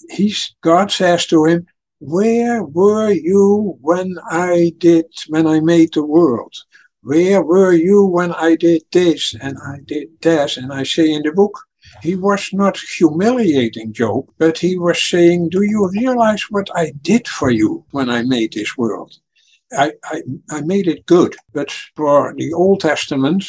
he's, 0.10 0.56
God 0.62 0.92
says 0.92 1.28
to 1.28 1.46
him, 1.46 1.68
"Where 2.00 2.64
were 2.64 3.12
you 3.12 3.78
when 3.82 4.16
I 4.32 4.74
did 4.78 5.06
when 5.28 5.46
I 5.48 5.60
made 5.60 5.94
the 5.94 6.06
world? 6.06 6.54
Where 7.08 7.42
were 7.42 7.72
you 7.72 8.06
when 8.06 8.34
I 8.34 8.58
did 8.58 8.82
this 8.92 9.34
and 9.40 9.58
I 9.66 9.78
did 9.86 10.10
that? 10.24 10.58
And 10.58 10.74
I 10.74 10.84
say 10.84 11.10
in 11.10 11.24
the 11.24 11.32
book, 11.32 11.58
he 12.02 12.18
was 12.18 12.50
not 12.52 12.78
humiliating 12.98 13.94
Job, 13.94 14.26
but 14.38 14.58
he 14.58 14.78
was 14.78 15.02
saying, 15.02 15.48
Do 15.48 15.62
you 15.62 15.90
realize 15.90 16.44
what 16.50 16.70
I 16.76 16.92
did 17.02 17.26
for 17.26 17.50
you 17.50 17.86
when 17.92 18.10
I 18.10 18.24
made 18.24 18.52
this 18.52 18.76
world? 18.76 19.14
I, 19.72 19.94
I, 20.04 20.22
I 20.50 20.62
made 20.62 20.90
it 20.90 21.06
good, 21.06 21.38
but 21.54 21.72
for 21.96 22.34
the 22.36 22.52
Old 22.52 22.82
Testament, 22.82 23.46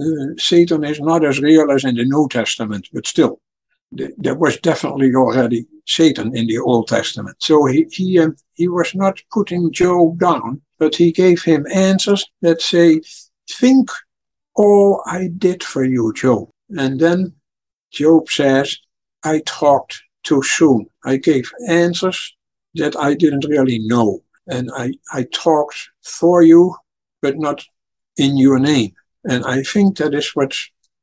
uh, 0.00 0.34
Satan 0.38 0.84
is 0.84 1.00
not 1.00 1.24
as 1.24 1.40
real 1.40 1.72
as 1.72 1.82
in 1.82 1.96
the 1.96 2.04
New 2.04 2.28
Testament, 2.30 2.88
but 2.92 3.08
still, 3.08 3.40
there 3.90 4.36
was 4.36 4.58
definitely 4.58 5.12
already 5.12 5.66
Satan 5.88 6.36
in 6.36 6.46
the 6.46 6.58
Old 6.58 6.86
Testament. 6.86 7.36
So 7.40 7.66
he 7.66 7.86
he, 7.90 8.20
um, 8.20 8.36
he 8.54 8.68
was 8.68 8.94
not 8.94 9.20
putting 9.32 9.72
Job 9.72 10.20
down, 10.20 10.62
but 10.82 10.96
he 10.96 11.12
gave 11.12 11.40
him 11.44 11.64
answers 11.72 12.24
that 12.40 12.60
say, 12.60 13.00
Think 13.48 13.88
all 14.56 15.00
I 15.06 15.28
did 15.38 15.62
for 15.62 15.84
you, 15.84 16.12
Job. 16.12 16.48
And 16.70 16.98
then 16.98 17.34
Job 17.92 18.28
says, 18.28 18.76
I 19.22 19.42
talked 19.46 20.02
too 20.24 20.42
soon. 20.42 20.86
I 21.04 21.18
gave 21.18 21.48
answers 21.68 22.36
that 22.74 22.96
I 22.96 23.14
didn't 23.14 23.46
really 23.48 23.78
know. 23.78 24.24
And 24.48 24.72
I, 24.76 24.94
I 25.12 25.28
talked 25.32 25.88
for 26.02 26.42
you, 26.42 26.74
but 27.20 27.38
not 27.38 27.64
in 28.16 28.36
your 28.36 28.58
name. 28.58 28.92
And 29.22 29.44
I 29.44 29.62
think 29.62 29.98
that 29.98 30.14
is 30.14 30.34
what 30.34 30.52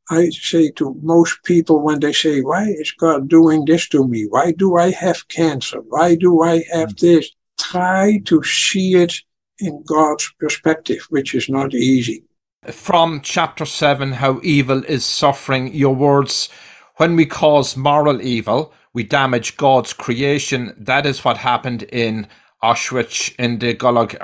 I 0.10 0.30
say 0.32 0.72
to 0.72 1.00
most 1.02 1.42
people 1.46 1.80
when 1.80 2.02
they 2.02 2.12
say, 2.12 2.42
Why 2.42 2.66
is 2.68 2.92
God 2.92 3.30
doing 3.30 3.64
this 3.64 3.88
to 3.90 4.06
me? 4.06 4.26
Why 4.28 4.52
do 4.52 4.76
I 4.76 4.92
have 4.92 5.30
cancer? 5.30 5.80
Why 5.88 6.16
do 6.16 6.42
I 6.42 6.66
have 6.74 6.96
mm. 6.96 7.00
this? 7.00 7.32
Try 7.58 8.20
to 8.26 8.44
see 8.44 8.96
it 8.96 9.14
in 9.60 9.84
God's 9.84 10.32
perspective, 10.40 11.06
which 11.10 11.36
is 11.36 11.50
not 11.50 11.74
easy. 11.74 12.24
From 12.72 13.22
chapter 13.22 13.66
7, 13.66 14.14
How 14.14 14.40
Evil 14.44 14.84
is 14.86 15.06
Suffering, 15.06 15.74
your 15.74 15.96
words, 15.96 16.50
when 16.98 17.16
we 17.16 17.26
cause 17.26 17.78
moral 17.78 18.22
evil, 18.22 18.74
we 18.94 19.04
damage 19.04 19.56
God's 19.56 19.94
creation. 19.94 20.74
That 20.78 21.06
is 21.06 21.24
what 21.24 21.38
happened 21.38 21.84
in 21.84 22.28
Auschwitz, 22.62 23.34
in 23.40 23.60
the 23.60 23.74
Gulag 23.74 24.18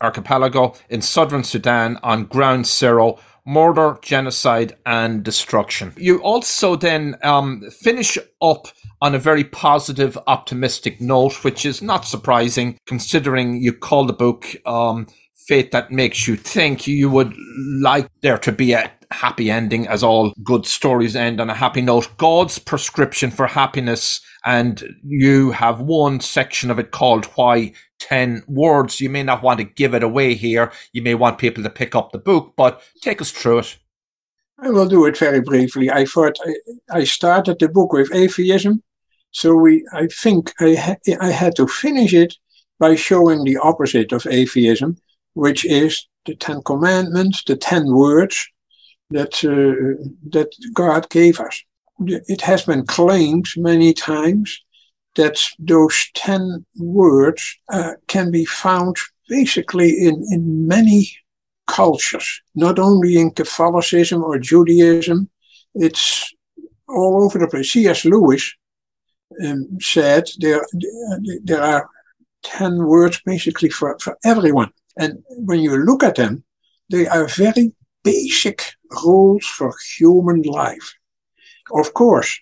archipelago, 0.00 0.74
in 0.88 1.02
southern 1.02 1.42
Sudan, 1.42 1.98
on 2.02 2.26
ground 2.26 2.66
zero 2.66 3.18
murder, 3.44 3.98
genocide, 4.02 4.76
and 4.86 5.22
destruction. 5.22 5.92
You 5.96 6.22
also 6.22 6.76
then 6.76 7.16
um, 7.22 7.68
finish 7.70 8.18
up 8.40 8.68
on 9.02 9.16
a 9.16 9.18
very 9.18 9.42
positive, 9.42 10.16
optimistic 10.28 11.00
note, 11.00 11.42
which 11.42 11.66
is 11.66 11.82
not 11.82 12.06
surprising 12.06 12.78
considering 12.86 13.60
you 13.60 13.72
call 13.72 14.06
the 14.06 14.12
book 14.12 14.54
um, 14.64 15.08
Faith 15.34 15.72
That 15.72 15.90
Makes 15.90 16.28
You 16.28 16.36
Think. 16.36 16.86
You 16.86 17.10
would 17.10 17.34
like 17.80 18.08
there 18.20 18.38
to 18.38 18.52
be 18.52 18.74
a 18.74 18.92
happy 19.10 19.50
ending, 19.50 19.88
as 19.88 20.04
all 20.04 20.32
good 20.44 20.66
stories 20.66 21.16
end 21.16 21.40
on 21.40 21.50
a 21.50 21.54
happy 21.54 21.80
note. 21.82 22.16
God's 22.16 22.60
prescription 22.60 23.32
for 23.32 23.48
happiness. 23.48 24.20
And 24.44 24.96
you 25.04 25.50
have 25.50 25.80
one 25.80 26.20
section 26.20 26.70
of 26.70 26.78
it 26.78 26.92
called 26.92 27.24
Why 27.34 27.72
10 27.98 28.44
words. 28.46 29.00
You 29.00 29.10
may 29.10 29.24
not 29.24 29.42
want 29.42 29.58
to 29.58 29.64
give 29.64 29.94
it 29.94 30.04
away 30.04 30.34
here. 30.34 30.70
You 30.92 31.02
may 31.02 31.16
want 31.16 31.38
people 31.38 31.64
to 31.64 31.70
pick 31.70 31.96
up 31.96 32.12
the 32.12 32.18
book, 32.18 32.54
but 32.56 32.80
take 33.00 33.20
us 33.20 33.32
through 33.32 33.58
it. 33.58 33.78
I 34.60 34.70
will 34.70 34.86
do 34.86 35.06
it 35.06 35.18
very 35.18 35.40
briefly. 35.40 35.90
I 35.90 36.04
thought 36.04 36.36
I, 36.46 36.98
I 36.98 37.04
started 37.04 37.58
the 37.58 37.68
book 37.68 37.92
with 37.92 38.14
atheism 38.14 38.80
so 39.32 39.54
we, 39.54 39.84
I 39.92 40.06
think 40.06 40.52
I, 40.60 40.74
ha- 40.74 41.16
I 41.20 41.30
had 41.30 41.56
to 41.56 41.66
finish 41.66 42.12
it 42.12 42.34
by 42.78 42.94
showing 42.94 43.44
the 43.44 43.56
opposite 43.56 44.12
of 44.12 44.26
atheism, 44.26 44.98
which 45.34 45.64
is 45.64 46.06
the 46.26 46.34
Ten 46.36 46.62
Commandments, 46.62 47.42
the 47.44 47.56
ten 47.56 47.92
words 47.92 48.46
that 49.10 49.42
uh, 49.44 50.02
that 50.30 50.50
God 50.74 51.08
gave 51.08 51.40
us. 51.40 51.62
It 52.06 52.42
has 52.42 52.62
been 52.64 52.84
claimed 52.86 53.46
many 53.56 53.94
times 53.94 54.62
that 55.16 55.38
those 55.58 56.10
ten 56.14 56.64
words 56.78 57.56
uh, 57.70 57.92
can 58.08 58.30
be 58.30 58.44
found 58.44 58.96
basically 59.28 59.90
in, 60.06 60.24
in 60.30 60.66
many 60.66 61.10
cultures, 61.66 62.42
not 62.54 62.78
only 62.78 63.16
in 63.16 63.30
Catholicism 63.30 64.22
or 64.22 64.38
Judaism. 64.38 65.30
It's 65.74 66.34
all 66.86 67.24
over 67.24 67.38
the 67.38 67.48
place. 67.48 67.72
C.S. 67.72 68.04
Lewis 68.04 68.54
um, 69.44 69.78
said 69.80 70.24
there 70.38 70.64
there 71.44 71.62
are 71.62 71.88
ten 72.42 72.78
words 72.86 73.20
basically 73.24 73.70
for, 73.70 73.98
for 74.00 74.18
everyone. 74.24 74.70
And 74.96 75.22
when 75.28 75.60
you 75.60 75.76
look 75.76 76.02
at 76.02 76.16
them, 76.16 76.44
They 76.92 77.06
are 77.06 77.26
very 77.26 77.72
basic 78.04 78.74
rules 79.02 79.46
for 79.46 79.72
human 79.96 80.42
life. 80.42 80.94
Of 81.72 81.94
course, 81.94 82.38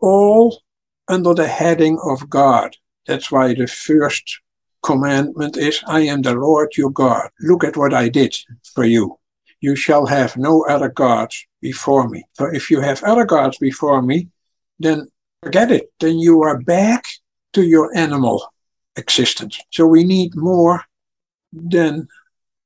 all 0.00 0.60
under 1.06 1.34
the 1.34 1.46
heading 1.46 1.98
of 2.04 2.28
God. 2.28 2.76
That's 3.06 3.30
why 3.30 3.54
the 3.54 3.68
first 3.68 4.40
commandment 4.82 5.56
is, 5.56 5.82
I 5.86 6.00
am 6.00 6.22
the 6.22 6.34
Lord 6.34 6.76
your 6.76 6.90
God. 6.90 7.30
Look 7.40 7.62
at 7.62 7.76
what 7.76 7.94
I 7.94 8.08
did 8.08 8.36
for 8.74 8.84
you. 8.84 9.18
You 9.60 9.76
shall 9.76 10.06
have 10.06 10.36
no 10.36 10.64
other 10.68 10.88
gods 10.88 11.46
before 11.60 12.08
me. 12.08 12.24
For 12.34 12.52
if 12.52 12.68
you 12.68 12.80
have 12.80 13.04
other 13.04 13.24
gods 13.24 13.58
before 13.58 14.02
me, 14.02 14.28
then 14.80 15.06
forget 15.42 15.70
it. 15.70 15.92
Then 16.00 16.18
you 16.18 16.42
are 16.42 16.60
back 16.60 17.04
to 17.52 17.62
your 17.62 17.94
animal 17.96 18.52
existence. 18.96 19.58
So 19.70 19.86
we 19.86 20.04
need 20.04 20.34
more 20.36 20.84
than 21.52 22.08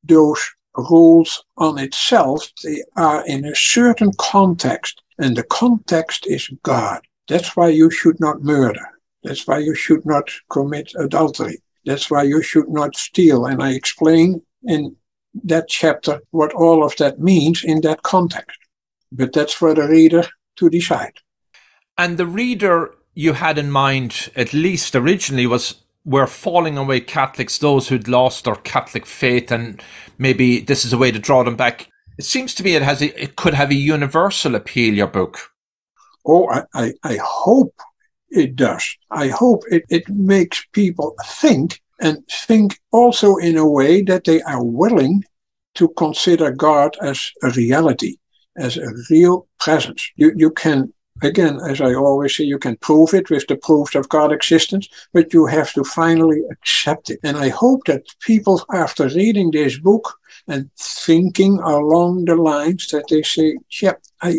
those 0.04 0.40
rules 0.76 1.42
on 1.56 1.78
itself. 1.78 2.50
They 2.62 2.82
are 2.96 3.26
in 3.26 3.44
a 3.44 3.54
certain 3.54 4.12
context, 4.18 5.02
and 5.18 5.36
the 5.36 5.44
context 5.44 6.26
is 6.26 6.50
God. 6.62 7.00
That's 7.28 7.56
why 7.56 7.68
you 7.68 7.90
should 7.90 8.20
not 8.20 8.42
murder. 8.42 8.86
That's 9.22 9.46
why 9.46 9.58
you 9.58 9.74
should 9.74 10.04
not 10.06 10.30
commit 10.50 10.92
adultery. 10.98 11.58
That's 11.84 12.10
why 12.10 12.24
you 12.24 12.42
should 12.42 12.68
not 12.68 12.96
steal. 12.96 13.46
And 13.46 13.62
I 13.62 13.72
explain 13.72 14.42
in 14.64 14.94
that 15.44 15.68
chapter 15.68 16.20
what 16.30 16.52
all 16.52 16.84
of 16.84 16.96
that 16.96 17.20
means 17.20 17.64
in 17.64 17.80
that 17.80 18.02
context. 18.02 18.58
But 19.10 19.32
that's 19.32 19.52
for 19.52 19.74
the 19.74 19.88
reader 19.88 20.24
to 20.56 20.70
decide. 20.70 21.14
And 21.98 22.18
the 22.18 22.26
reader 22.26 22.94
you 23.14 23.32
had 23.32 23.58
in 23.58 23.70
mind, 23.70 24.30
at 24.36 24.52
least 24.52 24.94
originally, 24.94 25.46
was 25.46 25.76
were 26.04 26.26
falling 26.26 26.78
away 26.78 27.00
Catholics, 27.00 27.58
those 27.58 27.88
who'd 27.88 28.06
lost 28.06 28.44
their 28.44 28.54
Catholic 28.54 29.04
faith, 29.04 29.50
and 29.50 29.82
maybe 30.18 30.60
this 30.60 30.84
is 30.84 30.92
a 30.92 30.98
way 30.98 31.10
to 31.10 31.18
draw 31.18 31.42
them 31.42 31.56
back. 31.56 31.88
It 32.16 32.24
seems 32.24 32.54
to 32.54 32.62
me 32.62 32.76
it 32.76 32.82
has 32.82 33.02
a, 33.02 33.20
it 33.20 33.36
could 33.36 33.54
have 33.54 33.70
a 33.70 33.74
universal 33.74 34.54
appeal. 34.54 34.94
Your 34.94 35.08
book. 35.08 35.38
Oh, 36.24 36.48
I, 36.48 36.62
I, 36.74 36.92
I 37.02 37.18
hope 37.22 37.74
it 38.30 38.56
does. 38.56 38.96
I 39.10 39.28
hope 39.28 39.62
it, 39.70 39.84
it 39.88 40.08
makes 40.08 40.64
people 40.72 41.14
think 41.24 41.80
and 42.00 42.18
think 42.28 42.78
also 42.92 43.36
in 43.36 43.56
a 43.56 43.68
way 43.68 44.02
that 44.02 44.24
they 44.24 44.42
are 44.42 44.62
willing 44.62 45.24
to 45.74 45.88
consider 45.90 46.50
God 46.50 46.96
as 47.02 47.30
a 47.42 47.50
reality, 47.50 48.16
as 48.56 48.76
a 48.76 48.92
real 49.10 49.46
presence. 49.58 50.10
You, 50.16 50.32
you 50.36 50.50
can 50.50 50.92
again, 51.22 51.58
as 51.68 51.80
I 51.80 51.94
always 51.94 52.36
say, 52.36 52.44
you 52.44 52.58
can 52.58 52.76
prove 52.76 53.14
it 53.14 53.30
with 53.30 53.46
the 53.46 53.56
proofs 53.56 53.94
of 53.94 54.08
God's 54.08 54.34
existence, 54.34 54.88
but 55.12 55.32
you 55.32 55.46
have 55.46 55.72
to 55.72 55.84
finally 55.84 56.42
accept 56.50 57.10
it. 57.10 57.20
And 57.22 57.36
I 57.36 57.48
hope 57.48 57.84
that 57.86 58.04
people, 58.20 58.64
after 58.72 59.08
reading 59.08 59.50
this 59.50 59.78
book 59.78 60.14
and 60.48 60.70
thinking 60.76 61.58
along 61.58 62.26
the 62.26 62.36
lines, 62.36 62.88
that 62.88 63.04
they 63.08 63.22
say, 63.22 63.56
yeah, 63.80 63.94
I, 64.22 64.36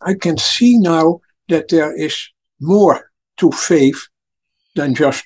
I 0.00 0.14
can 0.14 0.38
see 0.38 0.78
now 0.78 1.20
that 1.48 1.68
there 1.68 1.94
is 1.96 2.28
more 2.60 3.10
to 3.36 3.50
faith 3.52 4.08
than 4.74 4.94
just 4.94 5.24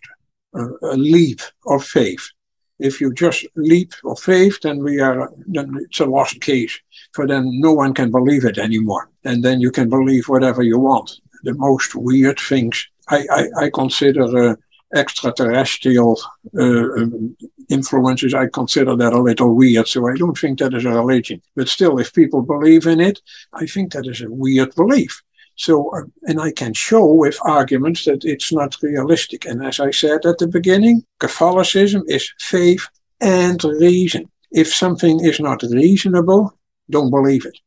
a, 0.54 0.64
a 0.82 0.96
leap 0.96 1.40
of 1.66 1.84
faith. 1.84 2.30
If 2.78 3.00
you 3.00 3.12
just 3.12 3.44
leap 3.56 3.92
of 4.04 4.20
faith, 4.20 4.60
then 4.62 4.84
we 4.84 5.00
are 5.00 5.32
then 5.46 5.74
it's 5.80 5.98
a 5.98 6.06
lost 6.06 6.40
case. 6.40 6.78
For 7.12 7.26
then 7.26 7.60
no 7.60 7.72
one 7.72 7.92
can 7.92 8.10
believe 8.10 8.44
it 8.44 8.56
anymore, 8.56 9.10
and 9.28 9.44
then 9.44 9.60
you 9.60 9.70
can 9.70 9.88
believe 9.88 10.28
whatever 10.28 10.62
you 10.62 10.78
want. 10.78 11.20
The 11.42 11.54
most 11.54 11.94
weird 11.94 12.38
things 12.40 12.74
I 13.16 13.18
I, 13.40 13.42
I 13.64 13.70
consider 13.70 14.24
uh, 14.24 14.56
extraterrestrial 14.94 16.18
uh, 16.58 16.88
um, 16.98 17.36
influences. 17.68 18.34
I 18.34 18.46
consider 18.60 18.96
that 18.96 19.12
a 19.12 19.26
little 19.30 19.54
weird, 19.54 19.86
so 19.88 20.08
I 20.08 20.16
don't 20.16 20.38
think 20.38 20.58
that 20.58 20.74
is 20.74 20.86
a 20.86 20.90
religion. 21.02 21.42
But 21.56 21.68
still, 21.68 21.98
if 21.98 22.14
people 22.14 22.42
believe 22.42 22.86
in 22.86 23.00
it, 23.00 23.20
I 23.52 23.66
think 23.66 23.92
that 23.92 24.06
is 24.06 24.22
a 24.22 24.30
weird 24.30 24.74
belief. 24.74 25.22
So, 25.56 25.90
uh, 25.96 26.04
and 26.28 26.40
I 26.40 26.52
can 26.52 26.72
show 26.72 27.04
with 27.22 27.36
arguments 27.42 28.04
that 28.04 28.24
it's 28.24 28.52
not 28.52 28.76
realistic. 28.82 29.44
And 29.44 29.64
as 29.66 29.80
I 29.80 29.90
said 29.90 30.24
at 30.24 30.38
the 30.38 30.46
beginning, 30.46 31.04
Catholicism 31.18 32.02
is 32.06 32.32
faith 32.38 32.84
and 33.20 33.62
reason. 33.64 34.30
If 34.50 34.68
something 34.72 35.16
is 35.30 35.40
not 35.40 35.62
reasonable, 35.62 36.42
don't 36.88 37.10
believe 37.10 37.44
it. 37.44 37.58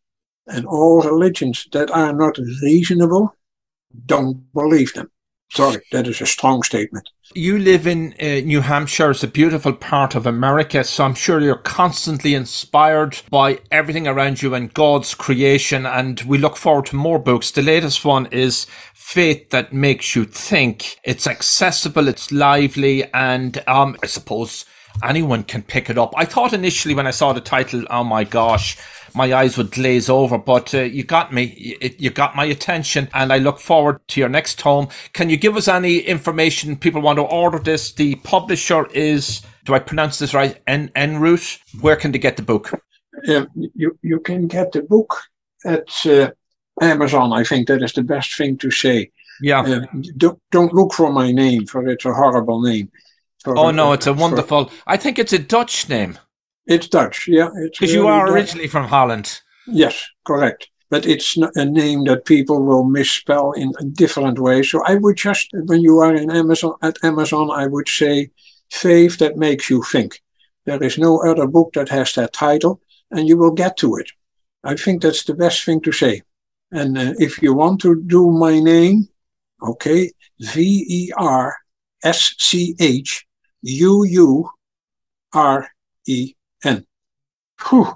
And 0.52 0.66
all 0.66 1.02
religions 1.02 1.68
that 1.72 1.90
are 1.92 2.14
not 2.14 2.38
reasonable, 2.62 3.36
don't 4.06 4.52
believe 4.54 4.94
them. 4.94 5.10
Sorry, 5.54 5.82
that 5.92 6.08
is 6.08 6.22
a 6.22 6.26
strong 6.26 6.64
statement. 6.64 7.10
You 7.36 7.60
live 7.60 7.86
in 7.86 8.14
uh, 8.22 8.46
New 8.46 8.62
Hampshire. 8.62 9.12
It's 9.12 9.24
a 9.24 9.28
beautiful 9.28 9.74
part 9.74 10.16
of 10.16 10.26
America. 10.26 10.84
So 10.86 11.04
I'm 11.04 11.14
sure 11.14 11.42
you're 11.42 11.56
constantly 11.56 12.36
inspired 12.36 13.22
by 13.30 13.60
everything 13.70 14.08
around 14.08 14.42
you 14.42 14.54
and 14.56 14.74
God's 14.74 15.14
creation. 15.14 15.86
And 15.86 16.22
we 16.22 16.38
look 16.38 16.56
forward 16.56 16.86
to 16.88 16.96
more 16.96 17.20
books. 17.20 17.52
The 17.52 17.62
latest 17.62 18.06
one 18.06 18.28
is 18.28 18.66
Faith 18.94 19.50
That 19.50 19.74
Makes 19.74 20.16
You 20.16 20.24
Think. 20.24 20.98
It's 21.04 21.28
accessible, 21.28 22.08
it's 22.08 22.32
lively, 22.32 23.12
and 23.14 23.62
um, 23.68 23.98
I 24.02 24.08
suppose 24.08 24.64
anyone 25.04 25.44
can 25.44 25.64
pick 25.64 25.90
it 25.90 25.98
up. 25.98 26.14
I 26.16 26.24
thought 26.24 26.54
initially 26.54 26.96
when 26.96 27.08
I 27.08 27.12
saw 27.12 27.34
the 27.34 27.42
title, 27.42 27.84
oh 27.90 28.06
my 28.06 28.24
gosh, 28.24 28.78
my 29.14 29.34
eyes 29.34 29.58
would 29.58 29.72
glaze 29.72 30.10
over. 30.10 30.38
But 30.38 30.74
uh, 30.74 30.82
you 30.82 31.04
got 31.04 31.34
me. 31.34 31.78
You, 31.82 31.96
you 31.98 32.10
got 32.10 32.36
my 32.36 32.46
attention, 32.46 33.10
and 33.14 33.32
I 33.32 33.38
look 33.38 33.60
forward 33.60 34.00
to 34.10 34.20
your 34.20 34.30
next 34.30 34.60
tome. 34.60 34.90
Can 35.14 35.30
you 35.30 35.38
give 35.38 35.58
us 35.58 35.68
any 35.68 36.00
information? 36.00 36.76
People 36.76 37.02
want 37.02 37.18
to 37.18 37.24
order 37.24 37.60
this. 37.60 37.94
The 37.94 38.16
publisher 38.16 38.88
is. 38.88 39.42
Do 39.64 39.76
I 39.76 39.80
pronounce 39.80 40.18
this 40.18 40.34
right? 40.34 40.60
En 40.66 40.90
Enroute. 40.96 41.60
Where 41.82 41.96
can 41.96 42.12
they 42.12 42.20
get 42.20 42.36
the 42.36 42.44
book? 42.44 42.72
Um, 43.28 43.48
you 43.56 43.98
you 44.02 44.20
can 44.20 44.48
get 44.48 44.72
the 44.72 44.82
book 44.82 45.22
at 45.66 46.06
uh, 46.06 46.32
Amazon. 46.82 47.34
I 47.34 47.44
think 47.44 47.68
that 47.68 47.84
is 47.84 47.94
the 47.94 48.04
best 48.04 48.36
thing 48.38 48.58
to 48.58 48.72
say. 48.72 49.12
Yeah. 49.42 49.62
Uh, 49.62 49.86
don't 50.18 50.40
don't 50.52 50.74
look 50.74 50.94
for 50.94 51.12
my 51.12 51.32
name, 51.32 51.66
for 51.68 51.88
it's 51.88 52.06
a 52.06 52.14
horrible 52.14 52.62
name. 52.62 52.92
For, 53.44 53.58
oh 53.58 53.72
no, 53.72 53.94
it's 53.94 54.08
a 54.08 54.14
wonderful. 54.14 54.66
For, 54.66 54.76
I 54.88 54.98
think 54.98 55.20
it's 55.20 55.34
a 55.34 55.40
Dutch 55.40 55.90
name. 55.90 56.18
It's 56.68 56.88
Dutch, 56.88 57.28
yeah. 57.28 57.50
Because 57.64 57.94
you 57.94 58.08
are 58.08 58.26
Dutch. 58.26 58.36
originally 58.36 58.68
from 58.68 58.86
Holland. 58.88 59.42
Yes, 59.68 60.08
correct. 60.26 60.70
But 60.90 61.06
it's 61.06 61.38
a 61.56 61.66
name 61.66 62.04
that 62.06 62.26
people 62.26 62.64
will 62.64 62.84
misspell 62.84 63.54
in 63.54 63.72
a 63.80 63.86
different 63.86 64.40
ways. 64.40 64.70
So 64.70 64.84
I 64.86 64.96
would 64.96 65.16
just, 65.16 65.48
when 65.54 65.82
you 65.82 66.00
are 66.00 66.14
in 66.14 66.30
Amazon 66.30 66.74
at 66.82 66.98
Amazon, 67.04 67.50
I 67.50 67.68
would 67.68 67.88
say 67.88 68.30
faith 68.72 69.18
that 69.20 69.38
makes 69.38 69.70
you 69.70 69.84
think. 69.84 70.22
There 70.66 70.84
is 70.84 70.98
no 70.98 71.24
other 71.24 71.48
book 71.48 71.74
that 71.74 71.90
has 71.90 72.14
that 72.14 72.34
title, 72.34 72.82
and 73.10 73.28
you 73.28 73.38
will 73.38 73.52
get 73.52 73.78
to 73.78 73.96
it. 73.96 74.12
I 74.64 74.76
think 74.76 75.02
that's 75.02 75.24
the 75.24 75.34
best 75.34 75.64
thing 75.64 75.82
to 75.82 75.92
say. 75.92 76.22
And 76.72 76.98
uh, 76.98 77.14
if 77.18 77.42
you 77.42 77.54
want 77.54 77.82
to 77.82 78.02
do 78.02 78.30
my 78.30 78.60
name, 78.60 79.10
okay, 79.62 80.12
V 80.40 80.86
E 80.88 81.12
R 81.18 81.56
S 82.04 82.36
C 82.38 82.76
H 82.80 83.26
U 83.64 84.04
U 84.04 84.50
R 85.34 85.68
E 86.06 86.34
N. 86.64 86.86
Whew. 87.70 87.96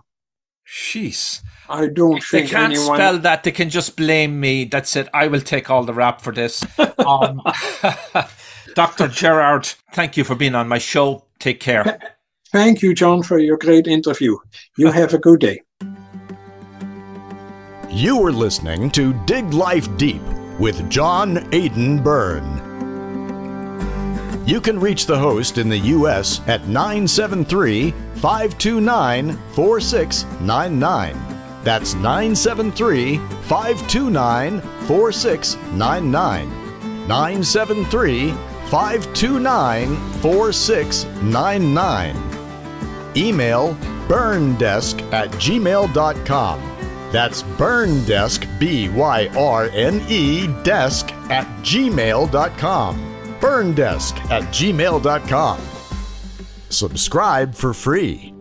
Jeez. 0.68 1.42
I 1.70 1.88
don't 1.88 2.18
if 2.18 2.28
think 2.28 2.48
they 2.48 2.52
can't 2.52 2.74
anyone... 2.74 2.98
spell 2.98 3.20
that. 3.20 3.44
They 3.44 3.52
can 3.52 3.70
just 3.70 3.96
blame 3.96 4.40
me. 4.40 4.66
That's 4.66 4.96
it. 4.96 5.08
I 5.14 5.28
will 5.28 5.42
take 5.42 5.70
all 5.70 5.84
the 5.84 5.94
rap 5.94 6.22
for 6.22 6.34
this. 6.34 6.66
Um, 6.98 7.40
Dr. 8.74 9.08
Gerard, 9.08 9.68
thank 9.94 10.18
you 10.18 10.24
for 10.24 10.34
being 10.34 10.56
on 10.56 10.68
my 10.68 10.80
show. 10.80 11.26
Take 11.38 11.60
care. 11.60 12.00
Thank 12.52 12.82
you, 12.82 12.96
John, 12.96 13.22
for 13.22 13.38
your 13.38 13.58
great 13.58 13.86
interview. 13.86 14.38
You 14.76 14.92
have 14.92 15.14
a 15.14 15.20
good 15.20 15.42
day. 15.42 15.62
You 17.92 18.18
were 18.18 18.32
listening 18.32 18.90
to 18.92 19.14
Dig 19.26 19.54
Life 19.54 19.96
Deep 19.98 20.22
with 20.60 20.90
John 20.90 21.48
Aidan 21.54 22.02
Byrne. 22.02 22.65
You 24.46 24.62
can 24.62 24.80
reach 24.80 25.08
the 25.08 25.18
host 25.18 25.58
in 25.58 25.70
the 25.70 25.78
U.S. 25.78 26.40
at 26.46 26.68
973 26.68 27.92
529 28.16 29.38
4699. 29.54 31.18
That's 31.64 31.96
973 31.96 33.18
529 33.18 34.62
4699. 34.62 36.50
973 37.08 38.32
529 38.70 39.96
4699. 40.22 42.16
Email 43.18 43.74
byrnedesk 44.08 45.02
at 45.12 45.32
gmail.com. 45.32 46.62
That's 47.12 47.44
byrnedesk, 47.44 48.60
B 48.60 48.90
Y 48.90 49.28
R 49.36 49.70
N 49.70 50.02
E, 50.08 50.48
desk 50.64 51.12
at 51.32 51.48
gmail.com. 51.64 53.15
Byrnedesk 53.40 54.20
at 54.30 54.44
gmail.com. 54.54 55.60
Subscribe 56.70 57.56
for 57.56 57.74
free. 57.74 58.35